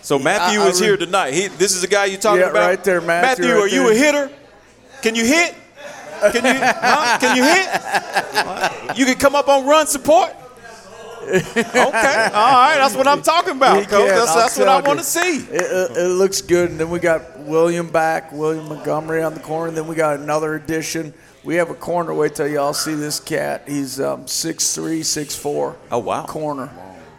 so 0.02 0.18
Matthew 0.18 0.58
I- 0.60 0.64
I 0.64 0.68
is 0.68 0.80
re- 0.80 0.86
here 0.88 0.96
tonight. 0.96 1.32
He, 1.34 1.46
this 1.46 1.74
is 1.76 1.80
the 1.82 1.86
guy 1.88 2.06
you're 2.06 2.18
talking 2.18 2.40
Yeah, 2.40 2.50
about? 2.50 2.66
right 2.66 2.82
there, 2.82 3.00
Matthew, 3.00 3.44
right 3.52 3.62
are 3.62 3.68
you 3.68 3.88
a 3.90 3.94
hitter? 3.94 4.30
Can 5.06 5.14
you 5.14 5.24
hit? 5.24 5.54
Can 6.32 6.44
you, 6.44 6.60
huh? 6.60 7.18
Can 7.20 7.36
you 7.36 7.44
hit? 7.44 8.98
You 8.98 9.06
can 9.06 9.14
come 9.14 9.36
up 9.36 9.46
on 9.46 9.64
run 9.64 9.86
support? 9.86 10.34
Okay. 11.22 11.44
All 11.76 11.86
right. 11.86 12.74
That's 12.74 12.96
what 12.96 13.06
I'm 13.06 13.22
talking 13.22 13.54
about, 13.54 13.86
Coach. 13.86 14.08
That's, 14.08 14.34
that's 14.34 14.58
what 14.58 14.66
I 14.66 14.80
want 14.80 14.98
to 14.98 15.04
see. 15.04 15.44
It, 15.44 15.62
it, 15.62 15.96
it 15.96 16.08
looks 16.08 16.42
good. 16.42 16.70
And 16.72 16.80
then 16.80 16.90
we 16.90 16.98
got 16.98 17.38
William 17.38 17.88
back, 17.88 18.32
William 18.32 18.68
Montgomery 18.68 19.22
on 19.22 19.34
the 19.34 19.40
corner. 19.40 19.68
And 19.68 19.76
then 19.76 19.86
we 19.86 19.94
got 19.94 20.18
another 20.18 20.56
addition. 20.56 21.14
We 21.44 21.54
have 21.54 21.70
a 21.70 21.74
corner. 21.74 22.12
Wait 22.12 22.34
till 22.34 22.48
y'all 22.48 22.74
see 22.74 22.96
this 22.96 23.20
cat. 23.20 23.62
He's 23.68 24.00
um, 24.00 24.24
6'3", 24.24 25.02
6'4". 25.02 25.76
Oh, 25.92 25.98
wow. 25.98 26.26
Corner. 26.26 26.68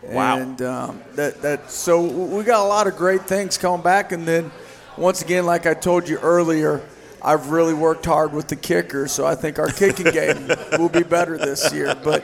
Wow. 0.04 0.40
And 0.40 0.62
um, 0.62 1.02
that 1.16 1.42
that 1.42 1.72
so 1.72 2.02
we 2.02 2.44
got 2.44 2.66
a 2.66 2.68
lot 2.68 2.88
of 2.88 2.98
great 2.98 3.22
things 3.22 3.58
coming 3.58 3.82
back. 3.82 4.12
And 4.12 4.28
then 4.28 4.52
once 4.98 5.22
again, 5.22 5.46
like 5.46 5.66
I 5.66 5.74
told 5.74 6.10
you 6.10 6.18
earlier, 6.18 6.82
I've 7.22 7.50
really 7.50 7.74
worked 7.74 8.06
hard 8.06 8.34
with 8.34 8.48
the 8.48 8.56
kicker. 8.56 9.08
So 9.08 9.26
I 9.26 9.36
think 9.36 9.60
our 9.60 9.70
kicking 9.70 10.12
game 10.12 10.48
will 10.78 10.90
be 10.90 11.04
better 11.04 11.38
this 11.38 11.74
year. 11.74 11.96
But 11.96 12.24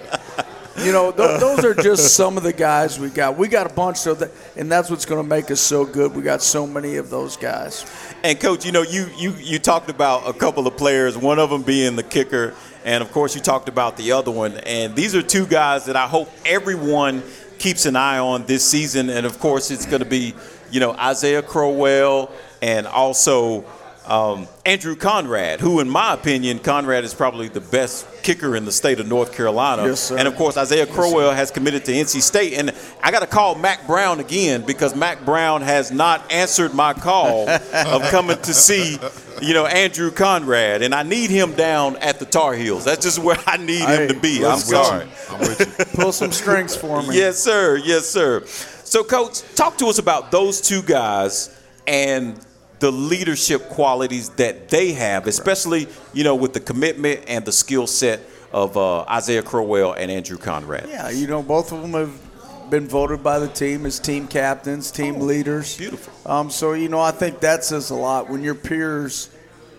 you 0.77 0.91
know, 0.91 1.11
th- 1.11 1.39
those 1.39 1.63
are 1.63 1.73
just 1.73 2.15
some 2.15 2.35
of 2.37 2.43
the 2.43 2.53
guys 2.53 2.99
we 2.99 3.09
got. 3.09 3.37
We 3.37 3.47
got 3.47 3.69
a 3.69 3.73
bunch, 3.73 4.05
of 4.07 4.19
that, 4.19 4.31
and 4.55 4.71
that's 4.71 4.89
what's 4.89 5.05
going 5.05 5.23
to 5.23 5.27
make 5.27 5.51
us 5.51 5.61
so 5.61 5.85
good. 5.85 6.15
We 6.15 6.23
got 6.23 6.41
so 6.41 6.65
many 6.65 6.97
of 6.97 7.09
those 7.09 7.37
guys. 7.37 7.85
And 8.23 8.39
coach, 8.39 8.65
you 8.65 8.71
know, 8.71 8.81
you 8.81 9.07
you 9.15 9.33
you 9.39 9.59
talked 9.59 9.89
about 9.89 10.27
a 10.27 10.33
couple 10.33 10.65
of 10.67 10.75
players, 10.75 11.17
one 11.17 11.39
of 11.39 11.49
them 11.49 11.61
being 11.61 11.95
the 11.95 12.03
kicker, 12.03 12.55
and 12.85 13.03
of 13.03 13.11
course 13.11 13.35
you 13.35 13.41
talked 13.41 13.69
about 13.69 13.97
the 13.97 14.13
other 14.13 14.31
one. 14.31 14.57
And 14.65 14.95
these 14.95 15.15
are 15.15 15.21
two 15.21 15.45
guys 15.45 15.85
that 15.85 15.95
I 15.95 16.07
hope 16.07 16.29
everyone 16.45 17.21
keeps 17.59 17.85
an 17.85 17.95
eye 17.95 18.17
on 18.17 18.45
this 18.45 18.63
season. 18.65 19.09
And 19.09 19.25
of 19.25 19.39
course, 19.39 19.71
it's 19.71 19.85
going 19.85 20.01
to 20.01 20.09
be, 20.09 20.33
you 20.71 20.79
know, 20.79 20.91
Isaiah 20.93 21.41
Crowell 21.41 22.31
and 22.61 22.87
also 22.87 23.63
um, 24.05 24.47
Andrew 24.65 24.95
Conrad, 24.95 25.61
who, 25.61 25.79
in 25.79 25.89
my 25.89 26.13
opinion, 26.13 26.59
Conrad 26.59 27.03
is 27.03 27.13
probably 27.13 27.47
the 27.47 27.61
best 27.61 28.05
kicker 28.21 28.55
in 28.55 28.65
the 28.65 28.71
state 28.71 28.99
of 28.99 29.07
North 29.07 29.33
Carolina. 29.33 29.85
Yes, 29.85 30.01
sir. 30.01 30.17
And 30.17 30.27
of 30.27 30.35
course, 30.35 30.57
Isaiah 30.57 30.85
Crowell 30.85 31.31
has 31.31 31.51
committed 31.51 31.85
to 31.85 31.91
NC 31.93 32.21
State. 32.21 32.53
And 32.53 32.73
I 33.01 33.11
got 33.11 33.19
to 33.21 33.27
call 33.27 33.55
Mack 33.55 33.87
Brown 33.87 34.19
again 34.19 34.63
because 34.65 34.95
Mack 34.95 35.23
Brown 35.25 35.61
has 35.61 35.91
not 35.91 36.29
answered 36.31 36.73
my 36.73 36.93
call 36.93 37.47
of 37.49 38.01
coming 38.11 38.37
to 38.37 38.53
see, 38.53 38.97
you 39.41 39.53
know, 39.53 39.65
Andrew 39.65 40.11
Conrad. 40.11 40.81
And 40.81 40.93
I 40.93 41.03
need 41.03 41.29
him 41.29 41.53
down 41.53 41.95
at 41.97 42.19
the 42.19 42.25
Tar 42.25 42.53
Heels. 42.53 42.83
That's 42.85 43.03
just 43.03 43.19
where 43.19 43.37
I 43.47 43.57
need 43.57 43.79
Hey, 43.85 44.03
him 44.07 44.15
to 44.15 44.19
be. 44.19 44.45
I'm 44.45 44.59
sorry. 44.59 45.07
I'm 45.29 45.39
with 45.39 45.59
you. 45.79 45.85
Pull 46.01 46.11
some 46.11 46.31
strings 46.31 46.75
for 46.75 47.01
me. 47.03 47.15
Yes, 47.17 47.39
sir. 47.39 47.77
Yes, 47.77 48.05
sir. 48.05 48.45
So, 48.45 49.03
Coach, 49.03 49.41
talk 49.55 49.77
to 49.77 49.87
us 49.87 49.97
about 49.97 50.29
those 50.29 50.61
two 50.61 50.81
guys 50.81 51.57
and 51.87 52.39
the 52.83 52.91
leadership 52.91 53.69
qualities 53.69 54.27
that 54.31 54.67
they 54.67 54.91
have, 54.91 55.25
especially 55.25 55.87
you 56.11 56.25
know 56.25 56.35
with 56.35 56.51
the 56.51 56.59
commitment 56.59 57.21
and 57.29 57.45
the 57.45 57.51
skill 57.51 57.87
set 57.87 58.19
of 58.51 58.75
uh, 58.75 59.03
Isaiah 59.03 59.41
Crowell 59.41 59.93
and 59.93 60.11
Andrew 60.11 60.37
Conrad. 60.37 60.89
Yeah, 60.89 61.09
you 61.09 61.25
know, 61.25 61.41
both 61.41 61.71
of 61.71 61.81
them 61.81 61.93
have 61.93 62.69
been 62.69 62.85
voted 62.89 63.23
by 63.23 63.39
the 63.39 63.47
team 63.47 63.85
as 63.85 63.99
team 63.99 64.27
captains, 64.27 64.91
team 64.91 65.21
leaders. 65.21 65.77
beautiful. 65.77 66.11
Um, 66.29 66.49
so 66.49 66.73
you 66.73 66.89
know, 66.89 66.99
I 66.99 67.11
think 67.11 67.39
that 67.39 67.63
says 67.63 67.89
a 67.89 67.95
lot 67.95 68.29
when 68.29 68.43
your 68.43 68.55
peers 68.55 69.29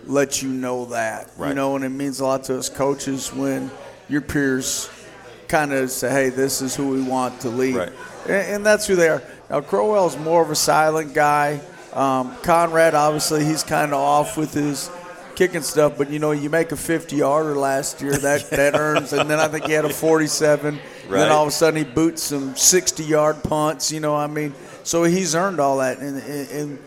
let 0.07 0.41
you 0.41 0.49
know 0.49 0.85
that. 0.85 1.29
You 1.39 1.53
know, 1.53 1.75
and 1.75 1.85
it 1.85 1.89
means 1.89 2.21
a 2.21 2.25
lot 2.25 2.45
to 2.45 2.57
us 2.57 2.69
coaches 2.69 3.31
when 3.31 3.69
your 4.09 4.21
peers 4.21 4.89
kind 5.47 5.73
of 5.73 5.91
say, 5.91 6.09
"Hey, 6.09 6.29
this 6.31 6.59
is 6.63 6.75
who 6.75 6.89
we 6.89 7.03
want 7.03 7.39
to 7.41 7.49
lead," 7.49 7.75
Right. 7.75 7.91
and, 8.25 8.33
and 8.55 8.65
that's 8.65 8.87
who 8.87 8.95
they 8.95 9.09
are. 9.09 9.21
Now, 9.47 9.61
Crowell's 9.61 10.17
more 10.17 10.41
of 10.41 10.49
a 10.49 10.55
silent 10.55 11.13
guy. 11.13 11.61
Um, 11.95 12.35
Conrad, 12.43 12.93
obviously, 12.93 13.45
he's 13.45 13.63
kind 13.63 13.93
of 13.93 13.99
off 13.99 14.37
with 14.37 14.53
his 14.53 14.89
kicking 15.35 15.61
stuff, 15.61 15.97
but 15.97 16.09
you 16.09 16.19
know, 16.19 16.31
you 16.31 16.49
make 16.49 16.71
a 16.71 16.75
50 16.77 17.17
yarder 17.17 17.55
last 17.55 18.01
year, 18.01 18.13
that, 18.17 18.49
that 18.51 18.75
earns, 18.75 19.13
and 19.13 19.29
then 19.29 19.39
I 19.39 19.47
think 19.47 19.65
he 19.65 19.73
had 19.73 19.85
a 19.85 19.89
47. 19.89 20.65
And 20.75 20.79
Right. 21.09 21.19
then 21.19 21.31
all 21.31 21.43
of 21.43 21.49
a 21.49 21.51
sudden 21.51 21.77
he 21.77 21.83
boots 21.83 22.23
some 22.23 22.55
60 22.55 23.03
yard 23.03 23.43
punts, 23.43 23.91
you 23.91 23.99
know, 23.99 24.15
I 24.15 24.27
mean, 24.27 24.53
so 24.83 25.03
he's 25.03 25.35
earned 25.35 25.59
all 25.59 25.77
that. 25.77 25.99
And, 25.99 26.17
and, 26.21 26.49
and 26.49 26.79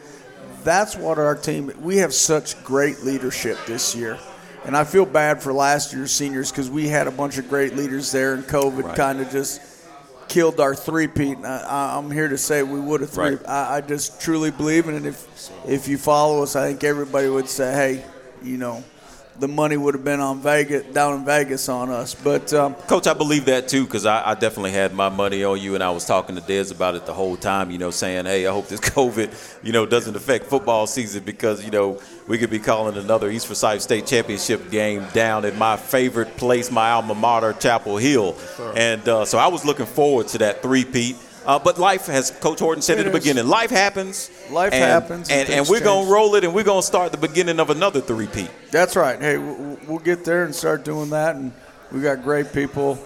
that's 0.64 0.96
what 0.96 1.18
our 1.18 1.34
team, 1.36 1.72
we 1.80 1.98
have 1.98 2.12
such 2.12 2.62
great 2.64 3.02
leadership 3.04 3.58
this 3.66 3.94
year. 3.94 4.18
And 4.64 4.76
I 4.76 4.84
feel 4.84 5.06
bad 5.06 5.40
for 5.42 5.52
last 5.52 5.92
year's 5.94 6.10
seniors 6.10 6.50
because 6.50 6.68
we 6.68 6.88
had 6.88 7.06
a 7.06 7.10
bunch 7.12 7.38
of 7.38 7.48
great 7.48 7.76
leaders 7.76 8.10
there, 8.12 8.34
and 8.34 8.44
COVID 8.44 8.82
Right. 8.84 8.96
kind 8.96 9.20
of 9.20 9.30
just 9.30 9.60
killed 10.28 10.60
our 10.60 10.74
three-peat. 10.74 11.38
And 11.38 11.46
I, 11.46 11.96
I'm 11.96 12.10
here 12.10 12.28
to 12.28 12.38
say 12.38 12.62
we 12.62 12.80
would 12.80 13.00
have 13.00 13.10
three. 13.10 13.36
Right. 13.36 13.48
I, 13.48 13.76
I 13.76 13.80
just 13.80 14.20
truly 14.20 14.50
believe 14.50 14.88
in 14.88 14.94
it. 14.94 15.06
If 15.06 15.50
if 15.66 15.88
you 15.88 15.98
follow 15.98 16.42
us, 16.42 16.56
I 16.56 16.68
think 16.68 16.84
everybody 16.84 17.28
would 17.28 17.48
say, 17.48 17.72
hey, 17.72 18.04
you 18.42 18.56
know, 18.56 18.84
the 19.38 19.48
money 19.48 19.76
would 19.76 19.94
have 19.94 20.04
been 20.04 20.20
on 20.20 20.40
Vegas 20.40 20.84
down 20.92 21.18
in 21.18 21.24
Vegas 21.24 21.68
on 21.68 21.90
us. 21.90 22.14
But 22.14 22.52
um, 22.52 22.74
Coach, 22.74 23.06
I 23.06 23.14
believe 23.14 23.44
that 23.46 23.68
too 23.68 23.84
because 23.84 24.06
I, 24.06 24.30
I 24.30 24.34
definitely 24.34 24.72
had 24.72 24.94
my 24.94 25.08
money 25.08 25.44
on 25.44 25.60
you, 25.60 25.74
and 25.74 25.84
I 25.84 25.90
was 25.90 26.04
talking 26.04 26.36
to 26.36 26.42
Dez 26.42 26.72
about 26.72 26.94
it 26.94 27.06
the 27.06 27.14
whole 27.14 27.36
time. 27.36 27.70
You 27.70 27.78
know, 27.78 27.90
saying, 27.90 28.26
"Hey, 28.26 28.46
I 28.46 28.52
hope 28.52 28.68
this 28.68 28.80
COVID, 28.98 29.60
you 29.62 29.72
know, 29.72 29.86
doesn't 29.86 30.16
affect 30.16 30.46
football 30.46 30.86
season 30.86 31.24
because 31.24 31.64
you 31.64 31.70
know 31.70 32.00
we 32.26 32.38
could 32.38 32.50
be 32.50 32.58
calling 32.58 32.96
another 32.96 33.30
East 33.30 33.46
Forsyth 33.46 33.82
State 33.82 34.06
championship 34.06 34.70
game 34.70 35.06
down 35.12 35.44
at 35.44 35.56
my 35.56 35.76
favorite 35.76 36.36
place, 36.36 36.70
my 36.70 36.90
alma 36.90 37.14
mater, 37.14 37.52
Chapel 37.52 37.96
Hill." 37.96 38.36
And 38.74 39.06
uh, 39.08 39.24
so 39.24 39.38
I 39.38 39.48
was 39.48 39.64
looking 39.64 39.86
forward 39.86 40.28
to 40.28 40.38
that 40.38 40.62
three-peat. 40.62 41.16
Uh, 41.48 41.58
but 41.58 41.78
life, 41.78 42.04
has 42.06 42.30
Coach 42.30 42.60
Horton 42.60 42.82
said 42.82 42.98
It 42.98 43.06
at 43.06 43.12
the 43.12 43.16
is. 43.18 43.24
beginning, 43.24 43.48
life 43.48 43.70
happens. 43.70 44.30
Life 44.50 44.74
and- 44.74 44.84
happens 44.84 45.30
and 45.30 45.48
and, 45.48 45.60
and 45.60 45.68
we're 45.68 45.80
gonna 45.80 46.10
roll 46.10 46.34
it, 46.34 46.44
and 46.44 46.54
we're 46.54 46.62
gonna 46.62 46.82
start 46.82 47.10
the 47.10 47.16
beginning 47.16 47.58
of 47.58 47.70
another 47.70 48.02
three-peat. 48.02 48.50
That's 48.70 48.96
right. 48.96 49.18
Hey, 49.18 49.38
we'll 49.38 49.98
get 49.98 50.26
there 50.26 50.44
and 50.44 50.54
start 50.54 50.84
doing 50.84 51.08
that. 51.08 51.36
And 51.36 51.50
we 51.90 52.02
got 52.02 52.22
great 52.22 52.52
people, 52.52 52.98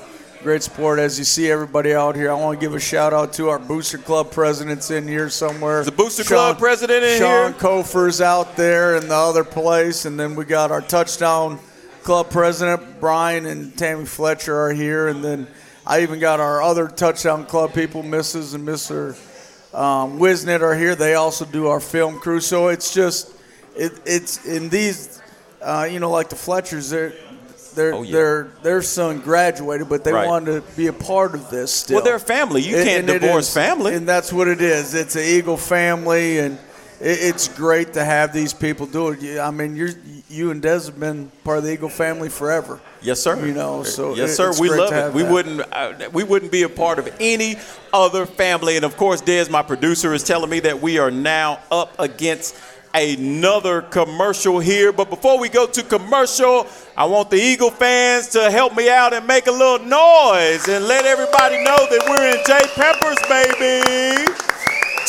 great 0.43 0.65
support. 0.65 0.99
As 0.99 1.21
you 1.21 1.25
see 1.25 1.53
everybody 1.53 1.95
out 1.95 2.17
here, 2.17 2.33
I 2.33 2.35
want 2.35 2.59
to 2.59 2.67
give 2.67 2.75
a 2.75 2.81
shout 2.81 3.13
out 3.13 3.33
to 3.35 3.49
our 3.49 3.61
Booster 3.61 3.99
Club 3.99 4.33
presidents 4.33 4.91
in 4.91 5.07
here 5.07 5.31
somewhere. 5.31 5.85
The 5.85 5.93
Booster 5.93 6.25
Club 6.25 6.59
president 6.59 7.05
in 7.05 7.21
Sean 7.21 7.53
here? 7.53 7.61
Kofer's 7.61 8.21
out 8.21 8.57
there 8.57 8.97
in 8.97 9.07
the 9.07 9.15
other 9.15 9.45
place. 9.45 10.05
And 10.05 10.19
then 10.19 10.35
we 10.35 10.45
got 10.47 10.73
our 10.73 10.83
touchdown 10.83 11.61
club 12.03 12.29
president, 12.29 12.99
Brian 12.99 13.47
and 13.47 13.79
Tammy 13.79 14.05
Fletcher 14.05 14.59
are 14.59 14.73
here. 14.73 15.07
And 15.07 15.23
then 15.23 15.47
I 15.87 16.03
even 16.03 16.21
got 16.21 16.41
our 16.41 16.63
other 16.63 16.89
touchdown 16.89 17.45
club 17.47 17.75
people, 17.75 18.03
Mrs. 18.03 18.55
and 18.55 18.67
Mr. 18.67 19.17
Um, 19.75 20.19
Wisnet 20.19 20.61
are 20.61 20.75
here. 20.77 20.95
They 20.95 21.15
also 21.15 21.45
do 21.45 21.67
our 21.69 21.81
film 21.81 22.19
crew. 22.21 22.41
So 22.41 22.69
it's 22.69 22.93
just, 22.95 23.33
it, 23.77 23.93
it's 24.05 24.45
in 24.47 24.69
these, 24.69 25.21
uh, 25.61 25.89
you 25.91 25.99
know, 25.99 26.11
like 26.11 26.29
the 26.29 26.37
Fletchers, 26.37 26.91
they're, 26.91 27.13
they're, 27.75 27.95
Oh, 27.95 28.03
yeah. 28.03 28.13
their 28.13 28.43
their 28.63 28.83
son 28.83 29.21
graduated, 29.21 29.89
but 29.89 30.05
they 30.05 30.13
Right. 30.13 30.29
wanted 30.29 30.61
to 30.69 30.77
be 30.77 30.89
a 30.89 30.93
part 30.93 31.35
of 31.35 31.49
this 31.51 31.73
still. 31.73 31.97
Well, 31.97 32.05
they're 32.05 32.19
family. 32.19 32.61
You 32.63 32.77
And- 32.77 32.87
can't 32.89 33.11
and 33.11 33.21
divorce 33.21 33.49
is- 33.49 33.55
family. 33.55 33.95
and 33.95 34.07
that's 34.07 34.31
what 34.33 34.47
it 34.47 34.61
is. 34.61 34.93
It's 34.95 35.17
an 35.17 35.23
Eagle 35.25 35.57
family, 35.57 36.39
and 36.39 36.59
it's 37.05 37.49
great 37.49 37.95
to 37.95 38.05
have 38.05 38.33
these 38.33 38.55
people 38.55 38.87
do 38.87 39.09
it. 39.09 39.41
I 39.41 39.51
mean, 39.51 39.75
you're 39.75 39.91
you 40.29 40.51
and 40.51 40.63
Des 40.63 40.87
have 40.87 40.99
been 40.99 41.31
part 41.43 41.59
of 41.59 41.65
the 41.65 41.73
Eagle 41.73 41.89
family 41.89 42.29
forever. 42.29 42.81
Yes, 43.03 43.21
sir. 43.21 43.45
You 43.45 43.53
know, 43.53 43.83
so 43.83 44.15
yes, 44.15 44.37
sir. 44.37 44.53
We 44.59 44.71
love 44.71 44.91
to 44.91 45.09
it. 45.09 45.15
We 45.15 45.23
that. 45.23 45.33
wouldn't. 45.33 45.73
Uh, 45.73 46.11
we 46.13 46.23
wouldn't 46.23 46.53
be 46.53 46.63
a 46.63 46.69
part 46.69 47.01
of 47.01 47.13
any 47.19 47.57
other 47.93 48.25
family. 48.25 48.77
And 48.77 48.85
of 48.85 48.97
course, 48.97 49.21
Des, 49.21 49.51
my 49.51 49.63
producer, 49.63 50.15
is 50.15 50.23
telling 50.23 50.49
me 50.49 50.61
that 50.61 50.81
we 50.81 50.99
are 50.99 51.11
now 51.11 51.59
up 51.73 51.99
against 51.99 52.57
another 52.95 53.83
commercial 53.83 54.61
here. 54.61 54.93
But 54.93 55.11
before 55.11 55.41
we 55.41 55.49
go 55.49 55.67
to 55.67 55.83
commercial, 55.83 56.69
I 56.97 57.07
want 57.07 57.31
the 57.31 57.37
Eagle 57.37 57.71
fans 57.71 58.29
to 58.29 58.51
help 58.51 58.77
me 58.77 58.89
out 58.89 59.13
and 59.13 59.27
make 59.27 59.49
a 59.49 59.53
little 59.53 59.85
noise 59.85 60.69
and 60.69 60.87
let 60.87 61.05
everybody 61.05 61.65
know 61.65 61.79
that 61.91 62.07
we're 62.09 62.31
in 62.31 62.39
Jay 62.47 62.63
Peppers, 62.75 63.19
baby. 63.29 64.52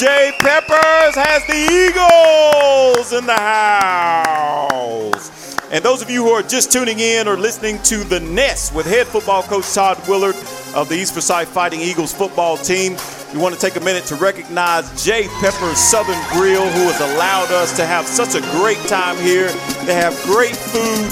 J. 0.04 0.34
Peppers 0.39 1.16
has 1.16 1.47
the 1.47 1.56
Eagles 1.56 3.14
in 3.14 3.26
the 3.26 3.32
house. 3.32 5.56
And 5.72 5.82
those 5.82 6.01
of 6.01 6.10
you 6.10 6.26
who 6.26 6.32
are 6.32 6.43
just 6.43 6.74
tuning 6.74 6.99
in 6.99 7.26
or 7.26 7.38
listening 7.38 7.82
to 7.84 8.04
The 8.04 8.20
Nest 8.20 8.76
with 8.76 8.86
head 8.86 9.08
football 9.08 9.43
coach 9.43 9.74
Todd 9.74 9.97
Willard 10.06 10.36
of 10.76 10.89
the 10.89 10.95
East 10.95 11.14
Forsyth 11.14 11.47
Fighting 11.47 11.80
Eagles 11.80 12.14
football 12.14 12.58
team, 12.58 12.97
we 13.34 13.39
want 13.39 13.56
to 13.56 13.62
take 13.62 13.78
a 13.78 13.80
minute 13.80 14.04
to 14.08 14.16
recognize 14.16 14.91
Jay 15.01 15.30
Pepper's 15.39 15.78
Southern 15.78 16.22
Grill, 16.32 16.70
who 16.70 16.91
has 16.91 16.99
allowed 16.99 17.51
us 17.51 17.74
to 17.78 17.86
have 17.86 18.06
such 18.06 18.36
a 18.36 18.41
great 18.60 18.80
time 18.89 19.16
here. 19.24 19.47
They 19.86 19.95
have 19.95 20.22
great 20.24 20.58
food, 20.58 21.08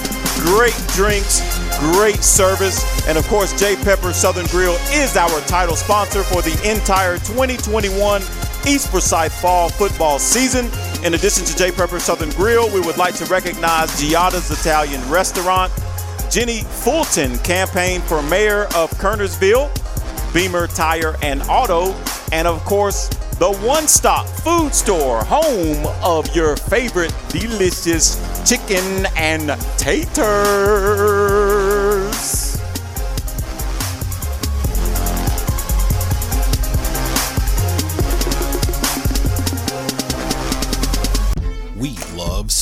great 0.52 0.76
drinks, 0.90 1.40
great 1.96 2.26
service. 2.26 2.84
And 3.08 3.18
of 3.18 3.26
course, 3.30 3.58
Jay 3.58 3.78
Pepper's 3.78 4.18
Southern 4.18 4.48
Grill 4.48 4.76
is 4.92 5.16
our 5.16 5.40
title 5.48 5.78
sponsor 5.78 6.24
for 6.24 6.42
the 6.42 6.60
entire 6.70 7.20
2021 7.20 8.22
East 8.68 8.90
Forsyth 8.90 9.34
fall 9.42 9.70
football 9.70 10.20
season. 10.20 10.70
In 11.04 11.14
addition 11.14 11.46
to 11.46 11.56
J. 11.56 11.72
Pepper 11.72 12.00
Southern 12.00 12.30
Grill, 12.32 12.72
we 12.72 12.80
would 12.82 12.98
like 12.98 13.16
to 13.16 13.26
recognize 13.26 13.90
Giada's 14.00 14.52
Italian 14.52 15.02
Restaurant, 15.10 15.72
Jenny 16.30 16.62
Fulton 16.62 17.38
campaign 17.40 18.02
for 18.02 18.22
mayor 18.24 18.66
of 18.76 18.92
Kernersville, 18.92 19.70
Beamer 20.34 20.68
Tire 20.68 21.16
and 21.22 21.42
Auto, 21.44 21.96
and 22.32 22.48
of 22.48 22.64
course, 22.64 23.10
the 23.40 23.52
one 23.64 23.88
stop 23.88 24.28
food 24.28 24.74
store, 24.74 25.24
home 25.24 25.88
of 26.04 26.36
your 26.36 26.56
favorite 26.56 27.14
delicious 27.30 28.18
chicken 28.48 29.08
and 29.18 29.50
taters. 29.78 30.22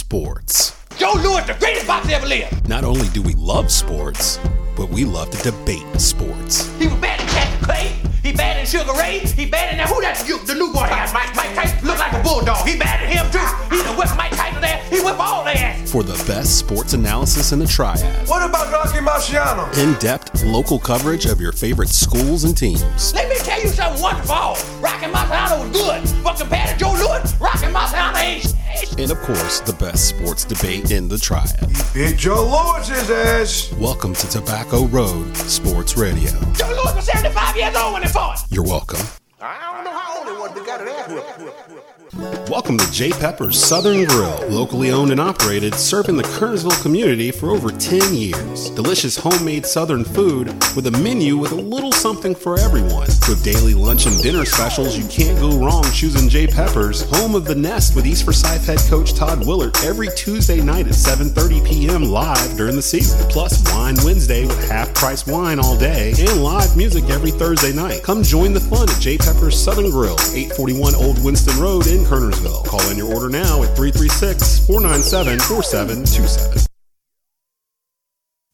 Sports. 0.10 0.76
Joe 0.98 1.14
Louis, 1.18 1.44
the 1.46 1.54
greatest 1.60 1.86
boxer 1.86 2.14
ever 2.16 2.26
lived. 2.26 2.68
Not 2.68 2.84
only 2.84 3.08
do 3.10 3.22
we 3.22 3.36
love 3.36 3.70
sports, 3.70 4.40
but 4.76 4.90
we 4.90 5.06
love 5.06 5.30
to 5.30 5.52
debate 5.52 5.86
sports. 6.02 6.66
He 6.80 6.88
was 6.88 6.96
bad 6.96 7.20
Cassius 7.20 7.64
Clay. 7.64 7.96
He 8.24 8.32
bad 8.34 8.58
Sugar 8.70 8.94
Ray. 8.94 9.20
He 9.20 9.46
bad 9.48 9.72
in 9.72 9.78
that. 9.80 9.90
Who 9.90 10.00
that? 10.02 10.28
You, 10.28 10.38
the 10.46 10.54
new 10.54 10.72
boy 10.72 10.86
has 10.86 11.12
Mike. 11.14 11.36
Mike 11.36 11.56
Tyson 11.56 11.86
look 11.88 11.98
like 11.98 12.14
a 12.14 12.22
bulldog. 12.22 12.68
He 12.68 12.78
bad 12.78 13.02
at 13.02 13.10
him 13.10 13.26
too. 13.32 13.42
He 13.76 13.82
done 13.82 13.98
whipped 13.98 14.16
Mike 14.16 14.32
Tyson 14.32 14.62
there. 14.62 14.78
He 14.92 15.02
whipped 15.02 15.20
all 15.20 15.44
their 15.44 15.58
ass. 15.58 15.92
For 15.92 16.04
the 16.04 16.14
best 16.28 16.60
sports 16.60 16.94
analysis 16.94 17.52
in 17.52 17.58
the 17.58 17.66
triad, 17.66 18.28
What 18.28 18.48
about 18.48 18.72
Rocky 18.72 19.00
Marciano? 19.00 19.76
in 19.78 19.98
depth 20.00 20.44
local 20.44 20.78
coverage 20.78 21.26
of 21.26 21.42
your 21.42 21.52
favorite 21.52 21.90
schools 21.90 22.44
and 22.44 22.56
teams. 22.56 23.12
Let 23.16 23.28
me 23.28 23.38
tell 23.38 23.60
you 23.60 23.70
something 23.70 24.02
wonderful. 24.04 24.36
Rocky 24.82 25.08
Marciano 25.08 25.68
was 25.68 25.72
good, 25.72 26.24
but 26.24 26.38
compared 26.38 26.70
to 26.70 26.78
Joe 26.78 26.92
Louis, 26.94 27.36
Rocky 27.42 27.66
Marciano 27.74 28.16
ain't. 28.22 28.44
shit. 28.44 29.00
And 29.00 29.10
of 29.12 29.18
course, 29.22 29.62
the 29.62 29.74
best 29.74 30.08
sports 30.10 30.46
debate 30.46 30.92
in 30.92 31.08
the 31.08 31.18
triad. 31.18 31.58
Big 31.94 32.18
Joe 32.20 32.46
Louis's 32.76 33.10
ass. 33.10 33.74
Welcome 33.80 34.14
to 34.14 34.30
Tobacco 34.30 34.86
Road 34.86 35.36
Sports 35.38 35.98
Radio. 35.98 36.30
Joe 36.54 36.68
Louis 36.70 36.96
was 36.96 37.06
75 37.06 37.56
years 37.58 37.76
old 37.76 37.94
when 37.94 38.04
he 38.04 38.10
fought. 38.10 38.46
You're 38.60 38.68
welcome. 38.68 39.00
I 39.40 39.74
don't 39.74 39.86
know 39.86 39.98
how 39.98 40.20
old 40.20 40.28
he 40.28 40.34
was, 40.34 40.52
but 40.52 40.66
got 40.66 40.82
it 40.82 41.16
whipped. 41.16 41.99
Welcome 42.20 42.78
to 42.80 42.92
J. 42.92 43.12
Pepper's 43.12 43.58
Southern 43.58 44.04
Grill, 44.04 44.46
locally 44.50 44.92
owned 44.92 45.12
and 45.12 45.22
operated, 45.22 45.74
serving 45.76 46.18
the 46.18 46.24
Kernersville 46.24 46.82
community 46.82 47.32
for 47.32 47.52
over 47.52 47.70
10 47.70 48.14
years. 48.14 48.70
Delicious 48.72 49.16
homemade 49.16 49.66
Southern 49.66 50.04
food 50.04 50.48
with 50.76 50.88
a 50.88 50.92
menu 50.92 51.38
with 51.38 51.54
a 51.54 51.56
little 51.56 51.94
something 51.94 52.36
for 52.36 52.60
everyone. 52.60 53.08
With 53.30 53.42
daily 53.44 53.74
lunch 53.74 54.06
and 54.06 54.22
dinner 54.22 54.44
specials, 54.44 54.98
you 54.98 55.08
can't 55.08 55.40
go 55.40 55.58
wrong 55.60 55.86
choosing 55.94 56.28
J. 56.28 56.48
Pepper's, 56.48 57.10
home 57.16 57.36
of 57.36 57.46
the 57.46 57.56
Nest 57.56 57.96
with 57.96 58.06
East 58.06 58.26
Forsyth 58.26 58.66
head 58.66 58.80
coach 58.90 59.14
Todd 59.14 59.46
Willard 59.48 59.78
every 59.86 60.10
Tuesday 60.18 60.60
night 60.60 60.88
at 60.88 60.94
7:30 60.94 61.66
p.m. 61.66 62.04
live 62.04 62.58
during 62.58 62.76
the 62.76 62.82
season. 62.82 63.18
Plus 63.30 63.64
Wine 63.72 63.96
Wednesday 64.04 64.46
with 64.46 64.70
half-price 64.70 65.26
wine 65.26 65.60
all 65.60 65.78
day 65.78 66.14
and 66.20 66.44
live 66.44 66.76
music 66.76 67.06
every 67.10 67.32
Thursday 67.32 67.72
night. 67.72 68.04
Come 68.04 68.24
join 68.24 68.52
the 68.52 68.60
fun 68.60 68.90
at 68.90 69.00
J. 69.00 69.18
Pepper's 69.18 69.58
Southern 69.58 69.90
Grill, 69.90 70.18
841 70.34 70.96
Old 70.96 71.24
Winston 71.24 71.58
Road 71.62 71.88
in 71.88 72.09
Kernersville. 72.10 72.66
Call 72.66 72.82
in 72.90 72.98
your 72.98 73.14
order 73.14 73.30
now 73.30 73.62
at 73.62 73.76
336 73.76 74.66
497 74.66 75.40
4727. 75.40 76.69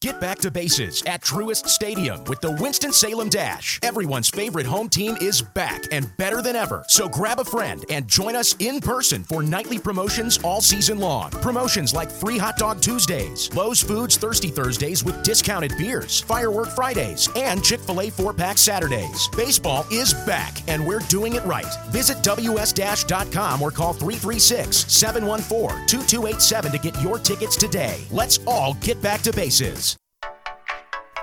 Get 0.02 0.20
back 0.20 0.40
to 0.40 0.50
bases 0.50 1.02
at 1.06 1.22
Truist 1.22 1.68
Stadium 1.68 2.22
with 2.24 2.42
the 2.42 2.50
Winston-Salem 2.50 3.30
Dash. 3.30 3.80
Everyone's 3.82 4.28
favorite 4.28 4.66
home 4.66 4.90
team 4.90 5.16
is 5.22 5.40
back 5.40 5.84
and 5.90 6.14
better 6.18 6.42
than 6.42 6.54
ever. 6.54 6.84
So 6.86 7.08
grab 7.08 7.40
a 7.40 7.46
friend 7.46 7.82
and 7.88 8.06
join 8.06 8.36
us 8.36 8.54
in 8.58 8.80
person 8.80 9.24
for 9.24 9.42
nightly 9.42 9.78
promotions 9.78 10.38
all 10.44 10.60
season 10.60 10.98
long. 10.98 11.30
Promotions 11.30 11.94
like 11.94 12.10
free 12.10 12.36
hot 12.36 12.58
dog 12.58 12.82
Tuesdays, 12.82 13.50
Lowe's 13.54 13.82
Foods 13.82 14.18
Thirsty 14.18 14.48
Thursdays 14.48 15.02
with 15.02 15.22
discounted 15.22 15.72
beers, 15.78 16.20
Firework 16.20 16.68
Fridays, 16.68 17.30
and 17.34 17.64
Chick-fil-A 17.64 18.10
4-pack 18.10 18.58
Saturdays. 18.58 19.28
Baseball 19.34 19.86
is 19.90 20.12
back 20.26 20.60
and 20.68 20.86
we're 20.86 21.00
doing 21.08 21.36
it 21.36 21.44
right. 21.46 21.74
Visit 21.88 22.22
ws-dash.com 22.22 23.62
or 23.62 23.70
call 23.70 23.94
336-714-2287 23.94 26.70
to 26.70 26.78
get 26.78 27.02
your 27.02 27.18
tickets 27.18 27.56
today. 27.56 27.98
Let's 28.10 28.40
all 28.46 28.74
get 28.74 29.00
back 29.00 29.22
to 29.22 29.32
bases. 29.32 29.86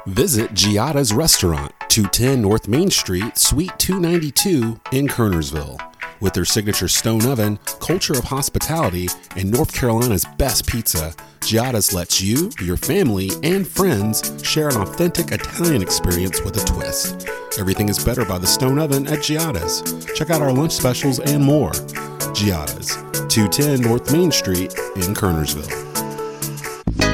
Visit 0.07 0.53
Giada's 0.53 1.13
Restaurant, 1.13 1.71
210 1.87 2.41
North 2.41 2.67
Main 2.67 2.91
Street, 2.91 3.37
Suite 3.37 3.71
292 3.77 4.77
in 4.91 5.07
Kernersville. 5.07 5.79
With 6.19 6.33
their 6.33 6.43
signature 6.43 6.89
stone 6.89 7.25
oven, 7.25 7.57
culture 7.79 8.11
of 8.11 8.25
hospitality, 8.25 9.07
and 9.37 9.49
North 9.49 9.73
Carolina's 9.73 10.25
best 10.37 10.67
pizza, 10.67 11.13
Giada's 11.39 11.93
lets 11.93 12.21
you, 12.21 12.51
your 12.61 12.75
family, 12.75 13.31
and 13.43 13.65
friends 13.65 14.43
share 14.43 14.67
an 14.67 14.75
authentic 14.75 15.31
Italian 15.31 15.81
experience 15.81 16.41
with 16.41 16.61
a 16.61 16.65
twist. 16.65 17.25
Everything 17.57 17.87
is 17.87 18.03
better 18.03 18.25
by 18.25 18.37
the 18.37 18.47
stone 18.47 18.79
oven 18.79 19.07
at 19.07 19.23
Giada's. 19.23 20.05
Check 20.15 20.29
out 20.29 20.41
our 20.41 20.51
lunch 20.51 20.73
specials 20.73 21.21
and 21.21 21.41
more. 21.41 21.71
Giada's, 22.33 22.89
210 23.33 23.79
North 23.79 24.11
Main 24.11 24.31
Street 24.31 24.73
in 24.97 25.13
Kernersville. 25.13 26.02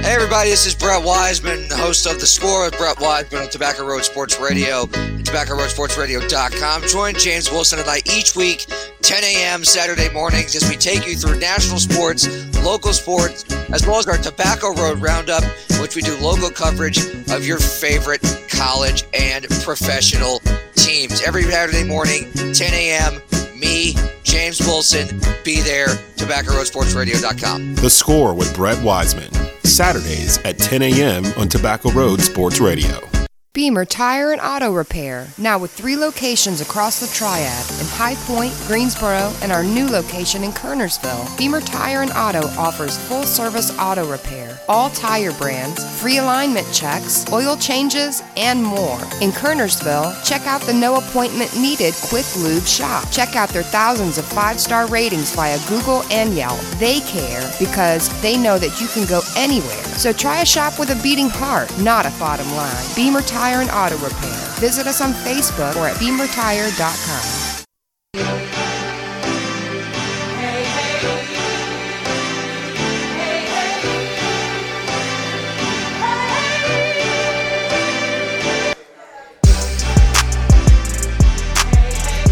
Hey 0.01 0.15
everybody, 0.15 0.49
this 0.49 0.65
is 0.65 0.73
Brett 0.73 1.03
Wiseman, 1.03 1.67
the 1.67 1.77
host 1.77 2.07
of 2.07 2.19
The 2.19 2.25
Score 2.25 2.65
with 2.65 2.77
Brett 2.77 2.99
Wiseman 2.99 3.43
on 3.43 3.49
Tobacco 3.49 3.85
Road 3.85 4.03
Sports 4.03 4.39
Radio 4.39 4.83
and 4.93 5.23
TobaccoRoadSportsRadio.com. 5.25 6.83
Join 6.87 7.13
James 7.15 7.51
Wilson 7.51 7.79
and 7.79 7.87
I 7.87 7.97
each 8.05 8.35
week, 8.35 8.65
10 9.01 9.23
a.m. 9.23 9.63
Saturday 9.63 10.09
mornings, 10.11 10.55
as 10.55 10.67
we 10.67 10.77
take 10.77 11.05
you 11.05 11.15
through 11.15 11.37
national 11.39 11.79
sports, 11.79 12.27
local 12.63 12.93
sports, 12.93 13.43
as 13.71 13.85
well 13.85 13.97
as 13.97 14.07
our 14.07 14.17
Tobacco 14.17 14.73
Road 14.73 14.99
Roundup, 14.99 15.43
which 15.79 15.95
we 15.95 16.01
do 16.01 16.17
local 16.17 16.49
coverage 16.49 16.97
of 17.29 17.45
your 17.45 17.59
favorite 17.59 18.21
college 18.49 19.03
and 19.13 19.45
professional 19.63 20.39
teams. 20.75 21.21
Every 21.21 21.43
Saturday 21.43 21.83
morning, 21.83 22.31
10 22.33 22.73
a.m., 22.73 23.21
me, 23.59 23.95
James 24.23 24.59
Wilson, 24.61 25.19
be 25.43 25.59
there, 25.61 25.87
TobaccoRoadSportsRadio.com. 26.15 27.75
The 27.75 27.89
Score 27.89 28.33
with 28.33 28.55
Brett 28.55 28.81
Wiseman. 28.81 29.48
Saturdays 29.79 30.39
at 30.39 30.57
10 30.57 30.81
a.m. 30.81 31.25
on 31.37 31.47
Tobacco 31.47 31.89
Road 31.91 32.19
Sports 32.19 32.59
Radio. 32.59 33.18
Beamer 33.51 33.83
Tire 33.83 34.31
and 34.31 34.39
Auto 34.39 34.71
Repair, 34.71 35.27
now 35.39 35.57
with 35.57 35.71
three 35.71 35.95
locations 35.97 36.61
across 36.61 36.99
the 36.99 37.07
Triad 37.07 37.71
in 37.81 37.87
High 37.87 38.13
Point, 38.27 38.53
Greensboro, 38.67 39.33
and 39.41 39.51
our 39.51 39.63
new 39.63 39.87
location 39.87 40.43
in 40.43 40.51
Kernersville. 40.51 41.35
Beamer 41.35 41.59
Tire 41.61 42.03
and 42.03 42.11
Auto 42.11 42.47
offers 42.59 42.99
full 43.07 43.23
service 43.23 43.75
auto 43.79 44.07
repair, 44.07 44.59
all 44.69 44.91
tire 44.91 45.31
brands, 45.31 45.83
free 45.99 46.19
alignment 46.19 46.71
checks, 46.71 47.25
oil 47.33 47.57
changes, 47.57 48.21
and 48.37 48.63
more. 48.63 48.99
In 49.19 49.31
Kernersville, 49.31 50.13
check 50.23 50.45
out 50.45 50.61
the 50.61 50.73
no 50.73 50.97
appointment 50.97 51.51
needed 51.59 51.95
Quick 52.03 52.27
Lube 52.37 52.67
shop. 52.67 53.09
Check 53.11 53.35
out 53.35 53.49
their 53.49 53.63
thousands 53.63 54.19
of 54.19 54.25
five 54.25 54.59
star 54.59 54.85
ratings 54.85 55.33
via 55.33 55.57
Google 55.67 56.03
and 56.11 56.35
Yelp. 56.35 56.59
They 56.77 56.99
care 56.99 57.51
because 57.57 58.09
they 58.21 58.37
know 58.37 58.59
that 58.59 58.79
you 58.79 58.87
can 58.89 59.07
go 59.07 59.21
anywhere. 59.35 59.83
So 59.97 60.13
try 60.13 60.41
a 60.41 60.45
shop 60.45 60.77
with 60.77 60.91
a 60.91 61.01
beating 61.01 61.29
heart, 61.29 61.75
not 61.79 62.05
a 62.05 62.11
bottom 62.19 62.49
line. 62.51 62.85
Beamer 62.95 63.21
Tire 63.23 63.38
and 63.39 63.71
Auto 63.71 63.97
Repair. 64.03 64.37
Visit 64.59 64.87
us 64.87 65.01
on 65.01 65.13
Facebook 65.13 65.75
or 65.75 65.87
at 65.87 65.95
beamertire.com. 65.95 67.65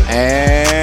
And 0.10 0.78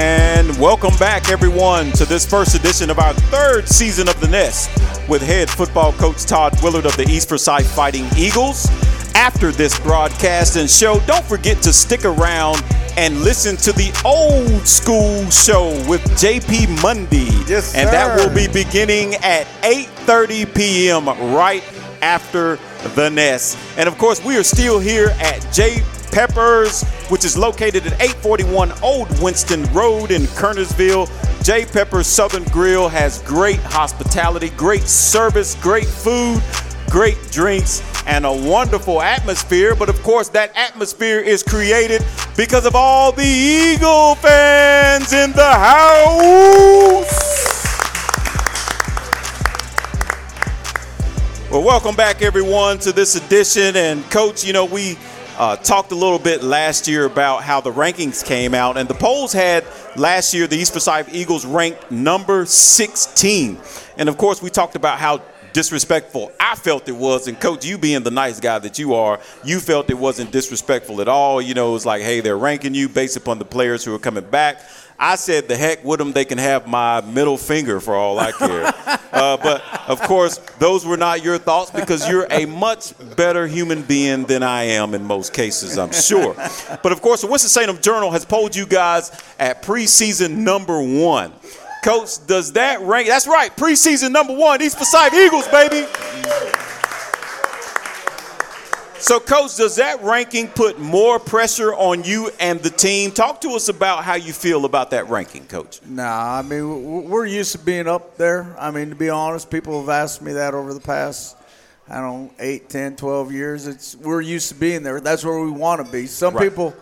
Welcome 0.59 0.95
back, 0.97 1.29
everyone, 1.29 1.91
to 1.91 2.05
this 2.05 2.25
first 2.25 2.55
edition 2.55 2.89
of 2.89 2.97
our 2.97 3.13
third 3.13 3.67
season 3.67 4.07
of 4.07 4.19
The 4.21 4.27
Nest 4.27 4.69
with 5.09 5.21
head 5.21 5.49
football 5.49 5.91
coach 5.93 6.23
Todd 6.23 6.57
Willard 6.63 6.85
of 6.85 6.95
the 6.95 7.03
East 7.09 7.27
Forsyth 7.27 7.67
Fighting 7.75 8.07
Eagles. 8.17 8.67
After 9.15 9.53
this 9.53 9.79
broadcast 9.79 10.57
and 10.57 10.69
show, 10.69 10.99
don't 11.07 11.23
forget 11.23 11.61
to 11.63 11.71
stick 11.71 12.03
around 12.03 12.61
and 12.97 13.21
listen 13.21 13.55
to 13.57 13.71
the 13.71 13.97
old 14.03 14.67
school 14.67 15.29
show 15.29 15.69
with 15.89 16.01
JP 16.19 16.83
Mundy. 16.83 17.29
Yes, 17.47 17.71
sir. 17.71 17.79
And 17.79 17.89
that 17.89 18.17
will 18.17 18.33
be 18.35 18.47
beginning 18.47 19.15
at 19.15 19.47
8:30 19.63 20.53
p.m. 20.53 21.07
right 21.33 21.63
after 22.01 22.59
the 22.93 23.09
nest. 23.09 23.57
And 23.77 23.87
of 23.87 23.97
course, 23.97 24.23
we 24.23 24.35
are 24.37 24.43
still 24.43 24.79
here 24.79 25.15
at 25.19 25.47
J 25.53 25.81
Peppers, 26.11 26.83
which 27.09 27.23
is 27.23 27.37
located 27.37 27.87
at 27.87 27.93
841 27.93 28.73
Old 28.83 29.07
Winston 29.21 29.63
Road 29.71 30.11
in 30.11 30.23
Kernersville. 30.23 31.09
J 31.41 31.63
Peppers 31.63 32.07
Southern 32.07 32.43
Grill 32.45 32.89
has 32.89 33.21
great 33.21 33.61
hospitality, 33.61 34.49
great 34.51 34.83
service, 34.83 35.55
great 35.55 35.87
food, 35.87 36.43
great 36.89 37.17
drinks, 37.31 37.81
and 38.05 38.25
a 38.25 38.31
wonderful 38.31 39.01
atmosphere. 39.01 39.75
But 39.75 39.89
of 39.89 40.01
course, 40.03 40.29
that 40.29 40.55
atmosphere 40.55 41.19
is 41.19 41.43
created 41.43 42.03
because 42.37 42.65
of 42.65 42.75
all 42.75 43.11
the 43.11 43.23
Eagle 43.23 44.15
fans 44.15 45.13
in 45.13 45.31
the 45.31 45.43
house. 45.43 47.35
Well, 51.51 51.63
welcome 51.63 51.95
back, 51.95 52.21
everyone, 52.21 52.79
to 52.79 52.91
this 52.91 53.15
edition. 53.15 53.77
And, 53.77 54.03
Coach, 54.11 54.43
you 54.43 54.51
know, 54.51 54.65
we 54.65 54.97
uh, 55.37 55.55
talked 55.57 55.91
a 55.91 55.95
little 55.95 56.19
bit 56.19 56.43
last 56.43 56.87
year 56.87 57.05
about 57.05 57.43
how 57.43 57.61
the 57.61 57.71
rankings 57.71 58.25
came 58.25 58.53
out, 58.53 58.77
and 58.77 58.89
the 58.89 58.93
polls 58.93 59.31
had 59.31 59.63
last 59.95 60.33
year 60.33 60.47
the 60.47 60.57
East 60.57 60.73
Forsyth 60.73 61.13
Eagles 61.13 61.45
ranked 61.45 61.91
number 61.91 62.45
16. 62.45 63.57
And, 63.97 64.09
of 64.09 64.17
course, 64.17 64.41
we 64.41 64.49
talked 64.49 64.75
about 64.75 64.99
how 64.99 65.21
disrespectful 65.55 66.33
I 66.37 66.55
felt 66.55 66.89
it 66.89 66.95
was. 66.95 67.27
And, 67.27 67.39
Coach, 67.39 67.65
you 67.65 67.77
being 67.77 68.03
the 68.03 68.11
nice 68.11 68.39
guy 68.39 68.59
that 68.59 68.77
you 68.77 68.93
are, 68.93 69.19
you 69.43 69.59
felt 69.59 69.89
it 69.89 69.97
wasn't 69.97 70.31
disrespectful 70.31 71.01
at 71.01 71.07
all. 71.07 71.41
You 71.41 71.53
know, 71.53 71.69
it 71.69 71.73
was 71.73 71.85
like, 71.85 72.01
hey, 72.01 72.19
they're 72.19 72.37
ranking 72.37 72.75
you 72.75 72.89
based 72.89 73.15
upon 73.15 73.39
the 73.39 73.45
players 73.45 73.83
who 73.83 73.95
are 73.95 73.99
coming 73.99 74.25
back. 74.25 74.61
I 74.99 75.15
said, 75.15 75.47
the 75.47 75.57
heck 75.57 75.83
with 75.83 75.99
them. 75.99 76.11
They 76.11 76.25
can 76.25 76.37
have 76.37 76.67
my 76.67 77.01
middle 77.01 77.37
finger 77.37 77.79
for 77.79 77.95
all 77.95 78.19
I 78.19 78.31
care. 78.31 78.65
uh, 79.11 79.37
but 79.37 79.63
of 79.87 80.01
course, 80.01 80.37
those 80.59 80.85
were 80.85 80.97
not 80.97 81.23
your 81.23 81.37
thoughts 81.37 81.71
because 81.71 82.07
you're 82.07 82.27
a 82.29 82.45
much 82.45 82.93
better 83.15 83.47
human 83.47 83.81
being 83.81 84.23
than 84.25 84.43
I 84.43 84.63
am 84.63 84.93
in 84.93 85.03
most 85.03 85.33
cases, 85.33 85.77
I'm 85.77 85.91
sure. 85.91 86.35
But 86.83 86.91
of 86.91 87.01
course, 87.01 87.21
the 87.21 87.27
Winston-Salem 87.27 87.81
Journal 87.81 88.11
has 88.11 88.23
polled 88.23 88.55
you 88.55 88.65
guys 88.65 89.11
at 89.39 89.63
preseason 89.63 90.37
number 90.37 90.81
one. 90.81 91.33
Coach, 91.85 92.25
does 92.25 92.53
that 92.53 92.81
rank? 92.81 93.07
That's 93.07 93.27
right, 93.27 93.55
preseason 93.55 94.11
number 94.11 94.33
one, 94.33 94.59
East 94.59 94.75
Forsyth 94.75 95.13
Eagles, 95.13 95.47
baby. 95.49 95.85
So, 98.97 99.19
Coach, 99.19 99.57
does 99.57 99.75
that 99.75 100.01
ranking 100.01 100.47
put 100.47 100.79
more 100.79 101.19
pressure 101.19 101.75
on 101.75 102.03
you 102.03 102.31
and 102.39 102.59
the 102.59 102.71
team? 102.71 103.11
Talk 103.11 103.39
to 103.41 103.49
us 103.49 103.69
about 103.69 104.03
how 104.03 104.15
you 104.15 104.33
feel 104.33 104.65
about 104.65 104.89
that 104.89 105.07
ranking, 105.09 105.45
Coach. 105.45 105.79
Nah, 105.85 106.39
I 106.39 106.41
mean, 106.41 107.07
we're 107.07 107.27
used 107.27 107.51
to 107.51 107.59
being 107.59 107.87
up 107.87 108.17
there. 108.17 108.55
I 108.59 108.71
mean, 108.71 108.89
to 108.89 108.95
be 108.95 109.11
honest, 109.11 109.51
people 109.51 109.79
have 109.81 109.89
asked 109.89 110.23
me 110.23 110.33
that 110.33 110.55
over 110.55 110.73
the 110.73 110.79
past, 110.79 111.37
I 111.87 112.01
don't 112.01 112.23
know, 112.23 112.31
8, 112.39 112.67
10, 112.67 112.95
12 112.95 113.31
years. 113.31 113.67
It's 113.67 113.95
We're 113.95 114.21
used 114.21 114.49
to 114.49 114.55
being 114.55 114.81
there. 114.81 114.99
That's 114.99 115.23
where 115.23 115.39
we 115.39 115.51
want 115.51 115.85
to 115.85 115.91
be. 115.91 116.07
Some 116.07 116.33
Right. 116.33 116.49
people, 116.49 116.73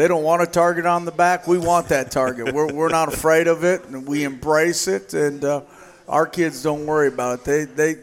they 0.00 0.08
don't 0.08 0.22
want 0.22 0.40
a 0.40 0.46
target 0.46 0.86
on 0.86 1.04
the 1.04 1.12
back. 1.12 1.46
We 1.46 1.58
want 1.58 1.88
that 1.88 2.10
target. 2.10 2.54
we're, 2.54 2.72
we're 2.72 2.88
not 2.88 3.12
afraid 3.12 3.46
of 3.46 3.64
it, 3.64 3.84
and 3.84 4.06
we 4.08 4.24
embrace 4.24 4.88
it. 4.88 5.12
And 5.12 5.44
uh, 5.44 5.60
our 6.08 6.26
kids 6.26 6.62
don't 6.62 6.86
worry 6.86 7.08
about 7.08 7.40
it. 7.40 7.44
They, 7.44 7.64
they, 7.66 7.96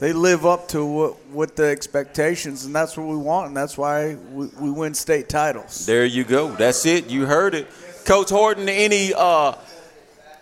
they 0.00 0.12
live 0.12 0.44
up 0.44 0.66
to 0.70 0.84
what, 0.84 1.26
what 1.26 1.54
the 1.54 1.66
expectations, 1.66 2.64
and 2.64 2.74
that's 2.74 2.96
what 2.96 3.06
we 3.06 3.16
want, 3.16 3.46
and 3.46 3.56
that's 3.56 3.78
why 3.78 4.16
we, 4.32 4.46
we 4.58 4.72
win 4.72 4.94
state 4.94 5.28
titles. 5.28 5.86
There 5.86 6.04
you 6.04 6.24
go. 6.24 6.48
That's 6.56 6.84
it. 6.86 7.08
You 7.08 7.24
heard 7.24 7.54
it. 7.54 7.68
Coach 8.04 8.30
Horton, 8.30 8.68
any 8.68 9.14
uh, 9.16 9.52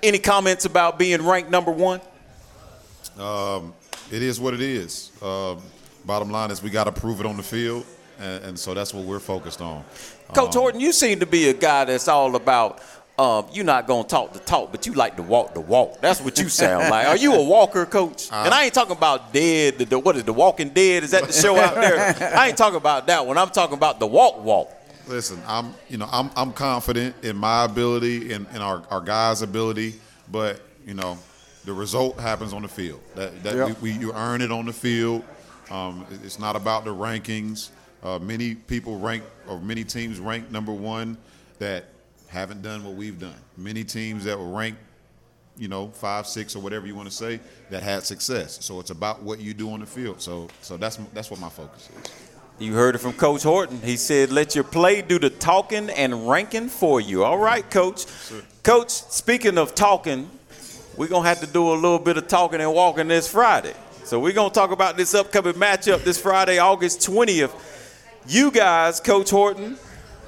any 0.02 0.18
comments 0.18 0.64
about 0.64 0.98
being 0.98 1.26
ranked 1.26 1.50
number 1.50 1.72
one? 1.72 2.00
Um, 3.18 3.74
it 4.10 4.22
is 4.22 4.40
what 4.40 4.54
it 4.54 4.62
is. 4.62 5.12
Um, 5.20 5.60
bottom 6.06 6.30
line 6.30 6.50
is 6.50 6.62
we 6.62 6.70
got 6.70 6.84
to 6.84 6.92
prove 6.92 7.20
it 7.20 7.26
on 7.26 7.36
the 7.36 7.42
field, 7.42 7.84
and, 8.18 8.44
and 8.44 8.58
so 8.58 8.74
that's 8.74 8.92
what 8.94 9.04
we're 9.04 9.18
focused 9.20 9.60
on. 9.60 9.84
Coach 10.34 10.54
Um, 10.56 10.62
Horton, 10.62 10.80
you 10.80 10.92
seem 10.92 11.20
to 11.20 11.26
be 11.26 11.48
a 11.48 11.54
guy 11.54 11.84
that's 11.84 12.08
all 12.08 12.34
about 12.36 12.80
um, 13.18 13.46
you're 13.50 13.64
not 13.64 13.86
gonna 13.86 14.06
talk 14.06 14.34
the 14.34 14.40
talk, 14.40 14.70
but 14.72 14.86
you 14.86 14.92
like 14.92 15.16
to 15.16 15.22
walk 15.22 15.54
the 15.54 15.60
walk. 15.60 16.00
That's 16.02 16.20
what 16.20 16.38
you 16.38 16.48
sound 16.50 16.90
like. 16.90 17.06
Are 17.06 17.16
you 17.16 17.32
a 17.34 17.42
walker, 17.42 17.86
Coach? 17.86 18.28
and 18.30 18.52
I 18.52 18.64
ain't 18.64 18.74
talking 18.74 18.94
about 18.96 19.32
dead. 19.32 19.78
The, 19.78 19.84
the, 19.86 19.98
what 19.98 20.16
is 20.16 20.24
the 20.24 20.34
Walking 20.34 20.68
Dead? 20.68 21.02
Is 21.02 21.12
that 21.12 21.24
the 21.24 21.32
show 21.32 21.56
out 21.56 21.74
there? 21.76 21.96
I 22.36 22.48
ain't 22.48 22.58
talking 22.58 22.76
about 22.76 23.06
that 23.06 23.26
one. 23.26 23.38
I'm 23.38 23.48
talking 23.48 23.76
about 23.76 24.00
the 24.00 24.06
walk 24.06 24.44
walk. 24.44 24.70
Listen, 25.08 25.40
I'm 25.46 25.72
you 25.88 25.96
know 25.96 26.08
I'm 26.12 26.30
I'm 26.36 26.52
confident 26.52 27.14
in 27.22 27.36
my 27.36 27.64
ability 27.64 28.32
and, 28.34 28.46
and 28.52 28.62
our, 28.62 28.82
our 28.90 29.00
guys' 29.00 29.40
ability, 29.40 29.94
but 30.30 30.60
you 30.86 30.92
know 30.94 31.16
the 31.64 31.72
result 31.72 32.20
happens 32.20 32.52
on 32.52 32.60
the 32.62 32.68
field. 32.68 33.00
That 33.14 33.42
that 33.44 33.54
Yep. 33.54 33.80
we, 33.80 33.92
we 33.92 33.98
you 33.98 34.12
earn 34.12 34.42
it 34.42 34.52
on 34.52 34.66
the 34.66 34.72
field. 34.74 35.24
Um, 35.70 36.04
it's 36.22 36.38
not 36.38 36.54
about 36.54 36.84
the 36.84 36.94
rankings. 36.94 37.70
Uh, 38.02 38.18
many 38.18 38.54
people 38.54 38.98
rank 38.98 39.24
or 39.48 39.58
many 39.60 39.84
teams 39.84 40.18
rank 40.20 40.50
number 40.50 40.72
one 40.72 41.16
that 41.58 41.86
haven't 42.28 42.62
done 42.62 42.84
what 42.84 42.94
we've 42.94 43.18
done. 43.18 43.36
Many 43.56 43.84
teams 43.84 44.24
that 44.24 44.38
were 44.38 44.48
ranked, 44.48 44.80
you 45.56 45.68
know, 45.68 45.88
five, 45.88 46.26
six, 46.26 46.54
or 46.54 46.60
whatever 46.60 46.86
you 46.86 46.94
want 46.94 47.08
to 47.08 47.14
say, 47.14 47.40
that 47.70 47.82
had 47.82 48.04
success. 48.04 48.64
So 48.64 48.80
it's 48.80 48.90
about 48.90 49.22
what 49.22 49.40
you 49.40 49.54
do 49.54 49.70
on 49.70 49.80
the 49.80 49.86
field. 49.86 50.20
So 50.20 50.48
so 50.60 50.76
that's 50.76 50.96
that's 51.14 51.30
what 51.30 51.40
my 51.40 51.48
focus 51.48 51.88
is. 51.88 52.12
You 52.58 52.72
heard 52.72 52.94
it 52.94 52.98
from 52.98 53.12
Coach 53.12 53.42
Horton. 53.42 53.80
He 53.82 53.96
said, 53.96 54.32
"Let 54.32 54.54
your 54.54 54.64
play 54.64 55.02
do 55.02 55.18
the 55.18 55.30
talking 55.30 55.90
and 55.90 56.28
ranking 56.28 56.68
for 56.68 57.00
you." 57.00 57.22
All 57.24 57.38
right, 57.38 57.68
Coach. 57.70 58.06
Coach, 58.62 58.90
speaking 58.90 59.58
of 59.58 59.74
talking, 59.74 60.30
we're 60.96 61.08
gonna 61.08 61.28
have 61.28 61.40
to 61.40 61.46
do 61.46 61.70
a 61.72 61.74
little 61.74 61.98
bit 61.98 62.16
of 62.16 62.28
talking 62.28 62.60
and 62.60 62.72
walking 62.72 63.08
this 63.08 63.28
Friday. 63.28 63.74
So 64.04 64.18
we're 64.18 64.32
gonna 64.32 64.50
talk 64.50 64.70
about 64.70 64.96
this 64.96 65.14
upcoming 65.14 65.54
matchup 65.54 66.02
this 66.04 66.18
Friday, 66.18 66.58
August 66.58 67.00
20th. 67.00 67.52
You 68.28 68.50
guys, 68.50 68.98
Coach 68.98 69.30
Horton, 69.30 69.76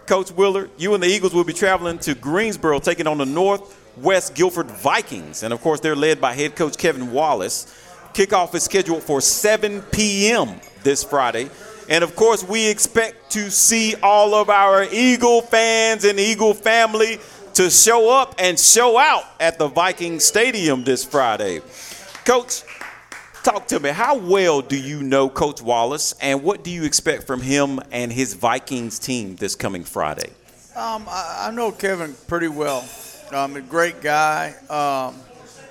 Coach 0.06 0.30
Willard, 0.30 0.70
you 0.78 0.94
and 0.94 1.02
the 1.02 1.08
Eagles 1.08 1.34
will 1.34 1.42
be 1.42 1.52
traveling 1.52 1.98
to 2.00 2.14
Greensboro, 2.14 2.78
taking 2.78 3.08
on 3.08 3.18
the 3.18 3.26
Northwest 3.26 4.36
Guilford 4.36 4.70
Vikings, 4.70 5.42
and 5.42 5.52
of 5.52 5.60
course 5.60 5.80
they're 5.80 5.96
led 5.96 6.20
by 6.20 6.32
head 6.32 6.54
coach 6.54 6.78
Kevin 6.78 7.10
Wallace. 7.10 7.66
Kickoff 8.14 8.54
is 8.54 8.62
scheduled 8.62 9.02
for 9.02 9.20
7 9.20 9.82
p.m. 9.90 10.60
this 10.84 11.02
Friday. 11.02 11.50
And 11.88 12.04
of 12.04 12.14
course, 12.14 12.44
we 12.44 12.68
expect 12.68 13.32
to 13.32 13.50
see 13.50 13.96
all 14.00 14.32
of 14.34 14.48
our 14.48 14.84
Eagle 14.92 15.42
fans 15.42 16.04
and 16.04 16.20
Eagle 16.20 16.54
family 16.54 17.18
to 17.54 17.68
show 17.68 18.10
up 18.10 18.36
and 18.38 18.58
show 18.58 18.96
out 18.96 19.24
at 19.40 19.58
the 19.58 19.66
Viking 19.66 20.20
Stadium 20.20 20.84
this 20.84 21.04
Friday. 21.04 21.62
Coach, 22.24 22.62
talk 23.50 23.66
to 23.68 23.80
me. 23.80 23.88
How 23.88 24.16
well 24.16 24.60
do 24.60 24.78
you 24.78 25.02
know 25.02 25.30
Coach 25.30 25.62
Wallace, 25.62 26.14
and 26.20 26.42
what 26.42 26.62
do 26.62 26.70
you 26.70 26.84
expect 26.84 27.26
from 27.26 27.40
him 27.40 27.80
and 27.90 28.12
his 28.12 28.34
Vikings 28.34 28.98
team 28.98 29.36
this 29.36 29.54
coming 29.54 29.84
Friday? 29.84 30.30
Um, 30.76 31.06
I, 31.08 31.46
I 31.48 31.50
know 31.50 31.72
Kevin 31.72 32.14
pretty 32.26 32.48
well. 32.48 32.86
Um, 33.32 33.56
a 33.56 33.62
great 33.62 34.02
guy. 34.02 34.54
Um, 34.68 35.16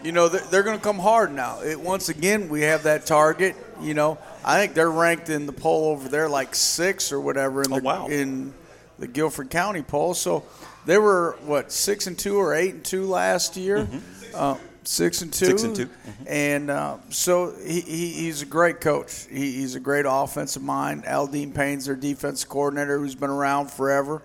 you 0.04 0.12
know, 0.12 0.28
they're, 0.28 0.42
they're 0.50 0.64
going 0.64 0.78
to 0.78 0.84
come 0.84 0.98
hard 0.98 1.32
now. 1.32 1.62
It, 1.62 1.80
once 1.80 2.10
again, 2.10 2.50
we 2.50 2.62
have 2.62 2.84
that 2.84 3.06
target. 3.06 3.56
You 3.80 3.94
know, 3.94 4.18
I 4.44 4.60
think 4.60 4.74
they're 4.74 4.90
ranked 4.90 5.30
in 5.30 5.46
the 5.46 5.54
poll 5.54 5.92
over 5.92 6.10
there 6.10 6.28
like 6.28 6.56
six 6.56 7.12
or 7.12 7.22
whatever 7.22 7.62
in 7.62 7.70
the 7.70 7.82
wow. 7.82 8.08
in 8.08 8.56
the 8.98 9.08
Guilford 9.08 9.52
County 9.52 9.84
poll. 9.84 10.16
So 10.16 10.44
they 10.88 10.98
were 10.98 11.38
what 11.46 11.72
six 11.72 12.08
and 12.08 12.18
two 12.18 12.38
or 12.38 12.56
eight 12.56 12.74
and 12.74 12.84
two 12.84 13.06
last 13.06 13.56
year. 13.56 13.88
Uh, 14.34 14.58
six 14.88 15.22
and 15.22 15.32
two. 15.34 15.46
Six 15.46 15.64
and 15.64 15.76
2. 15.76 15.90
And 16.28 16.70
uh, 16.70 16.98
so 17.10 17.54
he, 17.64 17.82
he, 17.82 18.08
he's 18.14 18.42
a 18.42 18.46
great 18.46 18.80
coach. 18.82 19.28
He, 19.30 19.52
he's 19.54 19.76
a 19.76 19.80
great 19.80 20.06
offensive 20.08 20.64
mind. 20.64 21.06
Al 21.06 21.28
Dean 21.28 21.52
Payne's 21.52 21.86
their 21.86 21.96
defense 21.96 22.44
coordinator 22.44 22.98
who's 22.98 23.16
been 23.16 23.30
around 23.30 23.70
forever. 23.70 24.22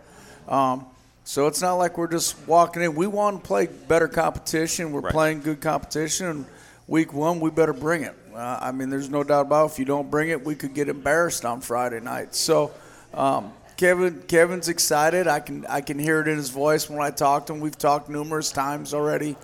Um, 0.48 0.86
so 1.24 1.46
it's 1.46 1.60
not 1.60 1.74
like 1.74 1.98
we're 1.98 2.08
just 2.08 2.36
walking 2.46 2.82
in. 2.82 2.94
We 2.94 3.06
want 3.06 3.42
to 3.42 3.46
play 3.46 3.66
better 3.66 4.08
competition. 4.08 4.92
We're 4.92 5.00
Right. 5.00 5.12
playing 5.12 5.40
good 5.42 5.60
competition. 5.60 6.26
And 6.26 6.46
week 6.86 7.12
one, 7.12 7.40
we 7.40 7.50
better 7.50 7.72
bring 7.72 8.02
it. 8.02 8.14
Uh, 8.34 8.58
I 8.60 8.72
mean, 8.72 8.88
there's 8.88 9.10
no 9.10 9.22
doubt 9.22 9.46
about 9.46 9.64
it. 9.66 9.72
If 9.72 9.78
you 9.78 9.84
don't 9.84 10.10
bring 10.10 10.30
it, 10.30 10.44
we 10.44 10.54
could 10.54 10.74
get 10.74 10.88
embarrassed 10.88 11.44
on 11.44 11.60
Friday 11.60 12.00
night. 12.00 12.34
So 12.34 12.72
um, 13.14 13.52
Kevin, 13.76 14.22
Kevin's 14.26 14.68
excited. 14.68 15.26
I 15.26 15.40
can 15.40 15.66
I 15.66 15.80
can 15.80 15.98
hear 15.98 16.20
it 16.20 16.28
in 16.28 16.36
his 16.36 16.50
voice 16.50 16.88
when 16.88 17.00
I 17.00 17.10
talk 17.10 17.46
to 17.46 17.52
him. 17.52 17.60
We've 17.60 17.76
talked 17.76 18.08
numerous 18.08 18.50
times 18.50 18.94
already 18.94 19.36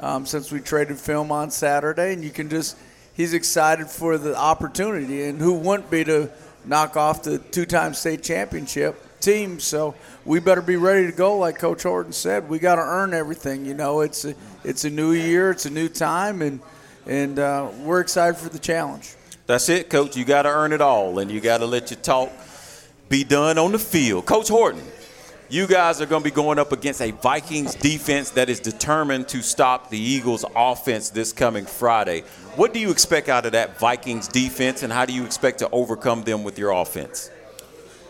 um, 0.00 0.26
since 0.26 0.52
we 0.52 0.60
traded 0.60 0.98
film 0.98 1.32
on 1.32 1.50
Saturday, 1.50 2.12
and 2.12 2.22
you 2.22 2.30
can 2.30 2.48
just 2.48 2.76
he's 3.14 3.34
excited 3.34 3.88
for 3.88 4.18
the 4.18 4.36
opportunity. 4.36 5.24
And 5.24 5.40
who 5.40 5.54
wouldn't 5.54 5.90
be 5.90 6.04
to 6.04 6.30
knock 6.64 6.96
off 6.96 7.22
the 7.22 7.38
two-time 7.38 7.94
state 7.94 8.22
championship 8.22 9.00
team. 9.20 9.60
So 9.60 9.94
we 10.24 10.40
better 10.40 10.62
be 10.62 10.76
ready 10.76 11.06
to 11.06 11.12
go, 11.12 11.36
like 11.38 11.58
Coach 11.58 11.84
Horton 11.84 12.12
said. 12.12 12.48
We 12.48 12.58
got 12.58 12.76
to 12.76 12.82
earn 12.82 13.14
everything. 13.14 13.64
You 13.64 13.74
know, 13.74 14.00
it's 14.00 14.24
a 14.24 14.34
it's 14.64 14.84
a 14.84 14.90
new 14.90 15.12
year, 15.12 15.50
it's 15.50 15.66
a 15.66 15.70
new 15.70 15.88
time, 15.88 16.42
and 16.42 16.60
and 17.06 17.38
uh, 17.38 17.68
we're 17.80 18.00
excited 18.00 18.36
for 18.36 18.48
the 18.48 18.58
challenge. 18.58 19.14
That's 19.46 19.68
it, 19.68 19.88
Coach. 19.90 20.16
You 20.16 20.24
got 20.24 20.42
to 20.42 20.48
earn 20.48 20.72
it 20.72 20.80
all, 20.80 21.18
and 21.18 21.30
you 21.30 21.40
got 21.40 21.58
to 21.58 21.66
let 21.66 21.90
your 21.90 22.00
talk 22.00 22.30
be 23.08 23.22
done 23.22 23.58
on 23.58 23.72
the 23.72 23.78
field. 23.78 24.26
Coach 24.26 24.48
Horton, 24.48 24.82
you 25.48 25.66
guys 25.66 26.00
are 26.00 26.06
going 26.06 26.22
to 26.22 26.28
be 26.28 26.34
going 26.34 26.58
up 26.58 26.72
against 26.72 27.00
a 27.00 27.12
Vikings 27.12 27.74
defense 27.74 28.30
that 28.30 28.48
is 28.48 28.58
determined 28.58 29.28
to 29.28 29.42
stop 29.42 29.90
the 29.90 29.98
Eagles' 29.98 30.44
offense 30.56 31.10
this 31.10 31.32
coming 31.32 31.66
Friday. 31.66 32.22
What 32.56 32.74
do 32.74 32.80
you 32.80 32.90
expect 32.90 33.28
out 33.28 33.46
of 33.46 33.52
that 33.52 33.78
Vikings 33.78 34.26
defense, 34.28 34.82
and 34.82 34.92
how 34.92 35.04
do 35.04 35.12
you 35.12 35.24
expect 35.24 35.60
to 35.60 35.70
overcome 35.70 36.22
them 36.22 36.42
with 36.42 36.58
your 36.58 36.72
offense? 36.72 37.30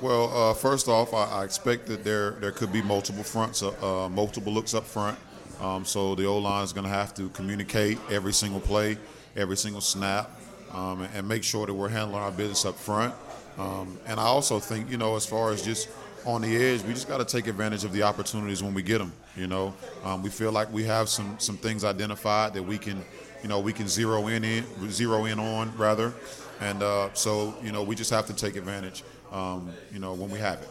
Well, 0.00 0.50
uh, 0.50 0.54
first 0.54 0.88
off, 0.88 1.12
I, 1.14 1.40
I, 1.40 1.44
expect 1.44 1.86
that 1.86 2.04
there 2.04 2.32
there 2.32 2.52
could 2.52 2.70
be 2.70 2.82
multiple 2.82 3.22
fronts, 3.22 3.62
uh, 3.62 3.70
uh, 4.04 4.08
multiple 4.08 4.52
looks 4.52 4.74
up 4.74 4.84
front. 4.84 5.18
Um, 5.60 5.86
so 5.86 6.14
the 6.14 6.26
O 6.26 6.38
line 6.38 6.64
is 6.64 6.72
going 6.74 6.84
to 6.84 6.90
have 6.90 7.14
to 7.14 7.30
communicate 7.30 7.98
every 8.10 8.34
single 8.34 8.60
play, 8.60 8.98
every 9.36 9.56
single 9.56 9.80
snap, 9.80 10.30
um, 10.72 11.00
and, 11.00 11.14
and, 11.14 11.28
make 11.28 11.42
sure 11.42 11.64
that 11.64 11.72
we're 11.72 11.88
handling 11.88 12.22
our 12.22 12.30
business 12.30 12.66
up 12.66 12.74
front. 12.74 13.14
Um, 13.56 13.98
and 14.06 14.20
I 14.20 14.24
also 14.24 14.58
think, 14.58 14.90
you 14.90 14.98
know, 14.98 15.16
as 15.16 15.24
far 15.24 15.50
as 15.50 15.62
just 15.62 15.88
on 16.26 16.42
the 16.42 16.56
edge, 16.56 16.82
we 16.82 16.92
just 16.92 17.08
got 17.08 17.18
to 17.18 17.24
take 17.24 17.46
advantage 17.46 17.84
of 17.84 17.92
the 17.92 18.02
opportunities 18.02 18.62
when 18.62 18.74
we 18.74 18.82
get 18.82 18.98
them. 18.98 19.12
You 19.36 19.46
know, 19.46 19.72
um, 20.04 20.22
we 20.22 20.28
feel 20.28 20.52
like 20.52 20.70
we 20.72 20.84
have 20.84 21.08
some 21.08 21.36
some 21.38 21.56
things 21.56 21.84
identified 21.84 22.52
that 22.54 22.62
we 22.62 22.78
can, 22.78 23.02
you 23.42 23.48
know, 23.48 23.60
we 23.60 23.72
can 23.72 23.88
zero 23.88 24.26
in, 24.26 24.44
in 24.44 24.64
zero 24.90 25.24
in 25.24 25.38
on 25.38 25.74
rather, 25.76 26.12
and 26.60 26.82
uh, 26.82 27.14
so 27.14 27.54
you 27.62 27.72
know 27.72 27.82
we 27.82 27.94
just 27.94 28.10
have 28.10 28.26
to 28.26 28.34
take 28.34 28.56
advantage, 28.56 29.04
um, 29.32 29.70
you 29.92 30.00
know, 30.00 30.14
when 30.14 30.28
we 30.28 30.38
have 30.38 30.60
it. 30.60 30.68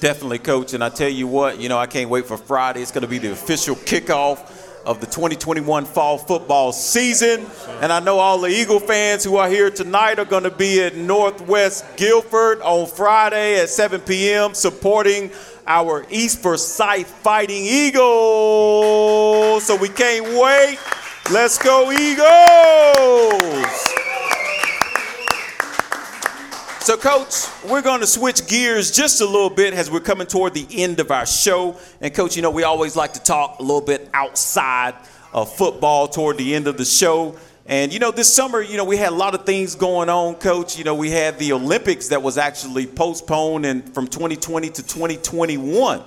Definitely, 0.00 0.38
coach. 0.38 0.72
And 0.72 0.82
I 0.82 0.88
tell 0.88 1.10
you 1.10 1.26
what, 1.26 1.60
you 1.60 1.68
know, 1.68 1.76
I 1.76 1.86
can't 1.86 2.08
wait 2.08 2.24
for 2.24 2.38
Friday. 2.38 2.80
It's 2.80 2.90
going 2.90 3.02
to 3.02 3.08
be 3.08 3.18
the 3.18 3.32
official 3.32 3.76
kickoff 3.76 4.59
of 4.84 5.00
the 5.00 5.06
2021 5.06 5.84
fall 5.84 6.18
football 6.18 6.72
season. 6.72 7.46
And 7.80 7.92
I 7.92 8.00
know 8.00 8.18
all 8.18 8.38
the 8.38 8.48
Eagle 8.48 8.80
fans 8.80 9.24
who 9.24 9.36
are 9.36 9.48
here 9.48 9.70
tonight 9.70 10.18
are 10.18 10.24
going 10.24 10.44
to 10.44 10.50
be 10.50 10.82
at 10.82 10.96
Northwest 10.96 11.84
Guilford 11.96 12.60
on 12.62 12.86
Friday 12.86 13.60
at 13.60 13.68
7 13.68 14.00
p.m. 14.00 14.54
supporting 14.54 15.30
our 15.66 16.06
East 16.10 16.42
Forsyth 16.42 17.06
Fighting 17.06 17.64
Eagles. 17.64 19.64
So 19.64 19.76
we 19.76 19.88
can't 19.88 20.26
wait. 20.40 20.78
Let's 21.30 21.58
go, 21.58 21.92
Eagles! 21.92 23.99
So, 26.90 26.96
Coach, 26.96 27.46
we're 27.70 27.82
going 27.82 28.00
to 28.00 28.06
switch 28.08 28.48
gears 28.48 28.90
just 28.90 29.20
a 29.20 29.24
little 29.24 29.48
bit 29.48 29.74
as 29.74 29.88
we're 29.88 30.00
coming 30.00 30.26
toward 30.26 30.54
the 30.54 30.66
end 30.72 30.98
of 30.98 31.12
our 31.12 31.24
show. 31.24 31.78
And, 32.00 32.12
Coach, 32.12 32.34
you 32.34 32.42
know, 32.42 32.50
we 32.50 32.64
always 32.64 32.96
like 32.96 33.12
to 33.12 33.22
talk 33.22 33.60
a 33.60 33.62
little 33.62 33.80
bit 33.80 34.10
outside 34.12 34.96
of 35.32 35.54
football 35.54 36.08
toward 36.08 36.36
the 36.36 36.52
end 36.52 36.66
of 36.66 36.76
the 36.76 36.84
show. 36.84 37.36
And, 37.66 37.92
you 37.92 38.00
know, 38.00 38.10
this 38.10 38.34
summer, 38.34 38.60
you 38.60 38.76
know, 38.76 38.82
we 38.82 38.96
had 38.96 39.10
a 39.10 39.14
lot 39.14 39.36
of 39.36 39.46
things 39.46 39.76
going 39.76 40.08
on, 40.08 40.34
Coach. 40.34 40.76
You 40.76 40.82
know, 40.82 40.96
we 40.96 41.12
had 41.12 41.38
the 41.38 41.52
Olympics 41.52 42.08
that 42.08 42.24
was 42.24 42.36
actually 42.36 42.88
postponed 42.88 43.66
and 43.66 43.94
from 43.94 44.08
2020 44.08 44.70
to 44.70 44.82
2021. 44.82 46.02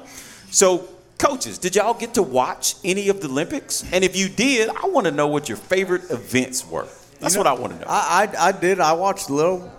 So, 0.51 0.85
coaches, 1.17 1.59
did 1.59 1.77
y'all 1.77 1.93
get 1.93 2.15
to 2.15 2.23
watch 2.23 2.75
any 2.83 3.07
of 3.07 3.21
the 3.21 3.29
Olympics? 3.29 3.85
And 3.93 4.03
if 4.03 4.17
you 4.17 4.27
did, 4.27 4.67
I 4.67 4.87
want 4.87 5.05
to 5.05 5.11
know 5.11 5.29
what 5.29 5.47
your 5.47 5.57
favorite 5.57 6.11
events 6.11 6.67
were. 6.67 6.89
That's 7.21 7.35
you 7.35 7.41
know, 7.41 7.49
what 7.51 7.57
I 7.57 7.61
want 7.61 7.73
to 7.75 7.79
know. 7.79 7.85
I, 7.87 8.27
I, 8.37 8.47
I 8.49 8.51
did. 8.51 8.81
I 8.81 8.91
watched 8.91 9.29
a 9.29 9.33
little 9.33 9.71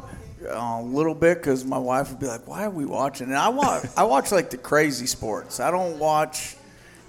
a 0.49 0.83
little 0.83 1.15
bit 1.15 1.39
because 1.39 1.65
my 1.65 1.79
wife 1.79 2.11
would 2.11 2.21
be 2.21 2.27
like, 2.27 2.47
"Why 2.47 2.65
are 2.65 2.71
we 2.71 2.85
watching?" 2.85 3.29
And 3.29 3.37
I 3.37 3.49
watch, 3.49 3.85
I 3.97 4.05
watch 4.05 4.33
like 4.33 4.51
the 4.51 4.57
crazy 4.57 5.07
sports. 5.07 5.61
I 5.61 5.71
don't 5.71 5.99
watch, 5.99 6.57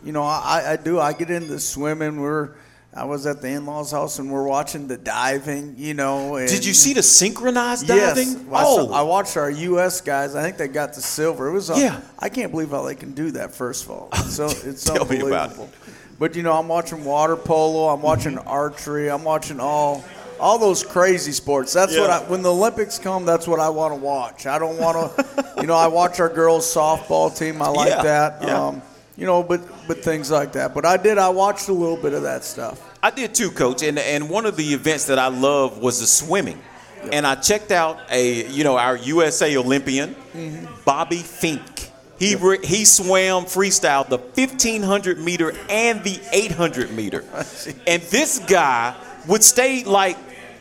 you 0.04 0.12
know, 0.12 0.24
I, 0.24 0.74
I 0.74 0.76
do. 0.78 1.00
I 1.00 1.14
get 1.14 1.30
into 1.30 1.60
swimming. 1.60 2.20
We're, 2.20 2.52
I 2.94 3.04
was 3.04 3.26
at 3.26 3.42
the 3.42 3.50
in-laws' 3.50 3.92
house 3.92 4.20
and 4.20 4.32
we're 4.32 4.48
watching 4.48 4.88
the 4.88 4.98
diving. 4.98 5.76
You 5.78 5.94
know. 5.94 6.36
And, 6.38 6.50
Did 6.50 6.66
you 6.66 6.74
see 6.74 6.94
the 6.94 7.04
synchronized 7.04 7.88
diving? 7.88 8.30
Yes. 8.30 8.46
Oh, 8.52 8.94
I, 8.94 9.02
watched 9.02 9.38
our 9.38 9.50
U.S. 9.50 10.02
guys. 10.02 10.36
I 10.36 10.42
think 10.42 10.58
they 10.58 10.68
got 10.68 10.94
the 10.94 11.02
silver. 11.02 11.48
It 11.48 11.54
was. 11.54 11.70
Uh, 11.70 11.76
yeah. 11.78 12.02
I 12.20 12.30
can't 12.30 12.52
believe 12.52 12.70
how 12.70 12.84
they 12.84 12.96
can 12.96 13.14
do 13.14 13.32
that. 13.32 13.54
First 13.54 13.86
of 13.86 13.92
all, 13.92 14.12
so 14.14 14.46
it's 14.50 14.84
Tell 14.84 15.02
unbelievable. 15.02 15.30
Me 15.30 15.36
about 15.36 15.60
it. 15.60 15.70
But 16.18 16.36
you 16.36 16.44
know, 16.44 16.54
I'm 16.54 16.68
watching 16.68 17.04
water 17.04 17.36
polo. 17.36 17.90
I'm 17.90 18.02
watching 18.02 18.36
mm-hmm. 18.36 18.48
archery. 18.48 19.10
I'm 19.10 19.24
watching 19.24 19.60
all 19.60 20.04
all 20.40 20.58
those 20.58 20.84
crazy 20.84 21.32
sports. 21.32 21.74
That's 21.74 21.94
yeah. 21.94 22.02
what 22.02 22.10
I, 22.10 22.20
when 22.24 22.42
the 22.42 22.52
Olympics 22.52 23.00
come, 23.00 23.26
that's 23.26 23.48
what 23.48 23.60
I 23.60 23.70
want 23.70 23.94
to 23.94 24.00
watch. 24.00 24.46
I 24.46 24.60
don't 24.60 24.78
want 24.78 25.16
to, 25.16 25.54
you 25.62 25.68
know, 25.68 25.76
I 25.76 25.88
watch 25.88 26.20
our 26.20 26.30
girls 26.30 26.66
softball 26.66 27.36
team. 27.36 27.62
I 27.62 27.68
like 27.68 27.90
yeah. 27.90 28.04
that. 28.04 28.42
Yeah. 28.42 28.68
Um, 28.68 28.82
you 29.18 29.26
know, 29.26 29.44
but 29.44 29.62
but 29.88 30.04
things 30.04 30.30
like 30.30 30.54
that. 30.54 30.74
But 30.74 30.86
I 30.86 30.98
did. 30.98 31.18
I 31.18 31.30
watched 31.30 31.70
a 31.70 31.74
little 31.74 31.98
bit 31.98 32.14
of 32.14 32.24
that 32.24 32.44
stuff. 32.44 32.82
I 33.02 33.12
did 33.12 33.34
too, 33.34 33.52
Coach. 33.52 33.84
And 33.84 33.98
and 33.98 34.30
one 34.30 34.46
of 34.46 34.58
the 34.58 34.74
events 34.74 35.06
that 35.06 35.20
I 35.20 35.28
love 35.28 35.80
was 35.80 36.00
the 36.00 36.08
swimming. 36.08 36.60
Yep. 37.04 37.14
And 37.14 37.28
I 37.28 37.36
checked 37.36 37.72
out 37.72 38.00
a 38.12 38.48
you 38.48 38.64
know 38.64 38.78
our 38.78 38.98
USA 38.98 39.56
Olympian, 39.58 40.16
mm-hmm. 40.34 40.66
Bobby 40.84 41.20
Finke. 41.20 41.90
He 42.20 42.32
yep. 42.32 42.42
re, 42.42 42.66
he 42.66 42.86
swam 42.86 43.44
freestyle 43.44 44.08
the 44.08 44.18
1500 44.18 45.20
meter 45.20 45.54
and 45.70 46.04
the 46.04 46.20
800 46.32 46.92
meter, 46.92 47.24
and 47.88 48.02
this 48.04 48.40
guy 48.40 48.96
would 49.28 49.44
stay 49.44 49.84
like 49.84 50.18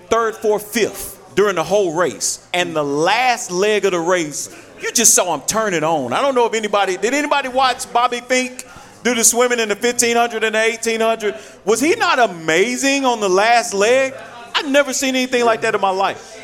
third, 0.09 0.37
fourth, 0.37 0.73
fifth 0.73 1.21
during 1.35 1.57
the 1.57 1.65
whole 1.65 1.95
race. 1.95 2.47
And 2.53 2.75
the 2.75 2.85
last 2.85 3.51
leg 3.51 3.85
of 3.85 3.93
the 3.93 4.01
race, 4.01 4.55
you 4.81 4.93
just 4.93 5.15
saw 5.15 5.35
him 5.35 5.41
turn 5.47 5.75
it 5.75 5.83
on. 5.83 6.13
I 6.13 6.21
don't 6.23 6.35
know 6.35 6.47
if 6.47 6.55
anybody 6.55 6.97
did 6.97 7.15
anybody 7.15 7.49
watch 7.49 7.93
Bobby 7.93 8.21
Finke 8.21 8.65
do 9.03 9.15
the 9.15 9.23
swimming 9.23 9.61
in 9.61 9.69
the 9.69 9.75
1500 9.75 10.45
and 10.45 10.55
the 10.55 10.59
1800? 10.59 11.37
Was 11.65 11.81
he 11.81 11.95
not 11.95 12.19
amazing 12.19 13.05
on 13.05 13.21
the 13.21 13.29
last 13.29 13.75
leg? 13.75 14.15
I've 14.55 14.69
never 14.69 14.93
seen 14.93 15.15
anything 15.15 15.45
like 15.45 15.61
that 15.63 15.75
in 15.75 15.81
my 15.81 15.91
life. 15.91 16.41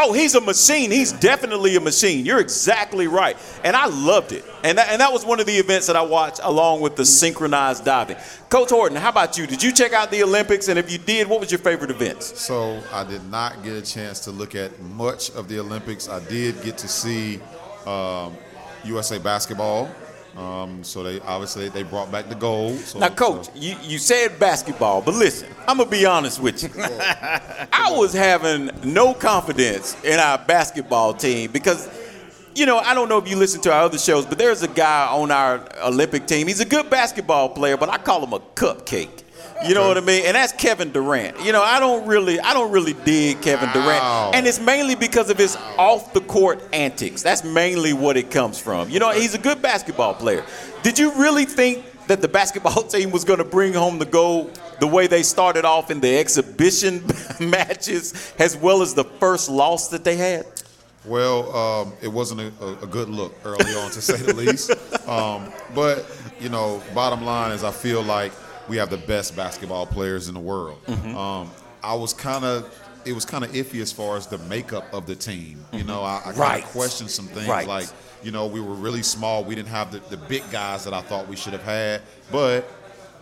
Oh, 0.00 0.12
he's 0.12 0.36
a 0.36 0.40
machine. 0.40 0.92
He's 0.92 1.10
definitely 1.10 1.74
a 1.74 1.80
machine. 1.80 2.24
You're 2.24 2.38
exactly 2.38 3.08
right. 3.08 3.36
And 3.64 3.74
I 3.74 3.86
loved 3.86 4.30
it. 4.30 4.44
And 4.62 4.78
that, 4.78 4.90
and 4.90 5.00
that 5.00 5.12
was 5.12 5.26
one 5.26 5.40
of 5.40 5.46
the 5.46 5.54
events 5.54 5.88
that 5.88 5.96
I 5.96 6.02
watched 6.02 6.38
along 6.44 6.82
with 6.82 6.94
the 6.94 7.04
synchronized 7.04 7.84
diving. 7.84 8.16
Coach 8.48 8.70
Horton, 8.70 8.96
how 8.96 9.08
about 9.08 9.36
you? 9.36 9.44
Did 9.48 9.60
you 9.60 9.72
check 9.72 9.92
out 9.92 10.12
the 10.12 10.22
Olympics? 10.22 10.68
And 10.68 10.78
if 10.78 10.92
you 10.92 10.98
did, 10.98 11.26
what 11.28 11.40
was 11.40 11.50
your 11.50 11.58
favorite 11.58 11.90
events? 11.90 12.40
So 12.40 12.80
I 12.92 13.02
did 13.02 13.28
not 13.28 13.64
get 13.64 13.74
a 13.74 13.82
chance 13.82 14.20
to 14.20 14.30
look 14.30 14.54
at 14.54 14.78
much 14.80 15.30
of 15.30 15.48
the 15.48 15.58
Olympics. 15.58 16.08
I 16.08 16.24
did 16.28 16.62
get 16.62 16.78
to 16.78 16.86
see 16.86 17.40
um, 17.84 18.36
USA 18.84 19.18
basketball. 19.18 19.90
Um, 20.38 20.84
so 20.84 21.02
they 21.02 21.18
obviously 21.20 21.68
they 21.68 21.82
brought 21.82 22.12
back 22.12 22.28
the 22.28 22.36
gold. 22.36 22.78
So, 22.78 23.00
now, 23.00 23.08
coach, 23.08 23.46
so. 23.46 23.52
you, 23.56 23.74
you 23.82 23.98
said 23.98 24.38
basketball, 24.38 25.02
but 25.02 25.14
listen, 25.14 25.48
I'm 25.66 25.78
gonna 25.78 25.90
be 25.90 26.06
honest 26.06 26.40
with 26.40 26.62
you. 26.62 26.70
I 26.80 27.88
was 27.90 28.12
having 28.12 28.70
no 28.84 29.14
confidence 29.14 29.96
in 30.04 30.20
our 30.20 30.38
basketball 30.38 31.14
team 31.14 31.50
because, 31.50 31.90
you 32.54 32.66
know, 32.66 32.78
I 32.78 32.94
don't 32.94 33.08
know 33.08 33.18
if 33.18 33.28
you 33.28 33.34
listen 33.34 33.60
to 33.62 33.72
our 33.72 33.82
other 33.82 33.98
shows, 33.98 34.26
but 34.26 34.38
there's 34.38 34.62
a 34.62 34.68
guy 34.68 35.08
on 35.08 35.32
our 35.32 35.66
Olympic 35.82 36.28
team. 36.28 36.46
He's 36.46 36.60
a 36.60 36.64
good 36.64 36.88
basketball 36.88 37.48
player, 37.48 37.76
but 37.76 37.88
I 37.88 37.98
call 37.98 38.22
him 38.24 38.32
a 38.32 38.38
cupcake. 38.38 39.24
You 39.66 39.74
know 39.74 39.88
what 39.88 39.98
I 39.98 40.00
mean? 40.00 40.24
And 40.24 40.36
that's 40.36 40.52
Kevin 40.52 40.92
Durant. 40.92 41.40
You 41.44 41.52
know, 41.52 41.62
I 41.62 41.80
don't 41.80 42.06
really 42.06 42.38
I 42.38 42.54
don't 42.54 42.70
really 42.70 42.92
dig 42.92 43.40
Kevin 43.42 43.68
Durant. 43.72 44.34
And 44.34 44.46
it's 44.46 44.60
mainly 44.60 44.94
because 44.94 45.30
of 45.30 45.38
his 45.38 45.56
off 45.76 46.12
the 46.12 46.20
court 46.20 46.62
antics. 46.72 47.22
That's 47.22 47.42
mainly 47.42 47.92
what 47.92 48.16
it 48.16 48.30
comes 48.30 48.58
from. 48.58 48.88
You 48.88 49.00
know, 49.00 49.10
he's 49.10 49.34
a 49.34 49.38
good 49.38 49.60
basketball 49.60 50.14
player. 50.14 50.44
Did 50.82 50.98
you 50.98 51.12
really 51.14 51.44
think 51.44 51.84
that 52.06 52.20
the 52.20 52.28
basketball 52.28 52.82
team 52.88 53.10
was 53.10 53.24
going 53.24 53.38
to 53.38 53.44
bring 53.44 53.72
home 53.74 53.98
the 53.98 54.06
gold 54.06 54.60
the 54.78 54.86
way 54.86 55.08
they 55.08 55.24
started 55.24 55.64
off 55.64 55.90
in 55.90 56.00
the 56.00 56.18
exhibition 56.18 57.04
matches 57.40 58.32
as 58.38 58.56
well 58.56 58.80
as 58.80 58.94
the 58.94 59.04
first 59.04 59.50
loss 59.50 59.88
that 59.88 60.04
they 60.04 60.16
had? 60.16 60.46
Well, 61.04 61.56
um, 61.56 61.92
it 62.00 62.08
wasn't 62.08 62.40
a, 62.40 62.82
a, 62.82 62.86
good 62.86 63.08
look 63.08 63.34
early 63.44 63.72
on, 63.76 63.90
to 63.92 64.00
say 64.02 64.16
the 64.16 64.34
least. 64.34 64.72
Um, 65.08 65.50
but, 65.74 66.04
you 66.38 66.50
know, 66.50 66.82
bottom 66.94 67.24
line 67.24 67.52
is 67.52 67.64
I 67.64 67.70
feel 67.70 68.02
like– 68.02 68.30
we 68.68 68.76
have 68.76 68.90
the 68.90 68.98
best 68.98 69.36
basketball 69.36 69.86
players 69.86 70.28
in 70.28 70.34
the 70.34 70.40
world. 70.40 70.84
Mm-hmm. 70.86 71.16
Um, 71.16 71.50
I 71.82 71.94
was 71.94 72.12
kind 72.12 72.44
of 72.44 72.74
it 73.04 73.12
was 73.12 73.24
kind 73.24 73.44
of 73.44 73.50
iffy 73.52 73.80
as 73.80 73.90
far 73.90 74.16
as 74.16 74.26
the 74.26 74.38
makeup 74.38 74.84
of 74.92 75.06
the 75.06 75.14
team. 75.14 75.64
You 75.72 75.84
know, 75.84 76.02
I, 76.02 76.16
I 76.16 76.20
kind 76.20 76.32
of 76.32 76.38
right. 76.38 76.64
questioned 76.64 77.10
some 77.10 77.26
things 77.26 77.48
right. 77.48 77.66
like, 77.66 77.88
you 78.22 78.32
know, 78.32 78.46
we 78.46 78.60
were 78.60 78.74
really 78.74 79.02
small. 79.02 79.44
We 79.44 79.54
didn't 79.54 79.68
have 79.68 79.92
the, 79.92 80.00
the 80.10 80.16
big 80.16 80.42
guys 80.50 80.84
that 80.84 80.92
I 80.92 81.00
thought 81.00 81.28
we 81.28 81.36
should 81.36 81.52
have 81.52 81.62
had. 81.62 82.02
But 82.30 82.64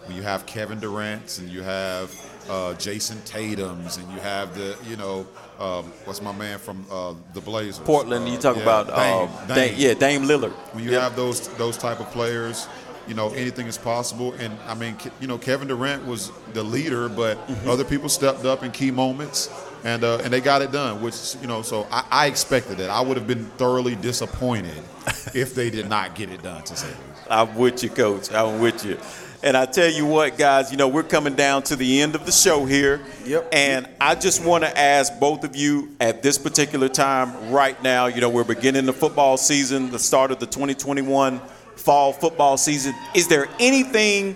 when 0.06 0.16
you 0.16 0.22
have 0.22 0.44
Kevin 0.46 0.80
Durant 0.80 1.38
and 1.38 1.48
you 1.48 1.62
have 1.62 2.10
uh, 2.48 2.74
Jayson 2.74 3.22
Tatum's 3.24 3.98
and 3.98 4.10
you 4.12 4.18
have 4.20 4.54
the, 4.54 4.76
you 4.88 4.96
know, 4.96 5.26
um, 5.58 5.84
what's 6.04 6.20
my 6.20 6.32
man 6.32 6.58
from 6.58 6.84
uh, 6.90 7.14
the 7.34 7.40
Blazers? 7.40 7.78
Portland. 7.80 8.26
Uh, 8.26 8.30
you 8.30 8.38
talk 8.38 8.56
yeah, 8.56 8.62
about 8.62 8.86
Dame, 8.88 9.28
uh, 9.28 9.46
Dame. 9.46 9.56
Dame, 9.56 9.74
yeah, 9.76 9.94
Dame 9.94 10.22
Lillard. 10.22 10.52
When 10.74 10.84
you 10.84 10.92
yep. 10.92 11.02
have 11.02 11.16
those 11.16 11.48
those 11.56 11.76
type 11.76 12.00
of 12.00 12.10
players, 12.10 12.68
you 13.08 13.14
know 13.14 13.30
anything 13.30 13.66
is 13.66 13.78
possible. 13.78 14.32
And 14.34 14.56
I 14.66 14.74
mean, 14.74 14.96
you 15.20 15.26
know, 15.26 15.38
Kevin 15.38 15.68
Durant 15.68 16.06
was 16.06 16.30
the 16.52 16.62
leader, 16.62 17.08
but 17.08 17.36
mm-hmm. 17.46 17.68
other 17.68 17.84
people 17.84 18.08
stepped 18.08 18.44
up 18.44 18.62
in 18.62 18.72
key 18.72 18.90
moments. 18.90 19.50
and 19.84 20.04
uh, 20.04 20.18
and 20.24 20.32
they 20.32 20.40
got 20.40 20.62
it 20.62 20.72
done. 20.72 21.02
Which 21.02 21.36
you 21.40 21.46
know, 21.46 21.62
so 21.62 21.86
I, 21.90 22.04
I 22.10 22.26
expected 22.26 22.80
it. 22.80 22.90
I 22.90 23.00
would 23.00 23.16
have 23.16 23.26
been 23.26 23.46
thoroughly 23.56 23.94
disappointed 23.96 24.82
if 25.34 25.54
they 25.54 25.70
did 25.70 25.88
not 25.88 26.14
get 26.14 26.30
it 26.30 26.42
done. 26.42 26.62
To 26.62 26.76
say. 26.76 26.92
I'm 27.28 27.54
with 27.56 27.82
you, 27.82 27.90
Coach. 27.90 28.32
I'm 28.32 28.60
with 28.60 28.84
you. 28.84 28.98
And 29.42 29.56
I 29.56 29.66
tell 29.66 29.90
you 29.90 30.06
what, 30.06 30.38
guys, 30.38 30.70
you 30.72 30.76
know, 30.76 30.88
we're 30.88 31.02
coming 31.02 31.34
down 31.34 31.62
to 31.64 31.76
the 31.76 32.00
end 32.00 32.14
of 32.14 32.24
the 32.24 32.32
show 32.32 32.64
here. 32.64 33.00
Yep. 33.24 33.48
And 33.52 33.88
I 34.00 34.14
just 34.14 34.44
want 34.44 34.64
to 34.64 34.78
ask 34.78 35.16
both 35.20 35.44
of 35.44 35.54
you 35.54 35.94
at 36.00 36.22
this 36.22 36.38
particular 36.38 36.88
time, 36.88 37.50
right 37.50 37.80
now, 37.82 38.06
you 38.06 38.20
know, 38.20 38.28
we're 38.28 38.44
beginning 38.44 38.86
the 38.86 38.92
football 38.92 39.36
season, 39.36 39.90
the 39.90 39.98
start 39.98 40.30
of 40.30 40.40
the 40.40 40.46
2021 40.46 41.40
fall 41.86 42.12
football 42.12 42.56
season. 42.56 42.96
Is 43.14 43.28
there 43.28 43.46
anything, 43.60 44.34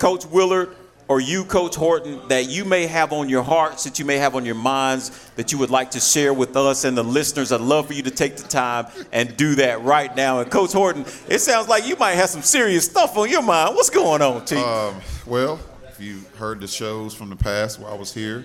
Coach 0.00 0.26
Willard, 0.26 0.74
or 1.06 1.20
you, 1.20 1.44
Coach 1.44 1.76
Horton, 1.76 2.20
that 2.26 2.48
you 2.48 2.64
may 2.64 2.88
have 2.88 3.12
on 3.12 3.28
your 3.28 3.44
hearts, 3.44 3.84
that 3.84 4.00
you 4.00 4.04
may 4.04 4.16
have 4.16 4.34
on 4.34 4.44
your 4.44 4.56
minds, 4.56 5.30
that 5.36 5.52
you 5.52 5.58
would 5.58 5.70
like 5.70 5.92
to 5.92 6.00
share 6.00 6.34
with 6.34 6.56
us 6.56 6.82
and 6.82 6.98
the 6.98 7.04
listeners? 7.04 7.52
I'd 7.52 7.60
love 7.60 7.86
for 7.86 7.92
you 7.92 8.02
to 8.02 8.10
take 8.10 8.36
the 8.36 8.48
time 8.48 8.86
and 9.12 9.34
do 9.36 9.54
that 9.54 9.80
right 9.82 10.14
now. 10.16 10.40
And 10.40 10.50
Coach 10.50 10.72
Horton, 10.72 11.06
it 11.28 11.38
sounds 11.38 11.68
like 11.68 11.86
you 11.86 11.94
might 11.94 12.14
have 12.14 12.30
some 12.30 12.42
serious 12.42 12.86
stuff 12.86 13.16
on 13.16 13.30
your 13.30 13.42
mind. 13.42 13.76
What's 13.76 13.90
going 13.90 14.20
on, 14.20 14.44
T? 14.44 14.56
Um, 14.56 14.96
well, 15.24 15.60
if 15.88 16.00
you 16.00 16.22
heard 16.36 16.60
the 16.60 16.66
shows 16.66 17.14
from 17.14 17.30
the 17.30 17.36
past 17.36 17.78
while 17.78 17.92
I 17.92 17.96
was 17.96 18.12
here, 18.12 18.44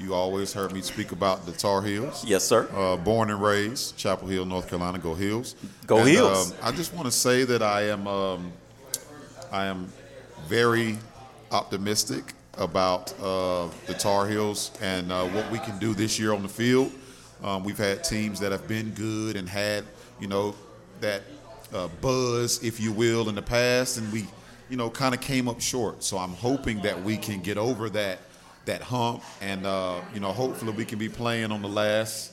you 0.00 0.14
always 0.14 0.52
heard 0.52 0.72
me 0.72 0.80
speak 0.80 1.12
about 1.12 1.44
the 1.46 1.52
Tar 1.52 1.82
Heels. 1.82 2.24
Yes, 2.24 2.44
sir. 2.44 2.68
Uh, 2.74 2.96
born 2.96 3.30
and 3.30 3.40
raised, 3.42 3.96
Chapel 3.96 4.28
Hill, 4.28 4.46
North 4.46 4.68
Carolina. 4.68 4.98
Go 4.98 5.14
Heels. 5.14 5.54
Go 5.86 5.98
And, 5.98 6.08
Heels. 6.08 6.52
um, 6.52 6.58
I 6.62 6.72
just 6.72 6.94
want 6.94 7.06
to 7.06 7.12
say 7.12 7.44
that 7.44 7.62
I 7.62 7.82
am, 7.88 8.06
um, 8.06 8.52
I 9.52 9.66
am 9.66 9.92
very 10.48 10.96
optimistic 11.50 12.32
about 12.56 13.12
uh, 13.20 13.68
the 13.86 13.94
Tar 13.94 14.26
Heels 14.26 14.70
and 14.80 15.12
uh, 15.12 15.24
what 15.28 15.50
we 15.50 15.58
can 15.58 15.78
do 15.78 15.94
this 15.94 16.18
year 16.18 16.32
on 16.32 16.42
the 16.42 16.48
field. 16.48 16.90
Um, 17.42 17.64
we've 17.64 17.78
had 17.78 18.02
teams 18.04 18.40
that 18.40 18.52
have 18.52 18.66
been 18.68 18.90
good 18.90 19.36
and 19.36 19.48
had, 19.48 19.84
you 20.18 20.28
know, 20.28 20.54
that 21.00 21.22
uh, 21.74 21.88
buzz, 22.00 22.62
if 22.62 22.80
you 22.80 22.92
will, 22.92 23.28
in 23.28 23.34
the 23.34 23.42
past, 23.42 23.96
and 23.98 24.12
we, 24.12 24.26
you 24.68 24.76
know, 24.76 24.90
kind 24.90 25.14
of 25.14 25.20
came 25.20 25.48
up 25.48 25.60
short. 25.60 26.02
So 26.04 26.18
I'm 26.18 26.32
hoping 26.34 26.80
that 26.82 27.02
we 27.02 27.16
can 27.16 27.40
get 27.40 27.56
over 27.58 27.88
that 27.90 28.18
that 28.70 28.82
hump, 28.82 29.22
and 29.40 29.66
uh, 29.66 30.00
you 30.14 30.20
know, 30.20 30.30
hopefully 30.30 30.72
we 30.72 30.84
can 30.84 30.98
be 30.98 31.08
playing 31.08 31.50
on 31.50 31.60
the 31.60 31.68
last, 31.68 32.32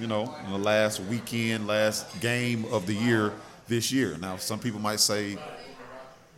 you 0.00 0.06
know, 0.06 0.34
the 0.48 0.56
last 0.56 0.98
weekend, 1.00 1.66
last 1.66 2.20
game 2.22 2.64
of 2.72 2.86
the 2.86 2.94
year 2.94 3.32
this 3.68 3.92
year. 3.92 4.16
Now, 4.18 4.36
some 4.36 4.58
people 4.58 4.80
might 4.80 5.00
say 5.00 5.36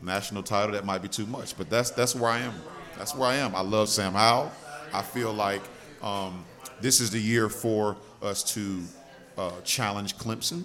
national 0.02 0.42
title 0.42 0.72
that 0.72 0.84
might 0.84 1.00
be 1.00 1.06
too 1.06 1.26
much, 1.26 1.56
but 1.56 1.70
that's 1.70 1.90
that's 1.90 2.14
where 2.16 2.30
I 2.30 2.40
am. 2.40 2.54
That's 2.98 3.14
where 3.14 3.28
I 3.28 3.36
am. 3.36 3.54
I 3.54 3.60
love 3.60 3.88
Sam 3.88 4.14
Howell. 4.14 4.50
I 4.92 5.02
feel 5.02 5.32
like 5.32 5.62
um, 6.02 6.44
this 6.80 7.00
is 7.00 7.10
the 7.10 7.20
year 7.20 7.48
for 7.48 7.96
us 8.22 8.42
to 8.54 8.82
uh, 9.38 9.52
challenge 9.62 10.16
Clemson. 10.16 10.64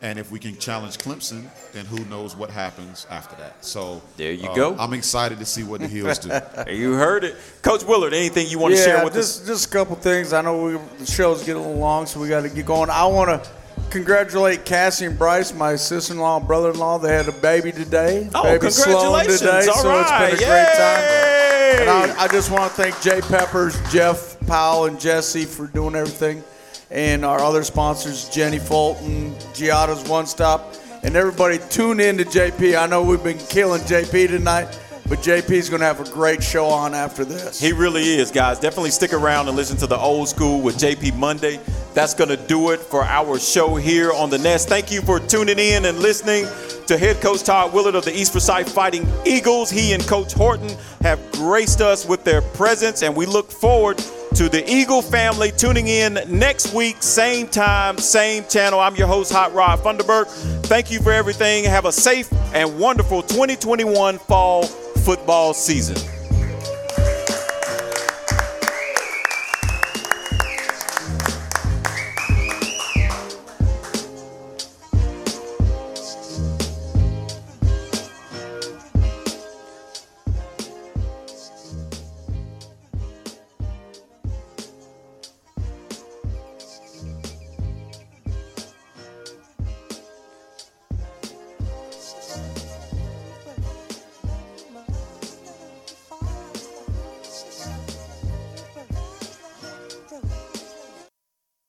And 0.00 0.16
if 0.18 0.30
we 0.30 0.38
can 0.38 0.56
challenge 0.58 0.96
Clemson, 0.98 1.46
then 1.72 1.84
who 1.84 2.04
knows 2.04 2.36
what 2.36 2.50
happens 2.50 3.04
after 3.10 3.34
that. 3.36 3.64
So 3.64 4.00
There 4.16 4.32
you 4.32 4.48
uh, 4.48 4.54
go. 4.54 4.76
I'm 4.78 4.92
excited 4.92 5.40
to 5.40 5.44
see 5.44 5.64
what 5.64 5.80
the 5.80 5.88
Heels 5.88 6.20
do. 6.20 6.30
you 6.72 6.92
heard 6.92 7.24
it. 7.24 7.34
Coach 7.62 7.82
Willard, 7.82 8.14
anything 8.14 8.46
you 8.46 8.60
want 8.60 8.74
to 8.74 8.78
yeah, 8.78 8.86
share 8.86 9.04
with 9.04 9.14
just, 9.14 9.42
us? 9.42 9.48
Just 9.48 9.66
a 9.66 9.70
couple 9.70 9.96
things. 9.96 10.32
I 10.32 10.42
know 10.42 10.64
we, 10.64 10.72
the 10.98 11.06
show's 11.06 11.40
getting 11.40 11.62
a 11.62 11.66
little 11.66 11.80
long, 11.80 12.06
so 12.06 12.20
we 12.20 12.28
got 12.28 12.42
to 12.42 12.48
get 12.48 12.64
going. 12.64 12.90
I 12.90 13.06
want 13.06 13.42
to 13.42 13.50
congratulate 13.90 14.64
Cassie 14.64 15.06
and 15.06 15.18
Bryce, 15.18 15.52
my 15.52 15.74
sister-in-law 15.74 16.38
and 16.38 16.46
brother-in-law. 16.46 16.98
They 16.98 17.12
had 17.12 17.26
a 17.26 17.32
baby 17.32 17.72
today. 17.72 18.30
Oh, 18.36 18.44
baby 18.44 18.70
Sloan 18.70 18.94
congratulations. 18.94 19.40
today, 19.40 19.66
All 19.66 19.82
so 19.82 20.00
it's 20.00 20.10
been 20.10 20.20
a 20.20 20.24
right. 20.24 20.38
great 20.38 20.76
time. 20.76 21.02
Yay. 21.02 21.76
And 21.80 21.90
I, 21.90 22.24
I 22.24 22.28
just 22.28 22.52
want 22.52 22.70
to 22.70 22.82
thank 22.82 23.00
Jay 23.02 23.20
Peppers, 23.20 23.76
Jeff 23.90 24.38
Powell, 24.46 24.86
and 24.86 25.00
Jesse 25.00 25.44
for 25.44 25.66
doing 25.66 25.96
everything. 25.96 26.44
And 26.90 27.24
our 27.24 27.40
other 27.40 27.64
sponsors, 27.64 28.28
Jenny 28.30 28.58
Fulton, 28.58 29.34
Giada's 29.52 30.08
One 30.08 30.26
Stop, 30.26 30.74
and 31.02 31.16
everybody 31.16 31.58
tune 31.70 32.00
in 32.00 32.16
to 32.18 32.24
JP. 32.24 32.80
I 32.80 32.86
know 32.86 33.02
we've 33.02 33.22
been 33.22 33.38
killing 33.38 33.82
JP 33.82 34.28
tonight, 34.28 34.78
but 35.08 35.18
JP's 35.18 35.68
going 35.68 35.80
to 35.80 35.86
have 35.86 36.00
a 36.00 36.10
great 36.10 36.42
show 36.42 36.66
on 36.66 36.94
after 36.94 37.24
this. 37.24 37.60
He 37.60 37.72
really 37.72 38.02
is, 38.02 38.30
guys. 38.30 38.58
Definitely 38.58 38.90
stick 38.90 39.12
around 39.12 39.48
and 39.48 39.56
listen 39.56 39.76
to 39.78 39.86
the 39.86 39.98
old 39.98 40.28
school 40.28 40.60
with 40.60 40.76
JP 40.76 41.16
Monday. 41.16 41.60
That's 41.94 42.14
going 42.14 42.30
to 42.30 42.36
do 42.36 42.70
it 42.70 42.80
for 42.80 43.04
our 43.04 43.38
show 43.38 43.74
here 43.74 44.12
on 44.12 44.30
the 44.30 44.38
Nest. 44.38 44.68
Thank 44.68 44.90
you 44.90 45.02
for 45.02 45.20
tuning 45.20 45.58
in 45.58 45.84
and 45.84 45.98
listening 45.98 46.46
to 46.86 46.96
head 46.96 47.20
coach 47.20 47.42
Todd 47.42 47.72
Willard 47.74 47.94
of 47.94 48.04
the 48.04 48.16
East 48.16 48.32
Forsyth 48.32 48.72
Fighting 48.72 49.06
Eagles. 49.26 49.70
He 49.70 49.92
and 49.92 50.02
Coach 50.06 50.32
Horton 50.32 50.70
have 51.02 51.20
graced 51.32 51.80
us 51.80 52.06
with 52.06 52.24
their 52.24 52.40
presence, 52.40 53.02
and 53.02 53.14
we 53.14 53.26
look 53.26 53.50
forward 53.50 54.02
to 54.34 54.48
the 54.48 54.64
Eagle 54.70 55.02
family 55.02 55.50
tuning 55.50 55.88
in 55.88 56.18
next 56.28 56.72
week, 56.74 57.02
same 57.02 57.46
time, 57.46 57.98
same 57.98 58.44
channel. 58.44 58.80
I'm 58.80 58.96
your 58.96 59.06
host, 59.06 59.32
Hot 59.32 59.52
Rod 59.54 59.78
Funderburk. 59.80 60.26
Thank 60.66 60.90
you 60.90 61.00
for 61.00 61.12
everything. 61.12 61.64
Have 61.64 61.84
a 61.84 61.92
safe 61.92 62.28
and 62.54 62.78
wonderful 62.78 63.22
2021 63.22 64.18
fall 64.18 64.64
football 64.64 65.54
season. 65.54 65.96